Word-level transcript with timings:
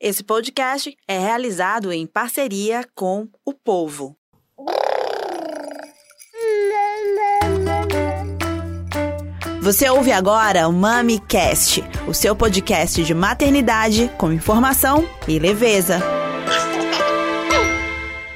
Esse 0.00 0.22
podcast 0.22 0.96
é 1.08 1.18
realizado 1.18 1.92
em 1.92 2.06
parceria 2.06 2.86
com 2.94 3.26
o 3.44 3.52
Povo. 3.52 4.16
Você 9.60 9.90
ouve 9.90 10.12
agora 10.12 10.68
o 10.68 10.72
MamiCast, 10.72 11.82
o 12.06 12.14
seu 12.14 12.36
podcast 12.36 13.02
de 13.02 13.12
maternidade 13.12 14.08
com 14.16 14.32
informação 14.32 15.04
e 15.26 15.36
leveza. 15.36 15.98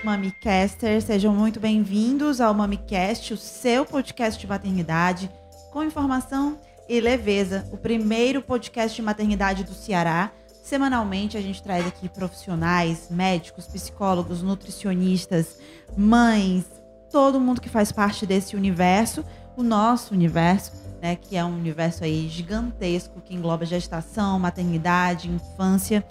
MamiCasters, 0.03 1.05
sejam 1.05 1.33
muito 1.33 1.61
bem-vindos 1.61 2.41
ao 2.41 2.53
MamiCast, 2.53 3.35
o 3.35 3.37
seu 3.37 3.87
podcast 3.87 4.41
de 4.41 4.49
maternidade 4.49 5.31
com 5.73 5.85
informação 5.85 6.59
e 6.89 7.01
leveza, 7.01 7.65
o 7.73 7.77
primeiro 7.77 8.43
podcast 8.43 8.97
de 8.97 9.03
maternidade 9.03 9.63
do 9.63 9.73
Ceará. 9.73 10.33
Semanalmente 10.63 11.37
a 11.37 11.41
gente 11.41 11.61
traz 11.61 11.85
aqui 11.85 12.09
profissionais, 12.09 13.09
médicos, 13.11 13.67
psicólogos, 13.67 14.43
nutricionistas, 14.43 15.59
mães, 15.97 16.65
todo 17.11 17.41
mundo 17.41 17.61
que 17.61 17.69
faz 17.69 17.91
parte 17.91 18.25
desse 18.25 18.55
universo, 18.55 19.25
o 19.57 19.63
nosso 19.63 20.15
universo, 20.15 20.73
né, 21.03 21.17
que 21.17 21.37
é 21.37 21.45
um 21.45 21.57
universo 21.57 22.05
aí 22.05 22.29
gigantesco 22.29 23.21
que 23.21 23.35
engloba 23.35 23.67
gestação, 23.67 24.39
maternidade, 24.39 25.29
infância 25.29 26.07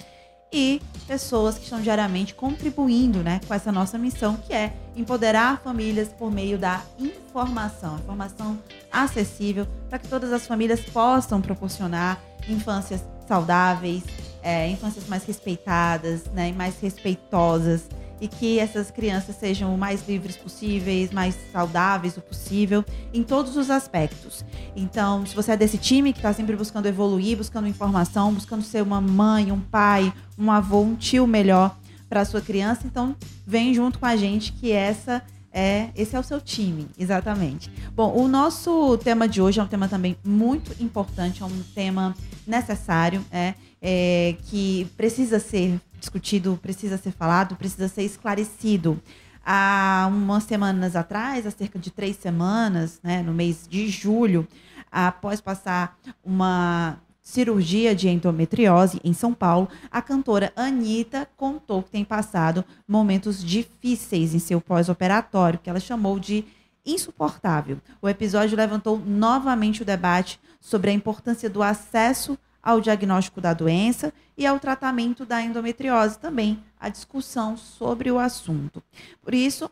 e 0.51 0.81
pessoas 1.07 1.57
que 1.57 1.63
estão 1.63 1.79
diariamente 1.79 2.35
contribuindo 2.35 3.23
né, 3.23 3.39
com 3.47 3.53
essa 3.53 3.71
nossa 3.71 3.97
missão, 3.97 4.35
que 4.35 4.53
é 4.53 4.73
empoderar 4.97 5.61
famílias 5.61 6.09
por 6.09 6.29
meio 6.29 6.57
da 6.57 6.81
informação, 6.99 7.95
informação 7.95 8.59
acessível, 8.91 9.65
para 9.89 9.97
que 9.97 10.09
todas 10.09 10.33
as 10.33 10.45
famílias 10.45 10.81
possam 10.81 11.41
proporcionar 11.41 12.21
infâncias 12.49 13.01
saudáveis, 13.25 14.03
é, 14.41 14.67
infâncias 14.69 15.07
mais 15.07 15.23
respeitadas 15.23 16.25
né, 16.33 16.49
e 16.49 16.53
mais 16.53 16.79
respeitosas 16.79 17.87
e 18.21 18.27
que 18.27 18.59
essas 18.59 18.91
crianças 18.91 19.35
sejam 19.35 19.73
o 19.73 19.77
mais 19.77 20.07
livres 20.07 20.37
possíveis, 20.37 21.11
mais 21.11 21.35
saudáveis 21.51 22.15
o 22.17 22.21
possível, 22.21 22.85
em 23.11 23.23
todos 23.23 23.57
os 23.57 23.71
aspectos. 23.71 24.45
Então, 24.75 25.25
se 25.25 25.35
você 25.35 25.53
é 25.53 25.57
desse 25.57 25.79
time 25.79 26.13
que 26.13 26.19
está 26.19 26.31
sempre 26.31 26.55
buscando 26.55 26.85
evoluir, 26.85 27.35
buscando 27.35 27.67
informação, 27.67 28.31
buscando 28.31 28.61
ser 28.61 28.83
uma 28.83 29.01
mãe, 29.01 29.51
um 29.51 29.59
pai, 29.59 30.13
um 30.37 30.51
avô, 30.51 30.81
um 30.81 30.95
tio 30.95 31.25
melhor 31.25 31.75
para 32.07 32.23
sua 32.23 32.41
criança, 32.41 32.83
então 32.85 33.15
vem 33.45 33.73
junto 33.73 33.97
com 33.97 34.05
a 34.05 34.15
gente 34.15 34.53
que 34.53 34.71
essa 34.71 35.23
é 35.51 35.89
esse 35.95 36.15
é 36.15 36.19
o 36.19 36.23
seu 36.23 36.39
time, 36.39 36.87
exatamente. 36.97 37.71
Bom, 37.93 38.13
o 38.15 38.27
nosso 38.27 38.97
tema 38.99 39.27
de 39.27 39.41
hoje 39.41 39.59
é 39.59 39.63
um 39.63 39.67
tema 39.67 39.87
também 39.87 40.15
muito 40.23 40.71
importante, 40.81 41.41
é 41.41 41.45
um 41.45 41.63
tema 41.73 42.15
necessário, 42.47 43.25
é, 43.31 43.55
é 43.81 44.35
que 44.43 44.85
precisa 44.95 45.39
ser 45.39 45.81
discutido, 45.99 46.59
precisa 46.61 46.97
ser 46.97 47.11
falado, 47.11 47.55
precisa 47.55 47.87
ser 47.87 48.03
esclarecido. 48.03 49.01
Há 49.43 50.07
umas 50.09 50.43
semanas 50.43 50.95
atrás, 50.95 51.47
há 51.47 51.51
cerca 51.51 51.79
de 51.79 51.89
três 51.89 52.15
semanas, 52.17 52.99
né, 53.03 53.23
no 53.23 53.33
mês 53.33 53.67
de 53.67 53.87
julho, 53.87 54.47
após 54.91 55.41
passar 55.41 55.97
uma 56.23 56.99
cirurgia 57.21 57.95
de 57.95 58.09
endometriose 58.09 58.99
em 59.03 59.13
São 59.13 59.33
Paulo, 59.33 59.69
a 59.89 60.01
cantora 60.01 60.51
Anitta 60.55 61.27
contou 61.37 61.81
que 61.81 61.91
tem 61.91 62.03
passado 62.03 62.65
momentos 62.87 63.43
difíceis 63.43 64.35
em 64.35 64.39
seu 64.39 64.59
pós-operatório, 64.59 65.59
que 65.59 65.69
ela 65.69 65.79
chamou 65.79 66.19
de 66.19 66.43
insuportável. 66.85 67.79
O 68.01 68.09
episódio 68.09 68.57
levantou 68.57 68.99
novamente 68.99 69.81
o 69.81 69.85
debate 69.85 70.39
sobre 70.59 70.89
a 70.89 70.93
importância 70.93 71.49
do 71.49 71.63
acesso 71.63 72.37
ao 72.61 72.79
diagnóstico 72.79 73.41
da 73.41 73.53
doença 73.53 74.13
e 74.37 74.45
ao 74.45 74.59
tratamento 74.59 75.25
da 75.25 75.41
endometriose 75.41 76.19
também, 76.19 76.63
a 76.79 76.89
discussão 76.89 77.57
sobre 77.57 78.11
o 78.11 78.19
assunto. 78.19 78.83
Por 79.21 79.33
isso, 79.33 79.69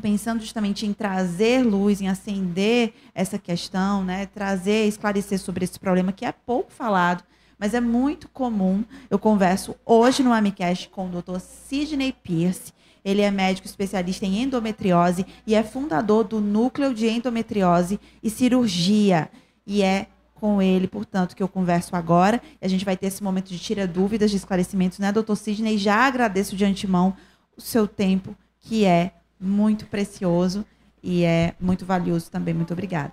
pensando 0.00 0.40
justamente 0.40 0.86
em 0.86 0.92
trazer 0.92 1.62
luz, 1.62 2.00
em 2.00 2.08
acender 2.08 2.94
essa 3.14 3.38
questão, 3.38 4.04
né, 4.04 4.26
trazer, 4.26 4.86
esclarecer 4.86 5.38
sobre 5.38 5.64
esse 5.64 5.78
problema 5.78 6.12
que 6.12 6.24
é 6.24 6.32
pouco 6.32 6.72
falado, 6.72 7.24
mas 7.58 7.74
é 7.74 7.80
muito 7.80 8.28
comum. 8.28 8.84
Eu 9.08 9.18
converso 9.18 9.76
hoje 9.84 10.22
no 10.22 10.32
Amicast 10.32 10.88
com 10.88 11.08
o 11.08 11.22
Dr. 11.22 11.38
Sidney 11.38 12.12
Pierce. 12.12 12.72
Ele 13.04 13.20
é 13.20 13.30
médico 13.30 13.66
especialista 13.66 14.24
em 14.24 14.42
endometriose 14.42 15.26
e 15.46 15.54
é 15.54 15.62
fundador 15.62 16.24
do 16.24 16.40
Núcleo 16.40 16.94
de 16.94 17.08
Endometriose 17.08 18.00
e 18.22 18.30
Cirurgia. 18.30 19.30
E 19.66 19.82
é 19.82 20.08
com 20.42 20.60
ele, 20.60 20.88
portanto, 20.88 21.36
que 21.36 21.42
eu 21.42 21.46
converso 21.46 21.94
agora. 21.94 22.42
A 22.60 22.66
gente 22.66 22.84
vai 22.84 22.96
ter 22.96 23.06
esse 23.06 23.22
momento 23.22 23.48
de 23.48 23.60
tira 23.60 23.86
dúvidas, 23.86 24.28
de 24.28 24.36
esclarecimentos, 24.36 24.98
né, 24.98 25.12
doutor 25.12 25.36
Sidney? 25.36 25.78
Já 25.78 26.04
agradeço 26.04 26.56
de 26.56 26.64
antemão 26.64 27.14
o 27.56 27.60
seu 27.60 27.86
tempo, 27.86 28.36
que 28.58 28.84
é 28.84 29.12
muito 29.38 29.86
precioso 29.86 30.66
e 31.00 31.22
é 31.22 31.54
muito 31.60 31.86
valioso 31.86 32.28
também. 32.28 32.52
Muito 32.52 32.72
obrigada. 32.72 33.12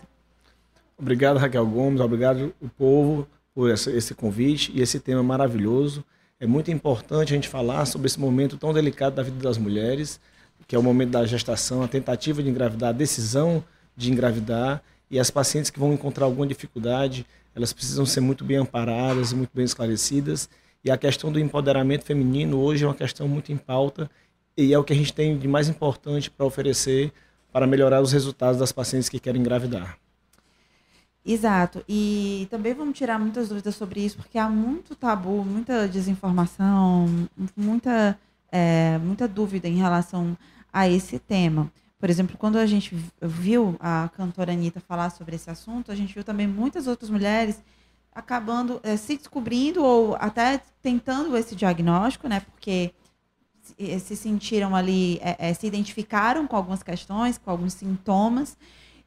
Obrigado, 0.98 1.38
Raquel 1.38 1.68
Gomes. 1.68 2.02
Obrigado, 2.02 2.52
o 2.60 2.68
povo, 2.68 3.28
por 3.54 3.70
esse 3.70 4.16
convite 4.16 4.72
e 4.74 4.82
esse 4.82 5.00
tema 5.00 5.22
maravilhoso. 5.22 6.04
É 6.40 6.48
muito 6.48 6.72
importante 6.72 7.32
a 7.32 7.36
gente 7.36 7.48
falar 7.48 7.86
sobre 7.86 8.08
esse 8.08 8.20
momento 8.20 8.58
tão 8.58 8.74
delicado 8.74 9.18
da 9.18 9.22
vida 9.22 9.38
das 9.38 9.60
mulheres, 9.60 10.20
que 10.68 10.76
é 10.76 10.80
o 10.80 10.84
momento 10.84 11.12
da 11.12 11.28
gestação, 11.28 11.84
a 11.84 11.88
tentativa 11.88 12.42
de 12.42 12.50
engravidar, 12.50 12.90
a 12.90 12.94
decisão 12.94 13.64
de 13.96 14.12
engravidar 14.12 14.82
e 15.10 15.20
as 15.20 15.30
pacientes 15.32 15.70
que 15.70 15.80
vão 15.80 15.94
encontrar 15.94 16.26
alguma 16.26 16.46
dificuldade, 16.46 17.26
elas 17.56 17.74
precisam 17.74 18.06
ser 18.06 18.22
muito 18.22 18.44
bem 18.44 18.58
amparadas, 18.58 19.34
muito 19.34 19.52
bem 19.54 19.66
esclarecidas. 19.66 20.50
E 20.84 20.92
a 20.92 20.98
questão 20.98 21.32
do 21.32 21.40
empoderamento 21.40 22.06
feminino 22.06 22.60
hoje 22.60 22.86
é 22.86 22.88
uma 22.88 22.96
questão 22.96 23.28
muito 23.28 23.52
em 23.52 23.58
pauta 23.58 24.10
e 24.56 24.74
é 24.74 24.80
o 24.80 24.84
que 24.84 24.94
a 24.94 24.96
gente 24.96 25.14
tem 25.14 25.38
de 25.38 25.48
mais 25.48 25.68
importante 25.68 26.30
para 26.30 26.46
oferecer 26.46 27.12
para 27.52 27.66
melhorar 27.66 28.02
os 28.02 28.12
resultados 28.12 28.60
das 28.60 28.72
pacientes 28.72 29.10
que 29.10 29.20
querem 29.20 29.42
engravidar. 29.42 29.98
Exato. 31.26 31.84
E 31.88 32.48
também 32.50 32.74
vamos 32.74 32.98
tirar 32.98 33.20
muitas 33.20 33.50
dúvidas 33.50 33.76
sobre 33.76 34.02
isso, 34.02 34.18
porque 34.18 34.38
há 34.38 34.50
muito 34.50 34.96
tabu, 34.96 35.44
muita 35.44 35.88
desinformação, 35.88 37.08
muita, 37.56 38.18
é, 38.52 38.98
muita 39.00 39.28
dúvida 39.28 39.68
em 39.68 39.78
relação 39.78 40.38
a 40.72 40.88
esse 40.88 41.20
tema. 41.20 41.72
Por 42.00 42.10
exemplo, 42.10 42.38
quando 42.38 42.58
a 42.58 42.66
gente 42.66 42.96
viu 43.22 43.76
a 43.78 44.10
cantora 44.16 44.54
Anitta 44.54 44.80
falar 44.80 45.10
sobre 45.10 45.36
esse 45.36 45.50
assunto, 45.50 45.92
a 45.92 45.96
gente 45.96 46.14
viu 46.14 46.24
também 46.24 46.48
muitas 46.48 46.88
outras 46.88 47.10
mulheres 47.10 47.62
acabando 48.14 48.80
é, 48.84 48.96
se 48.96 49.18
descobrindo 49.18 49.84
ou 49.84 50.16
até 50.16 50.62
tentando 50.82 51.36
esse 51.36 51.56
diagnóstico, 51.56 52.28
né? 52.30 52.40
Porque 52.40 52.94
se, 53.62 53.76
eh, 53.78 54.00
se 54.00 54.16
sentiram 54.16 54.76
ali, 54.76 55.20
é, 55.22 55.50
é, 55.50 55.54
se 55.54 55.68
identificaram 55.68 56.48
com 56.48 56.56
algumas 56.56 56.82
questões, 56.82 57.38
com 57.38 57.52
alguns 57.52 57.74
sintomas. 57.74 58.58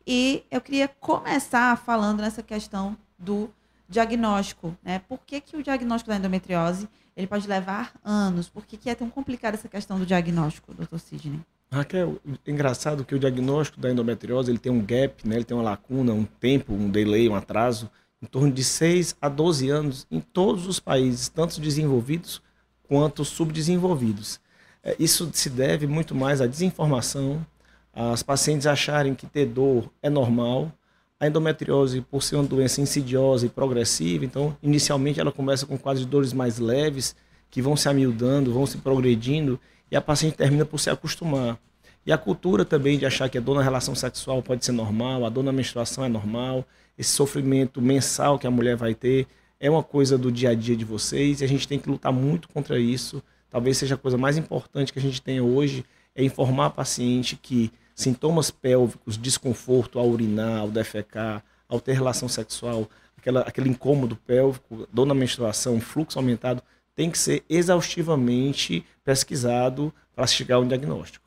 E 0.07 0.45
eu 0.51 0.61
queria 0.61 0.87
começar 0.87 1.77
falando 1.79 2.21
nessa 2.21 2.43
questão 2.43 2.97
do 3.19 3.51
diagnóstico, 3.89 4.77
né? 4.83 4.99
Por 5.01 5.19
que, 5.21 5.41
que 5.41 5.57
o 5.57 5.63
diagnóstico 5.63 6.11
da 6.11 6.17
endometriose 6.17 6.89
ele 7.17 7.27
pode 7.27 7.49
levar 7.49 7.93
anos? 8.05 8.49
Por 8.49 8.67
que, 8.67 8.77
que 8.77 8.91
é 8.91 8.95
tão 8.95 9.09
complicada 9.09 9.57
essa 9.57 9.69
questão 9.69 9.99
do 9.99 10.05
diagnóstico, 10.07 10.75
doutor 10.75 10.99
Sidney? 10.99 11.41
Raquel, 11.73 12.21
é 12.47 12.51
engraçado 12.51 13.03
que 13.03 13.15
o 13.15 13.19
diagnóstico 13.19 13.81
da 13.81 13.91
endometriose 13.91 14.51
ele 14.51 14.59
tem 14.59 14.71
um 14.71 14.85
gap, 14.85 15.27
né? 15.27 15.37
ele 15.37 15.45
tem 15.45 15.57
uma 15.57 15.63
lacuna, 15.63 16.13
um 16.13 16.25
tempo, 16.25 16.75
um 16.75 16.91
delay, 16.91 17.29
um 17.31 17.35
atraso, 17.35 17.91
em 18.21 18.27
torno 18.27 18.53
de 18.53 18.63
6 18.63 19.17
a 19.19 19.27
12 19.27 19.71
anos 19.71 20.07
em 20.11 20.21
todos 20.21 20.67
os 20.67 20.79
países, 20.79 21.31
tanto 21.31 21.59
desenvolvidos 21.59 22.43
quanto 22.83 23.25
subdesenvolvidos. 23.25 24.39
É, 24.83 24.95
isso 24.99 25.31
se 25.33 25.49
deve 25.49 25.87
muito 25.87 26.15
mais 26.15 26.43
à 26.43 26.47
desinformação, 26.47 27.45
às 27.91 28.23
pacientes 28.23 28.67
acharem 28.67 29.15
que 29.15 29.27
ter 29.27 29.47
dor 29.47 29.91
é 30.03 30.11
normal. 30.11 30.71
A 31.19 31.27
endometriose, 31.27 32.03
por 32.03 32.23
ser 32.23 32.37
uma 32.37 32.45
doença 32.45 32.83
insidiosa 32.83 33.47
e 33.47 33.49
progressiva, 33.49 34.27
então, 34.27 34.55
inicialmente 34.63 35.21
ela 35.21 35.33
começa 35.33 35.65
com 35.65 35.79
quase 35.79 36.05
dores 36.05 36.35
mais 36.35 36.59
leves, 36.59 37.17
que 37.51 37.63
vão 37.63 37.77
se 37.77 37.89
amildando, 37.89 38.53
vão 38.53 38.67
se 38.67 38.77
progredindo, 38.79 39.59
e 39.91 39.97
a 39.97 40.01
paciente 40.01 40.37
termina 40.37 40.65
por 40.65 40.81
se 40.81 40.89
acostumar. 40.89 41.59
E 42.05 42.13
a 42.13 42.19
cultura 42.19 42.65
também 42.65 42.99
de 42.99 43.07
achar 43.07 43.29
que 43.29 43.39
a 43.39 43.41
dor 43.41 43.55
na 43.55 43.63
relação 43.63 43.95
sexual 43.95 44.43
pode 44.43 44.65
ser 44.65 44.73
normal, 44.73 45.25
a 45.25 45.29
dor 45.29 45.45
na 45.45 45.53
menstruação 45.53 46.05
é 46.05 46.09
normal, 46.09 46.67
esse 46.99 47.11
sofrimento 47.11 47.81
mensal 47.81 48.39
que 48.39 48.47
a 48.47 48.51
mulher 48.51 48.77
vai 48.77 48.95
ter 48.95 49.27
é 49.61 49.71
uma 49.71 49.83
coisa 49.83 50.19
do 50.19 50.33
dia 50.33 50.51
a 50.51 50.55
dia 50.55 50.77
de 50.77 50.85
vocês 50.85 51.41
e 51.41 51.45
a 51.45 51.49
gente 51.49 51.69
tem 51.69 51.79
que 51.79 51.89
lutar 51.89 52.13
muito 52.13 52.49
contra 52.49 52.79
isso. 52.81 53.23
Talvez 53.49 53.79
seja 53.79 53.95
a 53.95 53.99
coisa 53.99 54.19
mais 54.19 54.37
importante 54.37 54.93
que 54.93 54.99
a 54.99 55.03
gente 55.03 55.23
tenha 55.23 55.45
hoje 55.45 55.85
é 56.17 56.25
informar 56.25 56.67
a 56.67 56.71
paciente 56.71 57.37
que 57.37 57.71
sintomas 57.95 58.51
pélvicos, 58.51 59.17
desconforto 59.17 59.99
ao 60.01 60.09
urinar, 60.09 60.61
ao 60.63 60.69
defecar, 60.69 61.45
ao 61.69 61.81
ter 61.81 61.93
relação 61.93 62.29
sexual, 62.29 62.91
aquela, 63.17 63.43
aquele 63.43 63.69
incômodo 63.69 64.17
pélvico, 64.17 64.89
dor 64.93 65.07
na 65.07 65.15
menstruação, 65.15 65.81
fluxo 65.81 66.19
aumentado, 66.19 66.63
tem 66.95 67.11
que 67.11 67.19
ser 67.19 67.45
exaustivamente 67.49 68.85
pesquisado 69.05 69.95
para 70.15 70.27
chegar 70.27 70.57
a 70.57 70.61
um 70.61 70.67
diagnóstico. 70.67 71.22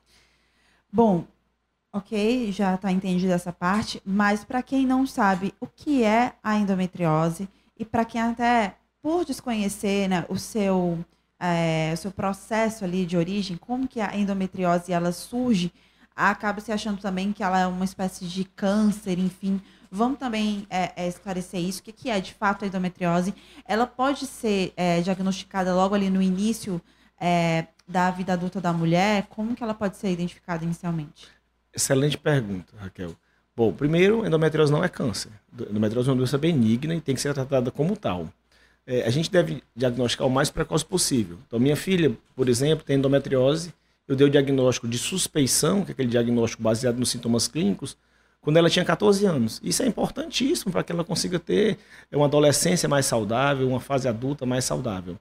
Bom, 0.95 1.25
ok, 1.91 2.53
já 2.53 2.75
está 2.75 2.89
entendido 2.89 3.33
essa 3.33 3.51
parte, 3.51 4.01
mas 4.05 4.45
para 4.45 4.63
quem 4.63 4.87
não 4.87 5.05
sabe 5.05 5.53
o 5.59 5.67
que 5.67 6.05
é 6.05 6.35
a 6.41 6.55
endometriose 6.55 7.49
e 7.77 7.83
para 7.83 8.05
quem 8.05 8.21
até 8.21 8.77
por 9.01 9.25
desconhecer 9.25 10.07
né, 10.07 10.25
o 10.29 10.37
seu 10.37 10.97
é, 11.37 11.91
o 11.93 11.97
seu 11.97 12.11
processo 12.11 12.85
ali 12.85 13.05
de 13.05 13.17
origem, 13.17 13.57
como 13.57 13.89
que 13.89 13.99
a 13.99 14.15
endometriose 14.15 14.93
ela 14.93 15.11
surge, 15.11 15.69
acaba 16.15 16.61
se 16.61 16.71
achando 16.71 17.01
também 17.01 17.33
que 17.33 17.43
ela 17.43 17.59
é 17.59 17.67
uma 17.67 17.83
espécie 17.83 18.25
de 18.25 18.45
câncer, 18.45 19.19
enfim. 19.19 19.61
Vamos 19.91 20.17
também 20.17 20.65
é, 20.69 20.93
é, 20.95 21.09
esclarecer 21.09 21.59
isso. 21.59 21.81
O 21.81 21.83
que, 21.83 21.91
que 21.91 22.09
é 22.09 22.21
de 22.21 22.33
fato 22.33 22.63
a 22.63 22.69
endometriose? 22.69 23.35
Ela 23.67 23.85
pode 23.85 24.25
ser 24.25 24.71
é, 24.77 25.01
diagnosticada 25.01 25.75
logo 25.75 25.93
ali 25.93 26.09
no 26.09 26.21
início 26.21 26.81
é, 27.19 27.67
da 27.87 28.09
vida 28.11 28.33
adulta 28.33 28.59
da 28.59 28.73
mulher? 28.73 29.27
Como 29.29 29.55
que 29.55 29.63
ela 29.63 29.73
pode 29.73 29.97
ser 29.97 30.11
identificada 30.11 30.63
inicialmente? 30.63 31.27
Excelente 31.73 32.17
pergunta, 32.17 32.73
Raquel. 32.77 33.15
Bom, 33.55 33.71
primeiro, 33.71 34.25
endometriose 34.25 34.71
não 34.71 34.83
é 34.83 34.89
câncer. 34.89 35.31
Endometriose 35.69 36.09
é 36.09 36.11
uma 36.11 36.17
doença 36.17 36.37
benigna 36.37 36.95
e 36.95 37.01
tem 37.01 37.15
que 37.15 37.21
ser 37.21 37.33
tratada 37.33 37.71
como 37.71 37.95
tal. 37.95 38.27
É, 38.85 39.03
a 39.03 39.09
gente 39.09 39.31
deve 39.31 39.63
diagnosticar 39.75 40.27
o 40.27 40.29
mais 40.29 40.49
precoce 40.49 40.85
possível. 40.85 41.37
Então, 41.47 41.59
minha 41.59 41.75
filha, 41.75 42.11
por 42.35 42.49
exemplo, 42.49 42.85
tem 42.85 42.97
endometriose. 42.97 43.73
Eu 44.07 44.15
dei 44.15 44.27
o 44.27 44.29
diagnóstico 44.29 44.87
de 44.87 44.97
suspeição, 44.97 45.83
que 45.83 45.91
é 45.91 45.93
aquele 45.93 46.09
diagnóstico 46.09 46.61
baseado 46.61 46.97
nos 46.97 47.09
sintomas 47.09 47.47
clínicos, 47.47 47.97
quando 48.41 48.57
ela 48.57 48.69
tinha 48.69 48.85
14 48.85 49.25
anos. 49.25 49.59
Isso 49.63 49.81
é 49.81 49.87
importantíssimo 49.87 50.71
para 50.71 50.83
que 50.83 50.91
ela 50.91 51.03
consiga 51.03 51.39
ter 51.39 51.79
uma 52.11 52.25
adolescência 52.25 52.87
mais 52.87 53.05
saudável, 53.07 53.67
uma 53.67 53.79
fase 53.79 54.07
adulta 54.07 54.45
mais 54.45 54.65
saudável. 54.65 55.17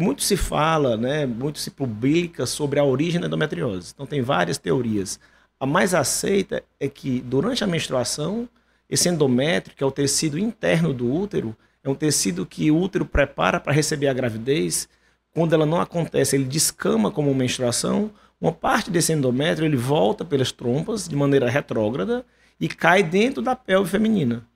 Muito 0.00 0.22
se 0.22 0.34
fala, 0.34 0.96
né, 0.96 1.26
muito 1.26 1.58
se 1.58 1.70
publica 1.70 2.46
sobre 2.46 2.80
a 2.80 2.84
origem 2.84 3.20
da 3.20 3.26
endometriose. 3.26 3.92
Então, 3.92 4.06
tem 4.06 4.22
várias 4.22 4.56
teorias. 4.56 5.20
A 5.60 5.66
mais 5.66 5.92
aceita 5.92 6.64
é 6.80 6.88
que 6.88 7.20
durante 7.20 7.62
a 7.62 7.66
menstruação, 7.66 8.48
esse 8.88 9.10
endométrio, 9.10 9.76
que 9.76 9.84
é 9.84 9.86
o 9.86 9.90
tecido 9.90 10.38
interno 10.38 10.94
do 10.94 11.12
útero, 11.12 11.54
é 11.84 11.90
um 11.90 11.94
tecido 11.94 12.46
que 12.46 12.70
o 12.70 12.80
útero 12.80 13.04
prepara 13.04 13.60
para 13.60 13.74
receber 13.74 14.08
a 14.08 14.14
gravidez. 14.14 14.88
Quando 15.34 15.52
ela 15.52 15.66
não 15.66 15.78
acontece, 15.78 16.34
ele 16.34 16.44
descama 16.44 17.10
como 17.10 17.34
menstruação. 17.34 18.10
Uma 18.40 18.52
parte 18.52 18.90
desse 18.90 19.12
endométrio 19.12 19.66
ele 19.66 19.76
volta 19.76 20.24
pelas 20.24 20.50
trompas 20.50 21.06
de 21.06 21.14
maneira 21.14 21.50
retrógrada 21.50 22.24
e 22.58 22.68
cai 22.68 23.02
dentro 23.02 23.42
da 23.42 23.54
pelve 23.54 23.90
feminina. 23.90 24.48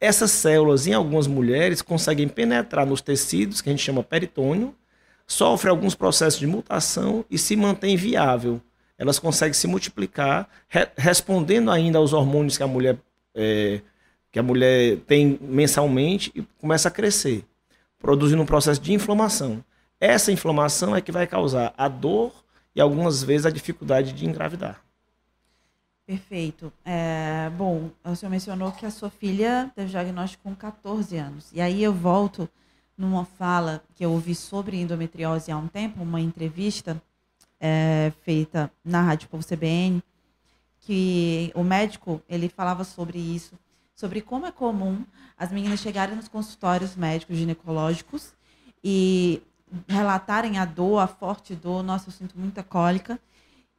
Essas 0.00 0.30
células, 0.30 0.86
em 0.86 0.92
algumas 0.92 1.26
mulheres, 1.26 1.82
conseguem 1.82 2.28
penetrar 2.28 2.86
nos 2.86 3.00
tecidos, 3.00 3.60
que 3.60 3.68
a 3.68 3.72
gente 3.72 3.82
chama 3.82 4.02
peritônio, 4.02 4.74
sofre 5.26 5.70
alguns 5.70 5.94
processos 5.94 6.38
de 6.38 6.46
mutação 6.46 7.24
e 7.30 7.38
se 7.38 7.56
mantém 7.56 7.96
viável. 7.96 8.60
Elas 8.96 9.18
conseguem 9.18 9.54
se 9.54 9.66
multiplicar, 9.66 10.48
re 10.68 10.86
respondendo 10.96 11.70
ainda 11.70 11.98
aos 11.98 12.12
hormônios 12.12 12.56
que 12.56 12.62
a 12.62 12.66
mulher 12.66 12.96
é, 13.34 13.80
que 14.30 14.38
a 14.38 14.42
mulher 14.42 14.98
tem 15.06 15.38
mensalmente 15.40 16.32
e 16.34 16.42
começa 16.58 16.88
a 16.88 16.90
crescer, 16.90 17.44
produzindo 17.98 18.42
um 18.42 18.46
processo 18.46 18.80
de 18.80 18.92
inflamação. 18.92 19.64
Essa 20.00 20.32
inflamação 20.32 20.94
é 20.94 21.00
que 21.00 21.12
vai 21.12 21.26
causar 21.26 21.72
a 21.76 21.88
dor 21.88 22.32
e 22.74 22.80
algumas 22.80 23.22
vezes 23.22 23.46
a 23.46 23.50
dificuldade 23.50 24.12
de 24.12 24.26
engravidar. 24.26 24.83
Perfeito. 26.06 26.70
É, 26.84 27.50
bom, 27.56 27.90
o 28.04 28.14
senhor 28.14 28.30
mencionou 28.30 28.72
que 28.72 28.84
a 28.84 28.90
sua 28.90 29.08
filha 29.08 29.72
teve 29.74 29.90
diagnóstico 29.90 30.42
com 30.42 30.54
14 30.54 31.16
anos. 31.16 31.50
E 31.52 31.60
aí 31.60 31.82
eu 31.82 31.94
volto 31.94 32.48
numa 32.96 33.24
fala 33.24 33.82
que 33.94 34.04
eu 34.04 34.12
ouvi 34.12 34.34
sobre 34.34 34.80
endometriose 34.80 35.50
há 35.50 35.56
um 35.56 35.66
tempo, 35.66 36.02
uma 36.02 36.20
entrevista 36.20 37.02
é, 37.58 38.12
feita 38.22 38.70
na 38.84 39.00
Rádio 39.00 39.28
Povo 39.28 39.44
CBN, 39.44 40.02
que 40.80 41.50
o 41.54 41.64
médico 41.64 42.22
ele 42.28 42.50
falava 42.50 42.84
sobre 42.84 43.18
isso, 43.18 43.58
sobre 43.94 44.20
como 44.20 44.46
é 44.46 44.52
comum 44.52 45.04
as 45.38 45.50
meninas 45.50 45.80
chegarem 45.80 46.14
nos 46.14 46.28
consultórios 46.28 46.94
médicos 46.94 47.36
ginecológicos 47.38 48.34
e 48.82 49.42
relatarem 49.88 50.58
a 50.58 50.66
dor, 50.66 50.98
a 50.98 51.06
forte 51.06 51.54
dor, 51.54 51.82
nossa, 51.82 52.08
eu 52.08 52.12
sinto 52.12 52.38
muita 52.38 52.62
cólica, 52.62 53.18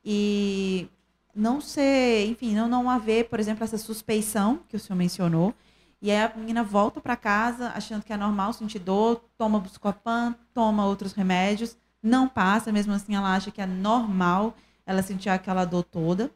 e 0.04 0.90
não 1.36 1.60
ser, 1.60 2.28
enfim, 2.28 2.56
não, 2.56 2.68
não 2.68 2.90
haver, 2.90 3.28
por 3.30 3.40
exemplo, 3.40 3.64
essa 3.64 3.78
suspeição 3.78 4.62
que 4.70 4.76
o 4.76 4.80
senhor 4.80 4.98
mencionou, 4.98 5.54
e 6.02 6.12
aí 6.12 6.24
a 6.24 6.34
menina 6.36 6.64
volta 6.64 7.02
para 7.02 7.16
casa 7.16 7.70
achando 7.76 8.04
que 8.04 8.14
é 8.14 8.18
normal 8.18 8.54
sentir 8.54 8.80
dor, 8.80 9.24
toma 9.38 9.60
Buscopan, 9.60 10.36
toma 10.54 10.86
outros 10.86 11.14
remédios, 11.14 11.78
não 12.02 12.28
passa, 12.28 12.72
mesmo 12.72 12.94
assim 12.94 13.16
ela 13.16 13.36
acha 13.36 13.52
que 13.52 13.62
é 13.62 13.66
normal 13.66 14.56
ela 14.86 15.02
sentir 15.02 15.30
aquela 15.30 15.66
dor 15.66 15.84
toda 15.84 16.32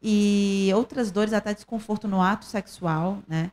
e 0.00 0.70
outras 0.74 1.10
dores, 1.10 1.32
até 1.32 1.52
desconforto 1.52 2.06
no 2.06 2.22
ato 2.22 2.44
sexual, 2.44 3.18
né? 3.26 3.50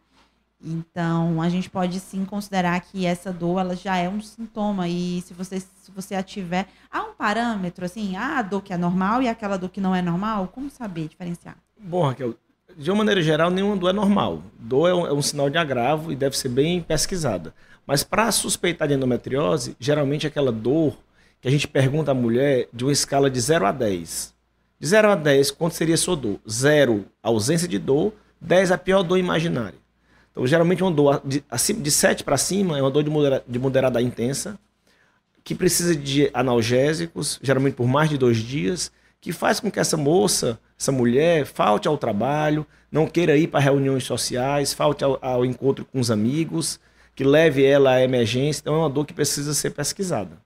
Então, 0.66 1.42
a 1.42 1.48
gente 1.48 1.70
pode 1.70 2.00
sim 2.00 2.26
considerar 2.26 2.80
que 2.82 3.06
essa 3.06 3.32
dor 3.32 3.60
ela 3.60 3.76
já 3.76 3.98
é 3.98 4.10
um 4.10 4.20
sintoma 4.20 4.88
e 4.88 5.22
se 5.22 5.34
você 5.34 5.60
se 5.60 5.92
você 5.92 6.16
a 6.16 6.24
tiver, 6.24 6.68
há 6.92 7.04
um 7.04 7.14
parâmetro 7.14 7.86
assim, 7.86 8.16
há 8.16 8.40
a 8.40 8.42
dor 8.42 8.64
que 8.64 8.74
é 8.74 8.78
normal 8.78 9.22
e 9.22 9.28
aquela 9.28 9.56
dor 9.56 9.70
que 9.70 9.80
não 9.80 9.94
é 9.94 10.02
normal, 10.02 10.50
como 10.52 10.70
saber 10.72 11.08
diferenciar? 11.08 11.56
Bom, 11.80 12.08
Raquel, 12.08 12.34
de 12.76 12.90
uma 12.90 12.98
maneira 12.98 13.22
geral, 13.22 13.52
nenhuma 13.52 13.78
dor 13.78 13.92
é 13.92 13.94
normal. 13.94 14.42
Dor 14.60 14.90
é 14.90 14.94
um, 14.96 15.06
é 15.06 15.14
um 15.14 15.22
sinal 15.22 15.48
de 15.48 15.60
agravo 15.60 16.12
e 16.12 16.16
deve 16.16 16.36
ser 16.36 16.50
bem 16.50 16.82
pesquisada. 16.82 17.54
Mas 17.86 18.04
para 18.04 18.32
suspeitar 18.32 18.88
de 18.88 18.96
endometriose, 18.96 19.78
geralmente 19.80 20.26
é 20.26 20.30
aquela 20.30 20.52
dor 20.52 20.98
que 21.40 21.48
a 21.48 21.52
gente 21.52 21.68
pergunta 21.68 22.10
à 22.10 22.14
mulher 22.16 22.68
de 22.74 22.84
uma 22.84 22.92
escala 22.92 23.30
de 23.30 23.40
0 23.40 23.68
a 23.68 23.72
10. 23.72 24.34
De 24.80 24.88
0 24.88 25.12
a 25.12 25.16
10, 25.16 25.52
quanto 25.52 25.76
seria 25.76 25.94
a 25.94 25.98
sua 25.98 26.16
dor? 26.16 26.40
0, 26.50 27.06
ausência 27.22 27.68
de 27.68 27.78
dor. 27.78 28.12
10, 28.42 28.72
a 28.72 28.78
pior 28.78 29.04
dor 29.04 29.18
imaginária. 29.18 29.85
Então, 30.36 30.46
geralmente, 30.46 30.84
uma 30.84 30.92
dor 30.92 31.22
de, 31.24 31.42
de 31.82 31.92
7 31.92 32.26
para 32.26 32.36
cima 32.36 32.78
é 32.78 32.82
uma 32.82 32.92
dor 32.92 33.04
de, 33.04 33.10
modera, 33.10 33.42
de 33.48 33.58
moderada 33.58 34.02
intensa, 34.02 34.60
que 35.46 35.56
precisa 35.56 35.96
de 35.96 36.30
analgésicos, 36.34 37.40
geralmente 37.42 37.76
por 37.76 37.88
mais 37.88 38.10
de 38.10 38.18
dois 38.18 38.40
dias, 38.40 38.92
que 39.22 39.32
faz 39.32 39.62
com 39.62 39.72
que 39.72 39.80
essa 39.80 39.96
moça, 39.96 40.60
essa 40.78 40.92
mulher, 40.92 41.46
falte 41.46 41.88
ao 41.88 41.98
trabalho, 41.98 42.68
não 42.92 43.08
queira 43.08 43.38
ir 43.38 43.48
para 43.48 43.62
reuniões 43.62 44.04
sociais, 44.04 44.74
falte 44.74 45.06
ao, 45.06 45.18
ao 45.22 45.46
encontro 45.46 45.86
com 45.86 46.02
os 46.02 46.12
amigos, 46.12 46.82
que 47.16 47.24
leve 47.24 47.64
ela 47.64 47.92
à 47.92 48.04
emergência. 48.04 48.60
Então, 48.60 48.76
é 48.76 48.78
uma 48.80 48.90
dor 48.90 49.06
que 49.06 49.14
precisa 49.14 49.54
ser 49.54 49.70
pesquisada. 49.70 50.38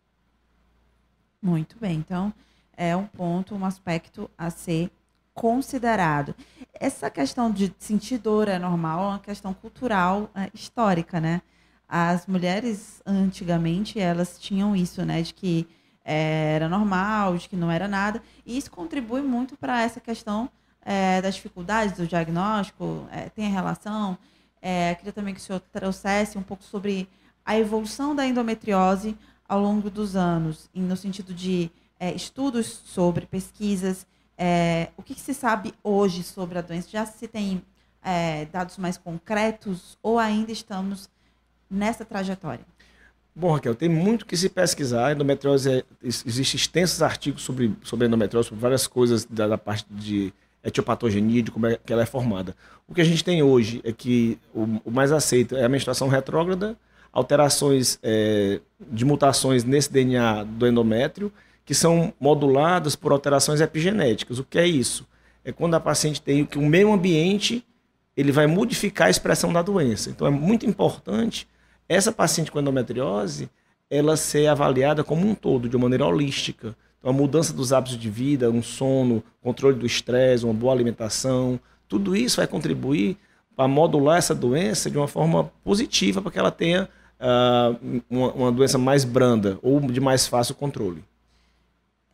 Muito 1.42 1.76
bem. 1.80 1.96
Então, 1.96 2.32
é 2.78 2.96
um 2.96 3.08
ponto, 3.08 3.56
um 3.56 3.66
aspecto 3.66 4.30
a 4.38 4.52
ser 4.52 4.92
considerado. 5.40 6.36
Essa 6.74 7.10
questão 7.10 7.50
de 7.50 7.74
sentir 7.80 8.18
dor 8.18 8.50
é 8.50 8.60
normal, 8.60 9.00
é 9.00 9.08
uma 9.08 9.20
questão 9.20 9.54
cultural, 9.54 10.30
é, 10.36 10.50
histórica, 10.54 11.22
né? 11.22 11.42
As 11.88 12.28
mulheres 12.28 13.02
antigamente 13.06 14.00
elas 14.00 14.38
tinham 14.38 14.76
isso, 14.76 15.06
né, 15.06 15.22
de 15.22 15.34
que 15.34 15.66
é, 16.04 16.56
era 16.56 16.68
normal, 16.68 17.38
de 17.38 17.48
que 17.48 17.56
não 17.56 17.72
era 17.72 17.88
nada, 17.88 18.22
e 18.46 18.58
isso 18.58 18.70
contribui 18.70 19.22
muito 19.22 19.58
para 19.58 19.82
essa 19.82 20.02
questão 20.02 20.50
é, 20.84 21.22
das 21.22 21.36
dificuldades 21.36 21.96
do 21.96 22.06
diagnóstico, 22.06 23.08
é, 23.10 23.30
tem 23.30 23.48
a 23.48 23.50
relação. 23.50 24.18
É, 24.62 24.94
queria 24.96 25.14
também 25.14 25.34
que 25.34 25.40
o 25.40 25.44
senhor 25.44 25.62
trouxesse 25.72 26.38
um 26.38 26.44
pouco 26.44 26.64
sobre 26.64 27.08
a 27.46 27.58
evolução 27.58 28.14
da 28.14 28.28
endometriose 28.28 29.18
ao 29.48 29.62
longo 29.62 29.90
dos 29.90 30.18
anos, 30.18 30.70
no 30.76 30.98
sentido 30.98 31.34
de 31.34 31.72
é, 31.98 32.14
estudos 32.14 32.68
sobre, 32.68 33.26
pesquisas, 33.26 34.06
é, 34.42 34.88
o 34.96 35.04
que, 35.04 35.14
que, 35.14 35.20
se 35.20 35.34
sabe 35.34 35.74
hoje 35.84 36.24
sobre 36.24 36.58
a 36.58 36.62
doença? 36.62 36.88
Já 36.90 37.06
se 37.06 37.28
tem 37.28 37.62
é, 38.02 38.46
dados 38.46 38.78
mais 38.78 38.98
concretos 38.98 39.98
ou 40.02 40.18
ainda 40.18 40.50
estamos 40.50 41.10
nessa 41.70 42.06
trajetória? 42.06 42.64
Bom, 43.36 43.52
Raquel, 43.52 43.76
tem 43.76 43.90
muito 43.90 44.26
que 44.26 44.38
se 44.38 44.48
pesquisar. 44.48 45.12
Endometriose, 45.12 45.70
é, 45.70 45.84
existem 46.02 46.58
extensos 46.58 47.02
artigos 47.02 47.42
sobre, 47.42 47.76
sobre 47.84 48.08
endometriose, 48.08 48.48
sobre 48.48 48.62
várias 48.62 48.88
coisas 48.88 49.26
da, 49.26 49.46
da 49.46 49.58
parte 49.58 49.86
de 49.92 50.34
etiopatogenia, 50.64 51.44
de 51.44 51.52
como 51.52 51.68
é 51.68 51.78
que 51.78 51.92
ela 51.92 52.04
é 52.04 52.06
formada. 52.06 52.56
O 52.88 52.94
que 52.94 53.02
a 53.02 53.06
gente 53.06 53.24
tem 53.26 53.44
hoje 53.44 53.82
é 53.84 53.92
que 53.92 54.40
o, 54.54 54.80
o 54.86 54.92
mais 54.92 55.12
aceito 55.12 55.58
é 55.58 55.66
a 55.66 55.70
menstruação 55.70 56.08
retrógrada, 56.08 56.78
alterações 57.12 58.00
é, 58.02 58.62
de 58.90 59.04
mutações 59.04 59.66
nesse 59.66 59.92
DNA 59.92 60.46
do 60.46 60.66
endométrio 60.66 61.30
que 61.70 61.76
são 61.76 62.12
moduladas 62.20 62.96
por 62.96 63.12
alterações 63.12 63.62
epigenéticas. 63.62 64.40
O 64.40 64.44
que 64.44 64.58
é 64.58 64.66
isso? 64.66 65.06
É 65.46 65.52
quando 65.52 65.76
a 65.76 65.80
paciente 65.80 66.20
tem 66.20 66.44
que 66.44 66.58
o 66.58 66.66
meio 66.66 66.92
ambiente 66.92 67.64
ele 68.18 68.32
vai 68.32 68.48
modificar 68.48 69.06
a 69.06 69.12
expressão 69.12 69.54
da 69.54 69.62
doença. 69.62 70.10
Então 70.10 70.26
é 70.26 70.32
muito 70.32 70.66
importante 70.66 71.48
essa 71.88 72.12
paciente 72.12 72.52
com 72.52 72.60
endometriose 72.60 73.52
ela 73.88 74.18
ser 74.18 74.48
avaliada 74.48 75.04
como 75.04 75.28
um 75.28 75.36
todo, 75.36 75.70
de 75.70 75.76
uma 75.76 75.84
maneira 75.84 76.08
holística. 76.08 76.76
Então 76.98 77.12
a 77.12 77.14
mudança 77.14 77.54
dos 77.54 77.72
hábitos 77.72 78.00
de 78.00 78.10
vida, 78.10 78.50
um 78.50 78.64
sono, 78.64 79.24
controle 79.40 79.78
do 79.78 79.86
estresse, 79.86 80.46
uma 80.46 80.56
boa 80.56 80.74
alimentação, 80.74 81.60
tudo 81.88 82.16
isso 82.16 82.38
vai 82.38 82.48
contribuir 82.48 83.16
para 83.56 83.68
modular 83.68 84.18
essa 84.18 84.34
doença 84.34 84.90
de 84.90 84.98
uma 84.98 85.08
forma 85.08 85.52
positiva 85.64 86.20
para 86.20 86.32
que 86.32 86.40
ela 86.40 86.50
tenha 86.50 86.90
uh, 87.20 88.02
uma, 88.10 88.32
uma 88.34 88.52
doença 88.52 88.80
mais 88.80 89.06
branda 89.06 89.60
ou 89.62 89.80
de 89.80 90.00
mais 90.00 90.26
fácil 90.26 90.56
controle. 90.56 91.08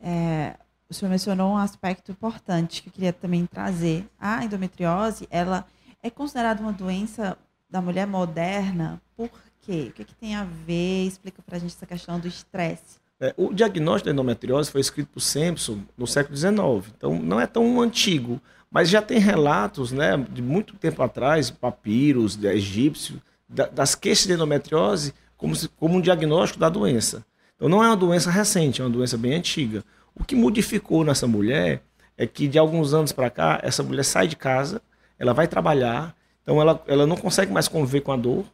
É, 0.01 0.55
o 0.89 0.93
senhor 0.93 1.09
mencionou 1.09 1.53
um 1.53 1.57
aspecto 1.57 2.11
importante 2.11 2.81
que 2.81 2.89
eu 2.89 2.93
queria 2.93 3.13
também 3.13 3.45
trazer. 3.45 4.07
A 4.19 4.43
endometriose, 4.43 5.27
ela 5.29 5.65
é 6.01 6.09
considerada 6.09 6.61
uma 6.61 6.73
doença 6.73 7.37
da 7.69 7.81
mulher 7.81 8.05
moderna 8.05 9.01
por 9.17 9.29
quê? 9.61 9.87
O 9.89 9.93
que, 9.93 10.05
que 10.05 10.15
tem 10.15 10.35
a 10.35 10.43
ver? 10.43 11.07
Explica 11.07 11.41
para 11.41 11.57
a 11.57 11.59
gente 11.59 11.73
essa 11.75 11.85
questão 11.85 12.19
do 12.19 12.27
estresse. 12.27 12.99
É, 13.19 13.33
o 13.37 13.53
diagnóstico 13.53 14.07
da 14.07 14.11
endometriose 14.11 14.69
foi 14.69 14.81
escrito 14.81 15.07
por 15.13 15.21
Simpson 15.21 15.79
no 15.97 16.05
século 16.05 16.35
XIX, 16.35 16.93
então 16.97 17.17
não 17.17 17.39
é 17.39 17.47
tão 17.47 17.79
antigo, 17.79 18.41
mas 18.69 18.89
já 18.89 19.01
tem 19.01 19.19
relatos 19.19 19.93
né, 19.93 20.17
de 20.29 20.41
muito 20.41 20.75
tempo 20.75 21.01
atrás, 21.01 21.49
papiros 21.49 22.37
egípcios, 22.43 23.19
da, 23.47 23.67
das 23.67 23.95
queixas 23.95 24.27
de 24.27 24.33
endometriose 24.33 25.13
como, 25.37 25.55
se, 25.55 25.69
como 25.69 25.97
um 25.97 26.01
diagnóstico 26.01 26.59
da 26.59 26.67
doença. 26.67 27.25
Então 27.55 27.69
não 27.69 27.83
é 27.83 27.87
uma 27.87 27.95
doença 27.95 28.29
recente, 28.29 28.81
é 28.81 28.83
uma 28.85 28.91
doença 28.91 29.17
bem 29.17 29.33
antiga. 29.33 29.83
O 30.13 30.23
que 30.23 30.35
modificou 30.35 31.03
nessa 31.03 31.27
mulher 31.27 31.81
é 32.17 32.25
que 32.25 32.47
de 32.47 32.57
alguns 32.57 32.93
anos 32.93 33.11
para 33.11 33.29
cá, 33.29 33.59
essa 33.63 33.83
mulher 33.83 34.03
sai 34.03 34.27
de 34.27 34.35
casa, 34.35 34.81
ela 35.17 35.33
vai 35.33 35.47
trabalhar, 35.47 36.15
então 36.41 36.61
ela, 36.61 36.81
ela 36.87 37.05
não 37.07 37.15
consegue 37.15 37.51
mais 37.51 37.67
conviver 37.67 38.01
com 38.01 38.11
a 38.11 38.17
dor. 38.17 38.45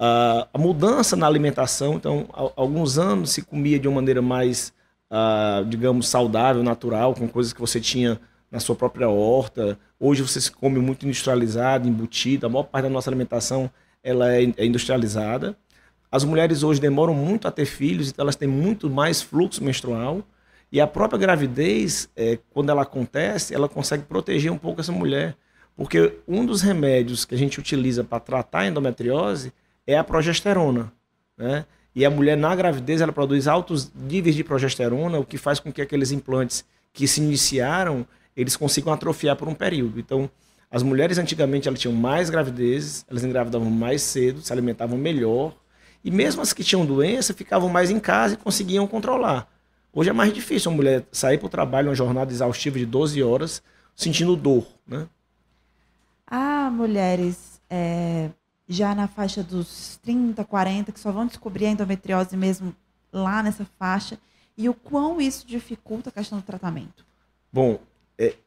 Uh, 0.00 0.48
a 0.54 0.58
mudança 0.58 1.14
na 1.14 1.26
alimentação, 1.26 1.94
então, 1.94 2.26
há, 2.32 2.50
alguns 2.56 2.98
anos 2.98 3.32
se 3.32 3.42
comia 3.42 3.78
de 3.78 3.86
uma 3.86 3.96
maneira 3.96 4.22
mais, 4.22 4.72
uh, 5.10 5.64
digamos, 5.66 6.08
saudável, 6.08 6.62
natural, 6.62 7.14
com 7.14 7.28
coisas 7.28 7.52
que 7.52 7.60
você 7.60 7.78
tinha 7.78 8.18
na 8.50 8.58
sua 8.58 8.74
própria 8.74 9.08
horta. 9.08 9.78
Hoje 9.98 10.22
você 10.22 10.40
se 10.40 10.50
come 10.50 10.78
muito 10.78 11.04
industrializado, 11.04 11.86
embutido. 11.86 12.46
A 12.46 12.48
maior 12.48 12.64
parte 12.64 12.84
da 12.84 12.90
nossa 12.90 13.10
alimentação 13.10 13.70
ela 14.02 14.32
é, 14.34 14.44
é 14.56 14.64
industrializada. 14.64 15.56
As 16.10 16.24
mulheres 16.24 16.62
hoje 16.62 16.80
demoram 16.80 17.14
muito 17.14 17.46
a 17.46 17.50
ter 17.50 17.66
filhos, 17.66 18.08
então 18.08 18.24
elas 18.24 18.36
têm 18.36 18.48
muito 18.48 18.90
mais 18.90 19.22
fluxo 19.22 19.62
menstrual. 19.62 20.22
E 20.72 20.80
a 20.80 20.86
própria 20.86 21.18
gravidez, 21.18 22.08
é, 22.16 22.38
quando 22.50 22.70
ela 22.70 22.82
acontece, 22.82 23.54
ela 23.54 23.68
consegue 23.68 24.04
proteger 24.04 24.50
um 24.50 24.58
pouco 24.58 24.80
essa 24.80 24.92
mulher. 24.92 25.36
Porque 25.76 26.18
um 26.26 26.44
dos 26.44 26.62
remédios 26.62 27.24
que 27.24 27.34
a 27.34 27.38
gente 27.38 27.58
utiliza 27.58 28.02
para 28.02 28.20
tratar 28.20 28.60
a 28.60 28.66
endometriose 28.66 29.52
é 29.86 29.96
a 29.96 30.04
progesterona. 30.04 30.92
Né? 31.36 31.64
E 31.94 32.04
a 32.04 32.10
mulher, 32.10 32.36
na 32.36 32.54
gravidez, 32.54 33.00
ela 33.00 33.12
produz 33.12 33.48
altos 33.48 33.90
níveis 33.94 34.34
de 34.34 34.44
progesterona, 34.44 35.18
o 35.18 35.24
que 35.24 35.38
faz 35.38 35.58
com 35.58 35.72
que 35.72 35.82
aqueles 35.82 36.12
implantes 36.12 36.64
que 36.92 37.06
se 37.06 37.20
iniciaram, 37.20 38.06
eles 38.36 38.56
consigam 38.56 38.92
atrofiar 38.92 39.36
por 39.36 39.48
um 39.48 39.54
período. 39.54 39.98
Então, 39.98 40.30
as 40.70 40.82
mulheres 40.82 41.18
antigamente 41.18 41.66
elas 41.66 41.80
tinham 41.80 41.94
mais 41.94 42.30
gravidezes, 42.30 43.04
elas 43.08 43.24
engravidavam 43.24 43.70
mais 43.70 44.02
cedo, 44.02 44.40
se 44.40 44.52
alimentavam 44.52 44.96
melhor, 44.96 45.54
e 46.04 46.10
mesmo 46.10 46.42
as 46.42 46.52
que 46.52 46.64
tinham 46.64 46.86
doença 46.86 47.34
ficavam 47.34 47.68
mais 47.68 47.90
em 47.90 48.00
casa 48.00 48.34
e 48.34 48.36
conseguiam 48.36 48.86
controlar. 48.86 49.48
Hoje 49.92 50.10
é 50.10 50.12
mais 50.12 50.32
difícil 50.32 50.70
a 50.70 50.74
mulher 50.74 51.04
sair 51.10 51.38
para 51.38 51.46
o 51.46 51.50
trabalho 51.50 51.88
uma 51.88 51.94
jornada 51.94 52.32
exaustiva 52.32 52.78
de 52.78 52.86
12 52.86 53.22
horas 53.22 53.62
sentindo 53.94 54.36
dor, 54.36 54.66
né? 54.86 55.06
Há 56.26 56.70
mulheres 56.70 57.60
é, 57.68 58.30
já 58.68 58.94
na 58.94 59.08
faixa 59.08 59.42
dos 59.42 59.98
30, 60.02 60.44
40 60.44 60.92
que 60.92 61.00
só 61.00 61.10
vão 61.10 61.26
descobrir 61.26 61.66
a 61.66 61.70
endometriose 61.70 62.36
mesmo 62.36 62.74
lá 63.12 63.42
nessa 63.42 63.66
faixa 63.78 64.18
e 64.56 64.68
o 64.68 64.74
quão 64.74 65.20
isso 65.20 65.46
dificulta 65.46 66.08
a 66.08 66.12
questão 66.12 66.38
do 66.38 66.44
tratamento? 66.44 67.04
Bom, 67.52 67.80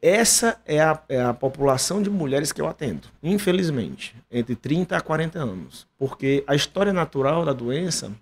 essa 0.00 0.60
é 0.64 0.80
a, 0.80 1.00
é 1.08 1.20
a 1.20 1.34
população 1.34 2.00
de 2.00 2.08
mulheres 2.08 2.52
que 2.52 2.60
eu 2.60 2.68
atendo, 2.68 3.08
infelizmente, 3.22 4.14
entre 4.30 4.54
30 4.54 4.96
a 4.96 5.00
40 5.00 5.38
anos. 5.38 5.86
Porque 5.98 6.44
a 6.46 6.54
história 6.54 6.92
natural 6.92 7.44
da 7.44 7.52
doença 7.52 8.12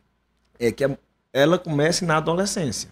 é 0.59 0.73
que 0.73 0.89
ela 1.33 1.59
comece 1.59 2.05
na 2.05 2.17
adolescência. 2.17 2.89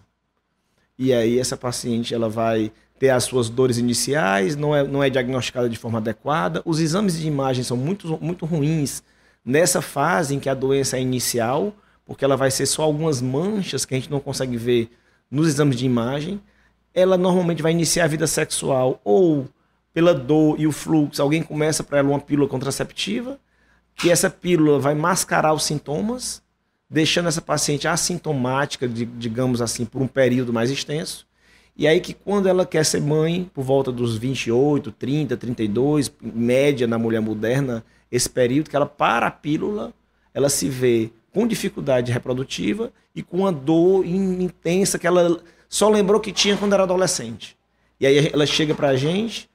E 0.98 1.14
aí 1.14 1.38
essa 1.38 1.56
paciente 1.56 2.14
ela 2.14 2.28
vai 2.28 2.70
ter 2.98 3.08
as 3.08 3.24
suas 3.24 3.48
dores 3.48 3.78
iniciais, 3.78 4.56
não 4.56 4.76
é, 4.76 4.86
não 4.86 5.02
é 5.02 5.08
diagnosticada 5.08 5.68
de 5.70 5.78
forma 5.78 5.96
adequada. 5.98 6.60
Os 6.66 6.80
exames 6.80 7.18
de 7.18 7.26
imagem 7.26 7.64
são 7.64 7.76
muito, 7.76 8.18
muito 8.20 8.44
ruins 8.44 9.02
nessa 9.42 9.80
fase 9.80 10.34
em 10.34 10.38
que 10.38 10.50
a 10.50 10.54
doença 10.54 10.98
é 10.98 11.00
inicial, 11.00 11.72
porque 12.04 12.22
ela 12.22 12.36
vai 12.36 12.50
ser 12.50 12.66
só 12.66 12.82
algumas 12.82 13.22
manchas 13.22 13.86
que 13.86 13.94
a 13.94 13.96
gente 13.96 14.10
não 14.10 14.20
consegue 14.20 14.58
ver 14.58 14.90
nos 15.30 15.48
exames 15.48 15.76
de 15.76 15.86
imagem. 15.86 16.38
Ela 16.94 17.16
normalmente 17.16 17.62
vai 17.62 17.72
iniciar 17.72 18.04
a 18.04 18.08
vida 18.08 18.26
sexual 18.26 19.00
ou 19.04 19.48
pela 19.92 20.14
dor 20.14 20.58
e 20.58 20.66
o 20.66 20.72
fluxo, 20.72 21.20
alguém 21.20 21.42
começa 21.42 21.82
para 21.82 21.98
ela 21.98 22.08
uma 22.08 22.20
pílula 22.20 22.48
contraceptiva, 22.48 23.38
que 23.94 24.10
essa 24.10 24.30
pílula 24.30 24.78
vai 24.78 24.94
mascarar 24.94 25.52
os 25.52 25.64
sintomas, 25.64 26.42
deixando 26.88 27.28
essa 27.28 27.42
paciente 27.42 27.86
assintomática, 27.86 28.88
digamos 28.88 29.60
assim, 29.60 29.84
por 29.84 30.00
um 30.00 30.06
período 30.06 30.52
mais 30.52 30.70
extenso. 30.70 31.26
E 31.76 31.86
aí 31.86 32.00
que 32.00 32.12
quando 32.12 32.48
ela 32.48 32.66
quer 32.66 32.84
ser 32.84 33.00
mãe, 33.00 33.50
por 33.54 33.62
volta 33.62 33.90
dos 33.90 34.16
28, 34.16 34.92
30, 34.92 35.36
32, 35.36 36.12
média 36.20 36.86
na 36.86 36.98
mulher 36.98 37.20
moderna, 37.20 37.84
esse 38.10 38.28
período 38.28 38.68
que 38.68 38.76
ela 38.76 38.86
para 38.86 39.26
a 39.26 39.30
pílula, 39.30 39.92
ela 40.34 40.48
se 40.48 40.68
vê 40.68 41.10
com 41.32 41.46
dificuldade 41.46 42.12
reprodutiva 42.12 42.92
e 43.14 43.22
com 43.22 43.38
uma 43.38 43.52
dor 43.52 44.04
intensa 44.04 44.98
que 44.98 45.06
ela 45.06 45.40
só 45.70 45.88
lembrou 45.88 46.20
que 46.20 46.32
tinha 46.32 46.56
quando 46.56 46.72
era 46.72 46.82
adolescente. 46.82 47.56
E 48.00 48.04
aí 48.04 48.28
ela 48.32 48.44
chega 48.44 48.74
para 48.74 48.88
a 48.88 48.96
gente, 48.96 49.48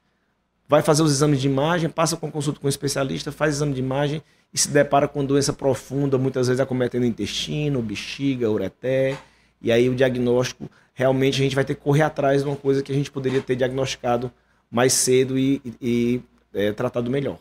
vai 0.67 0.81
fazer 0.81 1.03
os 1.03 1.12
exames 1.12 1.41
de 1.41 1.48
imagem, 1.48 1.89
passa 1.89 2.15
com 2.15 2.31
consulta 2.31 2.57
com 2.57 2.67
um 2.67 2.69
especialista, 2.69 3.34
faz 3.34 3.55
exame 3.55 3.74
de 3.74 3.81
imagem 3.81 4.24
e 4.53 4.57
se 4.57 4.69
depara 4.69 5.10
com 5.10 5.25
doença 5.25 5.51
profunda, 5.51 6.17
muitas 6.17 6.48
vezes 6.48 6.62
acometendo 6.62 7.05
intestino, 7.05 7.81
bexiga, 7.81 8.50
ureté. 8.50 9.17
E 9.62 9.74
aí 9.74 9.89
o 9.89 9.95
diagnóstico, 9.95 10.72
realmente 10.93 11.41
a 11.41 11.43
gente 11.43 11.53
vai 11.53 11.65
ter 11.65 11.75
que 11.75 11.81
correr 11.81 12.03
atrás 12.03 12.43
de 12.43 12.48
uma 12.48 12.55
coisa 12.55 12.81
que 12.81 12.93
a 12.93 12.95
gente 12.95 13.12
poderia 13.12 13.41
ter 13.41 13.57
diagnosticado 13.57 14.31
mais 14.72 14.93
cedo 14.93 15.38
e, 15.38 15.62
e, 15.65 15.75
e 15.81 16.22
é, 16.53 16.72
tratado 16.72 17.12
melhor. 17.12 17.39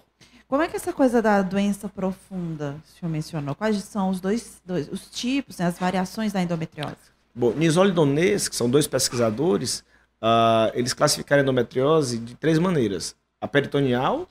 Como 0.49 0.63
é 0.63 0.67
que 0.67 0.75
essa 0.75 0.93
coisa 0.93 1.23
da 1.23 1.43
doença 1.43 1.89
profunda, 1.89 2.75
o 2.85 2.99
senhor 2.99 3.11
mencionou? 3.11 3.55
Quais 3.55 3.77
são 3.85 4.11
os 4.11 4.21
dois, 4.21 4.61
dois 4.67 4.89
os 4.91 5.09
tipos, 5.11 5.59
né, 5.59 5.67
as 5.67 5.79
variações 5.79 6.33
da 6.33 6.43
endometriose? 6.43 7.14
Bom, 7.35 7.51
Nisol 7.53 7.89
e 7.89 7.93
Donês, 7.93 8.49
que 8.49 8.55
são 8.55 8.71
dois 8.71 8.87
pesquisadores, 8.87 9.81
uh, 10.23 10.71
eles 10.75 10.93
classificaram 10.93 11.41
a 11.41 11.43
endometriose 11.43 12.19
de 12.19 12.37
três 12.37 12.59
maneiras: 12.61 13.17
a 13.41 13.49
peritoneal, 13.49 14.29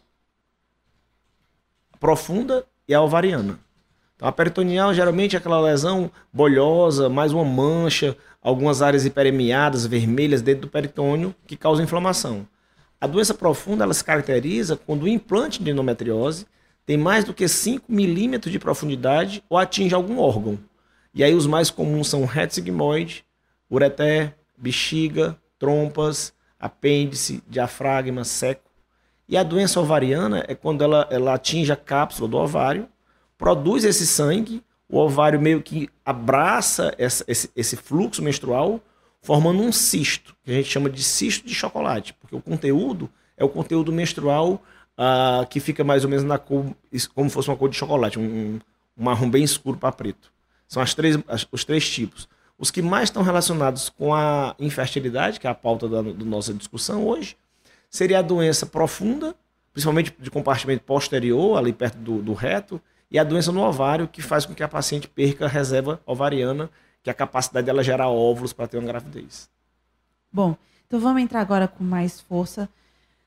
a 1.91 1.97
profunda 1.97 2.65
e 2.87 2.93
a 2.93 3.01
ovariana. 3.01 3.59
Então, 4.15 4.27
a 4.27 4.31
peritoneal 4.31 4.93
geralmente 4.93 5.35
é 5.35 5.39
aquela 5.39 5.59
lesão 5.59 6.09
bolhosa, 6.31 7.09
mais 7.09 7.33
uma 7.33 7.43
mancha, 7.43 8.15
algumas 8.41 8.81
áreas 8.81 9.05
hiperemiadas, 9.05 9.85
vermelhas 9.85 10.41
dentro 10.41 10.61
do 10.61 10.67
peritônio, 10.69 11.35
que 11.45 11.57
causa 11.57 11.83
inflamação. 11.83 12.47
A 13.01 13.07
doença 13.07 13.33
profunda 13.33 13.83
ela 13.83 13.93
se 13.93 14.03
caracteriza 14.03 14.77
quando 14.77 15.03
o 15.03 15.07
implante 15.09 15.61
de 15.61 15.71
endometriose 15.71 16.45
tem 16.85 16.97
mais 16.97 17.25
do 17.25 17.33
que 17.33 17.49
5 17.49 17.91
milímetros 17.91 18.49
de 18.49 18.59
profundidade 18.59 19.43
ou 19.49 19.57
atinge 19.57 19.93
algum 19.93 20.19
órgão. 20.19 20.57
E 21.13 21.23
aí 21.23 21.33
os 21.33 21.45
mais 21.45 21.69
comuns 21.69 22.09
são 22.09 22.25
reto 22.25 22.55
sigmoide, 22.55 23.25
ureter, 23.69 24.35
bexiga, 24.57 25.37
trompas, 25.59 26.33
apêndice, 26.59 27.43
diafragma, 27.47 28.23
seco. 28.23 28.71
E 29.27 29.37
a 29.37 29.43
doença 29.43 29.79
ovariana 29.79 30.43
é 30.47 30.55
quando 30.55 30.83
ela, 30.83 31.07
ela 31.11 31.35
atinge 31.35 31.71
a 31.71 31.75
cápsula 31.75 32.27
do 32.27 32.37
ovário, 32.37 32.87
produz 33.37 33.83
esse 33.83 34.07
sangue, 34.07 34.63
o 34.89 34.97
ovário 34.97 35.39
meio 35.39 35.61
que 35.61 35.89
abraça 36.05 36.93
essa, 36.97 37.23
esse, 37.27 37.49
esse 37.55 37.75
fluxo 37.75 38.21
menstrual, 38.21 38.81
formando 39.21 39.61
um 39.61 39.71
cisto, 39.71 40.35
que 40.43 40.51
a 40.51 40.55
gente 40.55 40.69
chama 40.69 40.89
de 40.89 41.03
cisto 41.03 41.47
de 41.47 41.53
chocolate, 41.53 42.13
porque 42.13 42.35
o 42.35 42.41
conteúdo 42.41 43.09
é 43.37 43.43
o 43.43 43.49
conteúdo 43.49 43.91
menstrual 43.91 44.61
uh, 44.97 45.47
que 45.47 45.59
fica 45.59 45.83
mais 45.83 46.03
ou 46.03 46.09
menos 46.09 46.25
na 46.25 46.37
cor, 46.37 46.65
como 47.13 47.29
fosse 47.29 47.49
uma 47.49 47.57
cor 47.57 47.69
de 47.69 47.77
chocolate, 47.77 48.19
um, 48.19 48.59
um 48.97 49.03
marrom 49.03 49.29
bem 49.29 49.43
escuro 49.43 49.77
para 49.77 49.91
preto. 49.91 50.32
São 50.73 50.81
as 50.81 50.95
três, 50.95 51.19
as, 51.27 51.45
os 51.51 51.63
três 51.63 51.87
tipos. 51.87 52.27
Os 52.57 52.71
que 52.71 52.81
mais 52.81 53.09
estão 53.09 53.21
relacionados 53.21 53.89
com 53.89 54.11
a 54.11 54.55
infertilidade, 54.57 55.39
que 55.39 55.45
é 55.45 55.49
a 55.49 55.53
pauta 55.53 55.87
da, 55.87 56.01
nossa 56.01 56.51
discussão 56.51 57.05
hoje, 57.05 57.37
seria 57.91 58.17
a 58.17 58.21
doença 58.23 58.65
profunda, 58.65 59.35
principalmente 59.71 60.15
de 60.17 60.31
compartimento 60.31 60.83
posterior, 60.83 61.59
ali 61.59 61.71
perto 61.71 61.99
do, 61.99 62.23
do 62.23 62.33
reto, 62.33 62.81
e 63.11 63.19
a 63.19 63.23
doença 63.23 63.51
no 63.51 63.61
ovário, 63.61 64.07
que 64.07 64.19
faz 64.19 64.47
com 64.47 64.55
que 64.55 64.63
a 64.63 64.67
paciente 64.67 65.07
perca 65.07 65.45
a 65.45 65.47
reserva 65.47 66.01
ovariana, 66.07 66.71
que 67.03 67.09
é 67.11 67.11
a 67.11 67.15
capacidade 67.15 67.67
dela 67.67 67.83
gerar 67.83 68.09
óvulos 68.09 68.51
para 68.51 68.67
ter 68.67 68.79
uma 68.79 68.87
gravidez. 68.87 69.47
Bom, 70.31 70.57
então 70.87 70.99
vamos 70.99 71.21
entrar 71.21 71.41
agora 71.41 71.67
com 71.67 71.83
mais 71.83 72.19
força 72.19 72.67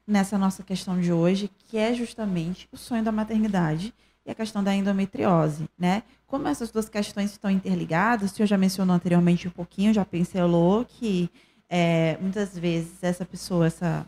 nessa 0.04 0.36
nossa 0.36 0.64
questão 0.64 1.00
de 1.00 1.12
hoje, 1.12 1.48
que 1.68 1.78
é 1.78 1.94
justamente 1.94 2.68
o 2.72 2.76
sonho 2.76 3.04
da 3.04 3.12
maternidade 3.12 3.94
e 4.26 4.30
a 4.30 4.34
questão 4.34 4.62
da 4.62 4.74
endometriose, 4.74 5.70
né? 5.78 6.02
Como 6.26 6.48
essas 6.48 6.70
duas 6.72 6.88
questões 6.88 7.30
estão 7.30 7.48
interligadas, 7.48 8.32
o 8.32 8.34
senhor 8.34 8.48
já 8.48 8.58
mencionou 8.58 8.96
anteriormente 8.96 9.46
um 9.46 9.52
pouquinho, 9.52 9.94
já 9.94 10.04
pincelou 10.04 10.84
que 10.84 11.30
é, 11.68 12.18
muitas 12.20 12.58
vezes 12.58 13.02
essa 13.02 13.24
pessoa, 13.24 13.68
essa, 13.68 14.04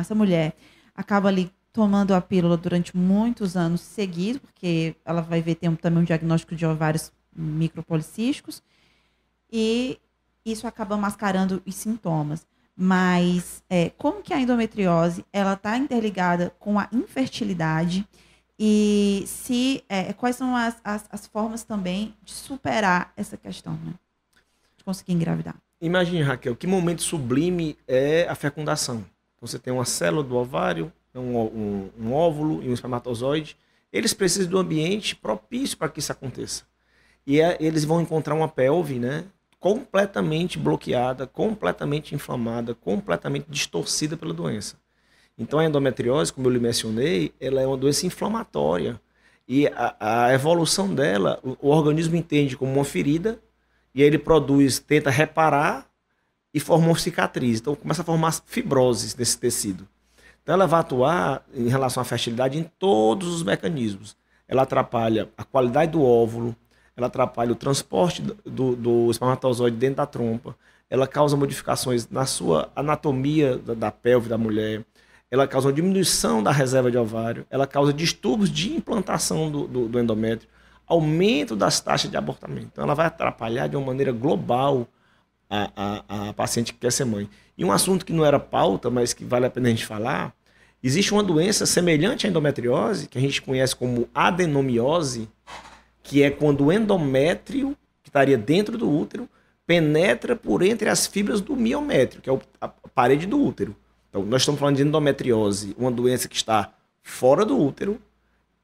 essa 0.00 0.14
mulher, 0.14 0.54
acaba 0.94 1.28
ali 1.28 1.50
tomando 1.72 2.14
a 2.14 2.20
pílula 2.20 2.56
durante 2.56 2.96
muitos 2.96 3.56
anos 3.56 3.80
seguidos, 3.80 4.40
porque 4.40 4.94
ela 5.04 5.20
vai 5.20 5.42
ver 5.42 5.56
também 5.56 6.02
um 6.02 6.04
diagnóstico 6.04 6.54
de 6.54 6.64
ovários 6.64 7.12
micropolicísticos, 7.34 8.62
e 9.50 9.98
isso 10.44 10.66
acaba 10.68 10.96
mascarando 10.96 11.60
os 11.66 11.74
sintomas. 11.74 12.46
Mas 12.76 13.62
é, 13.68 13.90
como 13.90 14.22
que 14.22 14.32
a 14.32 14.40
endometriose 14.40 15.24
ela 15.32 15.54
está 15.54 15.76
interligada 15.76 16.54
com 16.60 16.78
a 16.78 16.88
infertilidade 16.92 18.06
e 18.58 19.24
se 19.26 19.84
é, 19.88 20.12
quais 20.12 20.36
são 20.36 20.56
as, 20.56 20.76
as, 20.82 21.06
as, 21.10 21.26
formas 21.26 21.62
também 21.62 22.14
de 22.24 22.32
superar 22.32 23.12
essa 23.16 23.36
questão, 23.36 23.74
né? 23.84 23.94
conseguir 24.84 25.12
engravidar. 25.12 25.54
Imagine, 25.80 26.22
Raquel, 26.22 26.56
que 26.56 26.66
momento 26.66 27.02
sublime 27.02 27.76
é 27.86 28.26
a 28.28 28.34
fecundação. 28.34 29.04
Você 29.40 29.58
tem 29.58 29.72
uma 29.72 29.84
célula 29.84 30.24
do 30.24 30.34
ovário, 30.34 30.92
um, 31.14 31.38
um, 31.38 31.90
um 32.00 32.12
óvulo 32.12 32.62
e 32.62 32.68
um 32.68 32.72
espermatozoide. 32.72 33.56
Eles 33.92 34.12
precisam 34.12 34.50
do 34.50 34.58
ambiente 34.58 35.14
propício 35.14 35.76
para 35.76 35.88
que 35.88 36.00
isso 36.00 36.10
aconteça. 36.10 36.64
E 37.26 37.40
é, 37.40 37.56
eles 37.60 37.84
vão 37.84 38.00
encontrar 38.00 38.34
uma 38.34 38.48
pelve, 38.48 38.98
né? 38.98 39.24
completamente 39.60 40.58
bloqueada, 40.58 41.26
completamente 41.26 42.14
inflamada, 42.14 42.74
completamente 42.74 43.46
distorcida 43.48 44.16
pela 44.16 44.32
doença. 44.32 44.76
Então 45.38 45.60
a 45.60 45.64
endometriose, 45.64 46.32
como 46.32 46.48
eu 46.48 46.52
lhe 46.52 46.58
mencionei, 46.58 47.32
ela 47.40 47.60
é 47.60 47.66
uma 47.66 47.76
doença 47.76 48.06
inflamatória. 48.06 49.00
E 49.46 49.66
a, 49.68 50.26
a 50.26 50.34
evolução 50.34 50.92
dela, 50.92 51.38
o, 51.42 51.68
o, 51.68 51.70
organismo 51.70 52.16
entende 52.16 52.56
como 52.56 52.72
uma 52.72 52.84
ferida, 52.84 53.38
e 53.94 54.02
aí 54.02 54.08
ele 54.08 54.18
produz, 54.18 54.78
tenta 54.78 55.10
reparar 55.10 55.86
e 56.52 56.58
forma 56.58 56.86
uma 56.86 56.98
cicatriz. 56.98 57.60
Então 57.60 57.76
começa 57.76 58.02
a 58.02 58.04
formar 58.04 58.32
fibroses 58.44 59.14
nesse 59.14 59.38
tecido. 59.38 59.88
Então 60.42 60.54
ela 60.54 60.66
vai 60.66 60.80
atuar 60.80 61.46
em 61.54 61.68
relação 61.68 62.00
à 62.00 62.04
fertilidade 62.04 62.58
em 62.58 62.64
todos 62.78 63.28
os 63.28 63.42
mecanismos. 63.42 64.16
Ela 64.46 64.62
atrapalha 64.62 65.28
a 65.36 65.44
qualidade 65.44 65.92
do 65.92 66.02
óvulo, 66.02 66.54
ela 66.96 67.06
atrapalha 67.06 67.52
o 67.52 67.54
transporte 67.54 68.22
do, 68.44 68.74
do 68.74 69.10
espermatozoide 69.10 69.76
dentro 69.76 69.96
da 69.96 70.06
trompa, 70.06 70.56
ela 70.90 71.06
causa 71.06 71.36
modificações 71.36 72.08
na 72.08 72.26
sua 72.26 72.70
anatomia 72.74 73.56
da, 73.58 73.74
da 73.74 73.92
pelve 73.92 74.28
da 74.28 74.38
mulher, 74.38 74.84
ela 75.30 75.46
causa 75.46 75.68
uma 75.68 75.72
diminuição 75.72 76.42
da 76.42 76.50
reserva 76.50 76.90
de 76.90 76.96
ovário, 76.96 77.46
ela 77.50 77.66
causa 77.66 77.92
distúrbios 77.92 78.50
de 78.50 78.72
implantação 78.72 79.50
do, 79.50 79.68
do, 79.68 79.88
do 79.88 80.00
endométrio, 80.00 80.48
aumento 80.86 81.54
das 81.54 81.80
taxas 81.80 82.10
de 82.10 82.16
abortamento. 82.16 82.68
Então, 82.72 82.84
ela 82.84 82.94
vai 82.94 83.06
atrapalhar 83.06 83.66
de 83.68 83.76
uma 83.76 83.86
maneira 83.86 84.10
global 84.10 84.88
a, 85.50 85.70
a, 85.76 86.28
a, 86.28 86.32
paciente 86.32 86.72
que 86.72 86.78
quer 86.78 86.92
ser 86.92 87.04
mãe. 87.04 87.28
E 87.56 87.64
um 87.64 87.72
assunto 87.72 88.06
que 88.06 88.12
não 88.12 88.24
era 88.24 88.38
pauta, 88.38 88.88
mas 88.90 89.12
que 89.12 89.24
vale 89.24 89.46
a 89.46 89.50
pena 89.50 89.68
a 89.68 89.70
gente 89.70 89.84
falar, 89.84 90.34
existe 90.82 91.12
uma 91.12 91.22
doença 91.22 91.66
semelhante 91.66 92.26
à 92.26 92.30
endometriose, 92.30 93.08
que 93.08 93.18
a 93.18 93.20
gente 93.20 93.42
conhece 93.42 93.76
como 93.76 94.08
adenomiose, 94.14 95.28
que 96.02 96.22
é 96.22 96.30
quando 96.30 96.66
o 96.66 96.72
endométrio, 96.72 97.76
que 98.02 98.08
estaria 98.08 98.38
dentro 98.38 98.78
do 98.78 98.90
útero, 98.90 99.28
penetra 99.66 100.34
por 100.34 100.62
entre 100.62 100.88
as 100.88 101.06
fibras 101.06 101.42
do 101.42 101.54
miométrio, 101.54 102.22
que 102.22 102.30
é 102.30 102.40
a 102.58 102.68
parede 102.68 103.26
do 103.26 103.38
útero. 103.38 103.76
Então, 104.08 104.24
nós 104.24 104.42
estamos 104.42 104.58
falando 104.58 104.76
de 104.76 104.82
endometriose, 104.82 105.74
uma 105.78 105.90
doença 105.90 106.28
que 106.28 106.36
está 106.36 106.72
fora 107.02 107.44
do 107.44 107.58
útero, 107.58 108.00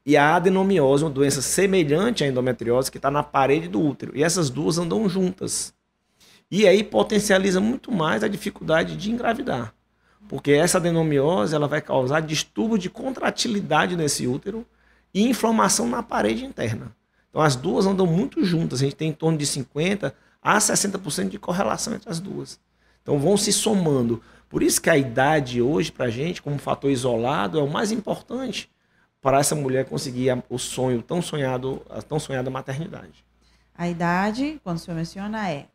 e 0.05 0.15
a 0.15 0.35
adenomiose, 0.35 1.03
uma 1.03 1.09
doença 1.09 1.41
semelhante 1.41 2.23
à 2.23 2.27
endometriose, 2.27 2.91
que 2.91 2.97
está 2.97 3.09
na 3.09 3.23
parede 3.23 3.67
do 3.67 3.81
útero. 3.81 4.15
E 4.15 4.23
essas 4.23 4.49
duas 4.51 4.77
andam 4.77 5.09
juntas. 5.09 5.73
E 6.51 6.67
aí 6.67 6.83
potencializa 6.83 7.59
muito 7.59 7.91
mais 7.91 8.23
a 8.23 8.27
dificuldade 8.27 8.95
de 8.95 9.11
engravidar. 9.11 9.73
Porque 10.27 10.51
essa 10.51 10.77
adenomiose 10.77 11.55
ela 11.55 11.67
vai 11.67 11.81
causar 11.81 12.19
distúrbio 12.19 12.77
de 12.77 12.89
contratilidade 12.89 13.95
nesse 13.95 14.27
útero 14.27 14.65
e 15.13 15.27
inflamação 15.27 15.87
na 15.87 16.03
parede 16.03 16.45
interna. 16.45 16.95
Então 17.29 17.41
as 17.41 17.55
duas 17.55 17.85
andam 17.85 18.05
muito 18.05 18.43
juntas, 18.43 18.79
a 18.79 18.85
gente 18.85 18.95
tem 18.95 19.09
em 19.09 19.13
torno 19.13 19.37
de 19.37 19.45
50% 19.45 20.13
a 20.41 20.57
60% 20.59 21.29
de 21.29 21.39
correlação 21.39 21.95
entre 21.95 22.09
as 22.09 22.19
duas. 22.19 22.59
Então 23.01 23.17
vão 23.19 23.35
se 23.35 23.51
somando. 23.51 24.21
Por 24.55 24.63
isso 24.63 24.81
que 24.81 24.89
a 24.89 24.97
idade 24.97 25.61
hoje, 25.61 25.91
para 25.91 26.05
a 26.05 26.09
gente, 26.09 26.41
como 26.41 26.57
fator 26.57 26.89
isolado, 26.89 27.59
é 27.59 27.61
o 27.61 27.69
mais 27.69 27.91
importante 27.91 28.71
para 29.21 29.39
essa 29.39 29.53
mulher 29.53 29.83
conseguir 29.83 30.29
o 30.49 30.57
sonho 30.57 31.01
tão 31.01 31.21
sonhado, 31.21 31.81
a 31.89 32.01
tão 32.01 32.17
sonhada 32.17 32.49
maternidade. 32.49 33.25
A 33.77 33.89
idade, 33.89 34.57
quando 34.63 34.77
o 34.77 34.79
senhor 34.79 34.95
menciona, 34.95 35.51
é 35.51 35.65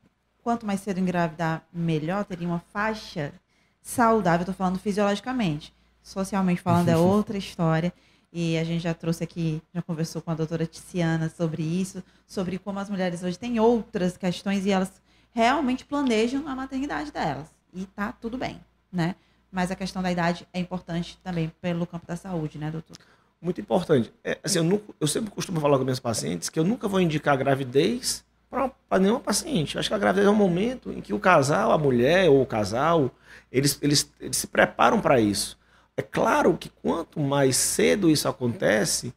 quanto 0.43 0.65
mais 0.65 0.81
cedo 0.81 0.99
engravidar, 0.99 1.63
melhor, 1.71 2.25
teria 2.25 2.49
uma 2.49 2.63
faixa 2.73 3.35
saudável, 3.83 4.45
estou 4.45 4.55
falando 4.55 4.79
fisiologicamente. 4.79 5.75
Socialmente 6.03 6.63
falando, 6.63 6.89
é 6.89 6.97
outra 6.97 7.37
história. 7.37 7.93
E 8.33 8.57
a 8.57 8.65
gente 8.65 8.81
já 8.81 8.95
trouxe 8.95 9.23
aqui, 9.23 9.61
já 9.75 9.83
conversou 9.83 10.23
com 10.23 10.31
a 10.31 10.35
doutora 10.35 10.65
Tiziana 10.65 11.29
sobre 11.29 11.63
isso, 11.63 12.03
sobre 12.27 12.59
como 12.59 12.79
as 12.79 12.89
mulheres 12.89 13.23
hoje 13.23 13.39
têm 13.39 13.61
outras 13.61 14.17
questões 14.17 14.65
e 14.65 14.71
elas 14.71 15.03
realmente 15.33 15.85
planejam 15.85 16.49
a 16.49 16.57
maternidade 16.57 17.13
delas. 17.13 17.49
E 17.75 17.85
tá 17.85 18.11
tudo 18.11 18.39
bem, 18.39 18.59
né? 18.93 19.15
Mas 19.51 19.71
a 19.71 19.77
questão 19.77 20.03
da 20.03 20.11
idade 20.11 20.47
é 20.53 20.61
importante 20.61 21.19
também 21.23 21.53
pelo 21.61 21.87
campo 21.87 22.07
da 22.07 22.17
saúde, 22.17 22.59
né, 22.59 22.71
doutor? 22.71 22.97
Muito 23.41 23.61
importante. 23.61 24.13
É, 24.23 24.39
assim, 24.45 24.59
eu, 24.59 24.65
nunca, 24.65 24.93
eu 25.01 25.07
sempre 25.07 25.31
costumo 25.31 25.61
falar 25.61 25.79
com 25.79 25.85
meus 25.85 25.99
pacientes 25.99 26.49
que 26.49 26.59
eu 26.59 26.65
nunca 26.65 26.87
vou 26.87 27.01
indicar 27.01 27.37
gravidez 27.37 28.25
para 28.51 28.99
nenhuma 28.99 29.21
paciente. 29.21 29.75
Eu 29.75 29.81
acho 29.81 29.89
que 29.89 29.95
a 29.95 29.99
gravidez 29.99 30.27
é 30.27 30.31
um 30.31 30.35
momento 30.35 30.93
em 30.93 31.01
que 31.01 31.15
o 31.15 31.19
casal, 31.19 31.73
a 31.73 31.79
mulher 31.79 32.29
ou 32.29 32.43
o 32.43 32.47
casal, 32.47 33.11
eles, 33.51 33.79
eles, 33.81 34.13
eles 34.21 34.37
se 34.37 34.47
preparam 34.47 35.01
para 35.01 35.21
isso. 35.21 35.59
É 35.97 36.03
claro 36.03 36.57
que 36.57 36.69
quanto 36.69 37.21
mais 37.21 37.57
cedo 37.57 38.11
isso 38.11 38.29
acontece, 38.29 39.15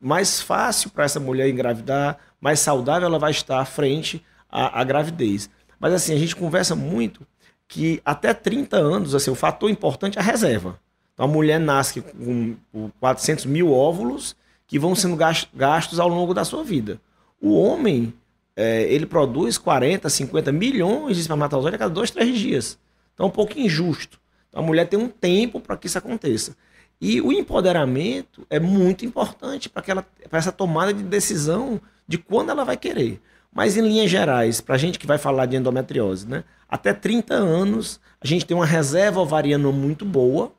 mais 0.00 0.40
fácil 0.40 0.90
para 0.90 1.04
essa 1.04 1.18
mulher 1.18 1.48
engravidar, 1.48 2.18
mais 2.40 2.60
saudável 2.60 3.08
ela 3.08 3.18
vai 3.18 3.30
estar 3.30 3.64
frente 3.64 4.24
à, 4.48 4.80
à, 4.80 4.84
gravidez. 4.84 5.50
Mas 5.78 5.92
assim, 5.92 6.14
a 6.14 6.18
gente 6.18 6.36
conversa 6.36 6.74
muito 6.74 7.26
que 7.68 8.00
até 8.04 8.32
30 8.32 8.76
anos, 8.76 9.14
assim, 9.14 9.30
o 9.30 9.34
fator 9.34 9.70
importante 9.70 10.18
é 10.18 10.20
a 10.20 10.24
reserva. 10.24 10.78
Então 11.14 11.26
a 11.26 11.28
mulher 11.28 11.58
nasce 11.58 12.02
com 12.02 12.54
400 13.00 13.46
mil 13.46 13.72
óvulos 13.72 14.36
que 14.66 14.78
vão 14.78 14.94
sendo 14.94 15.16
gastos 15.54 15.98
ao 15.98 16.08
longo 16.08 16.34
da 16.34 16.44
sua 16.44 16.62
vida. 16.62 17.00
O 17.40 17.54
homem, 17.54 18.12
é, 18.54 18.82
ele 18.82 19.06
produz 19.06 19.56
40, 19.56 20.08
50 20.08 20.52
milhões 20.52 21.16
de 21.16 21.22
espermatozoides 21.22 21.76
a 21.76 21.78
cada 21.78 21.94
dois, 21.94 22.10
três 22.10 22.38
dias. 22.38 22.78
Então 23.14 23.26
é 23.26 23.28
um 23.28 23.32
pouco 23.32 23.58
injusto. 23.58 24.18
A 24.52 24.62
mulher 24.62 24.88
tem 24.88 24.98
um 24.98 25.08
tempo 25.08 25.60
para 25.60 25.76
que 25.76 25.86
isso 25.86 25.98
aconteça. 25.98 26.56
E 27.00 27.20
o 27.20 27.32
empoderamento 27.32 28.46
é 28.48 28.58
muito 28.58 29.04
importante 29.04 29.68
para 29.68 30.04
essa 30.32 30.52
tomada 30.52 30.92
de 30.94 31.02
decisão 31.02 31.80
de 32.08 32.16
quando 32.18 32.50
ela 32.50 32.64
vai 32.64 32.76
querer. 32.76 33.20
Mas 33.56 33.74
em 33.74 33.80
linhas 33.80 34.10
gerais, 34.10 34.60
para 34.60 34.74
a 34.74 34.78
gente 34.78 34.98
que 34.98 35.06
vai 35.06 35.16
falar 35.16 35.46
de 35.46 35.56
endometriose, 35.56 36.28
né? 36.28 36.44
até 36.68 36.92
30 36.92 37.32
anos 37.32 37.98
a 38.20 38.26
gente 38.26 38.44
tem 38.44 38.54
uma 38.54 38.66
reserva 38.66 39.18
ovariana 39.18 39.72
muito 39.72 40.04
boa. 40.04 40.52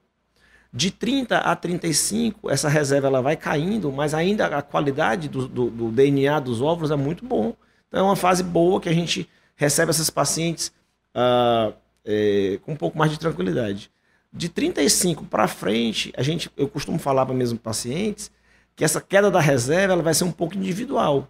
De 0.74 0.90
30 0.90 1.38
a 1.38 1.56
35, 1.56 2.50
essa 2.50 2.68
reserva 2.68 3.06
ela 3.06 3.22
vai 3.22 3.36
caindo, 3.36 3.92
mas 3.92 4.16
ainda 4.16 4.48
a 4.48 4.64
qualidade 4.64 5.30
do, 5.30 5.48
do, 5.48 5.70
do 5.70 5.92
DNA 5.92 6.40
dos 6.40 6.60
óvulos 6.60 6.90
é 6.90 6.96
muito 6.96 7.24
bom. 7.24 7.56
Então 7.88 8.00
é 8.00 8.04
uma 8.04 8.16
fase 8.16 8.42
boa 8.42 8.82
que 8.82 8.90
a 8.90 8.94
gente 8.94 9.30
recebe 9.56 9.92
essas 9.92 10.10
pacientes. 10.10 10.72
Uh, 11.16 11.74
é, 12.04 12.58
com 12.64 12.72
um 12.72 12.76
pouco 12.76 12.98
mais 12.98 13.12
de 13.12 13.20
tranquilidade. 13.20 13.92
De 14.34 14.50
35 14.50 15.26
para 15.26 15.48
frente, 15.48 16.12
a 16.18 16.24
gente, 16.24 16.50
eu 16.58 16.68
costumo 16.68 16.98
falar 16.98 17.28
para 17.28 17.36
mesmo 17.36 17.60
pacientes 17.60 18.32
que 18.76 18.84
essa 18.84 19.00
queda 19.00 19.30
da 19.30 19.40
reserva 19.40 19.94
ela 19.94 20.02
vai 20.02 20.16
ser 20.16 20.24
um 20.24 20.32
pouco 20.32 20.56
individual. 20.56 21.30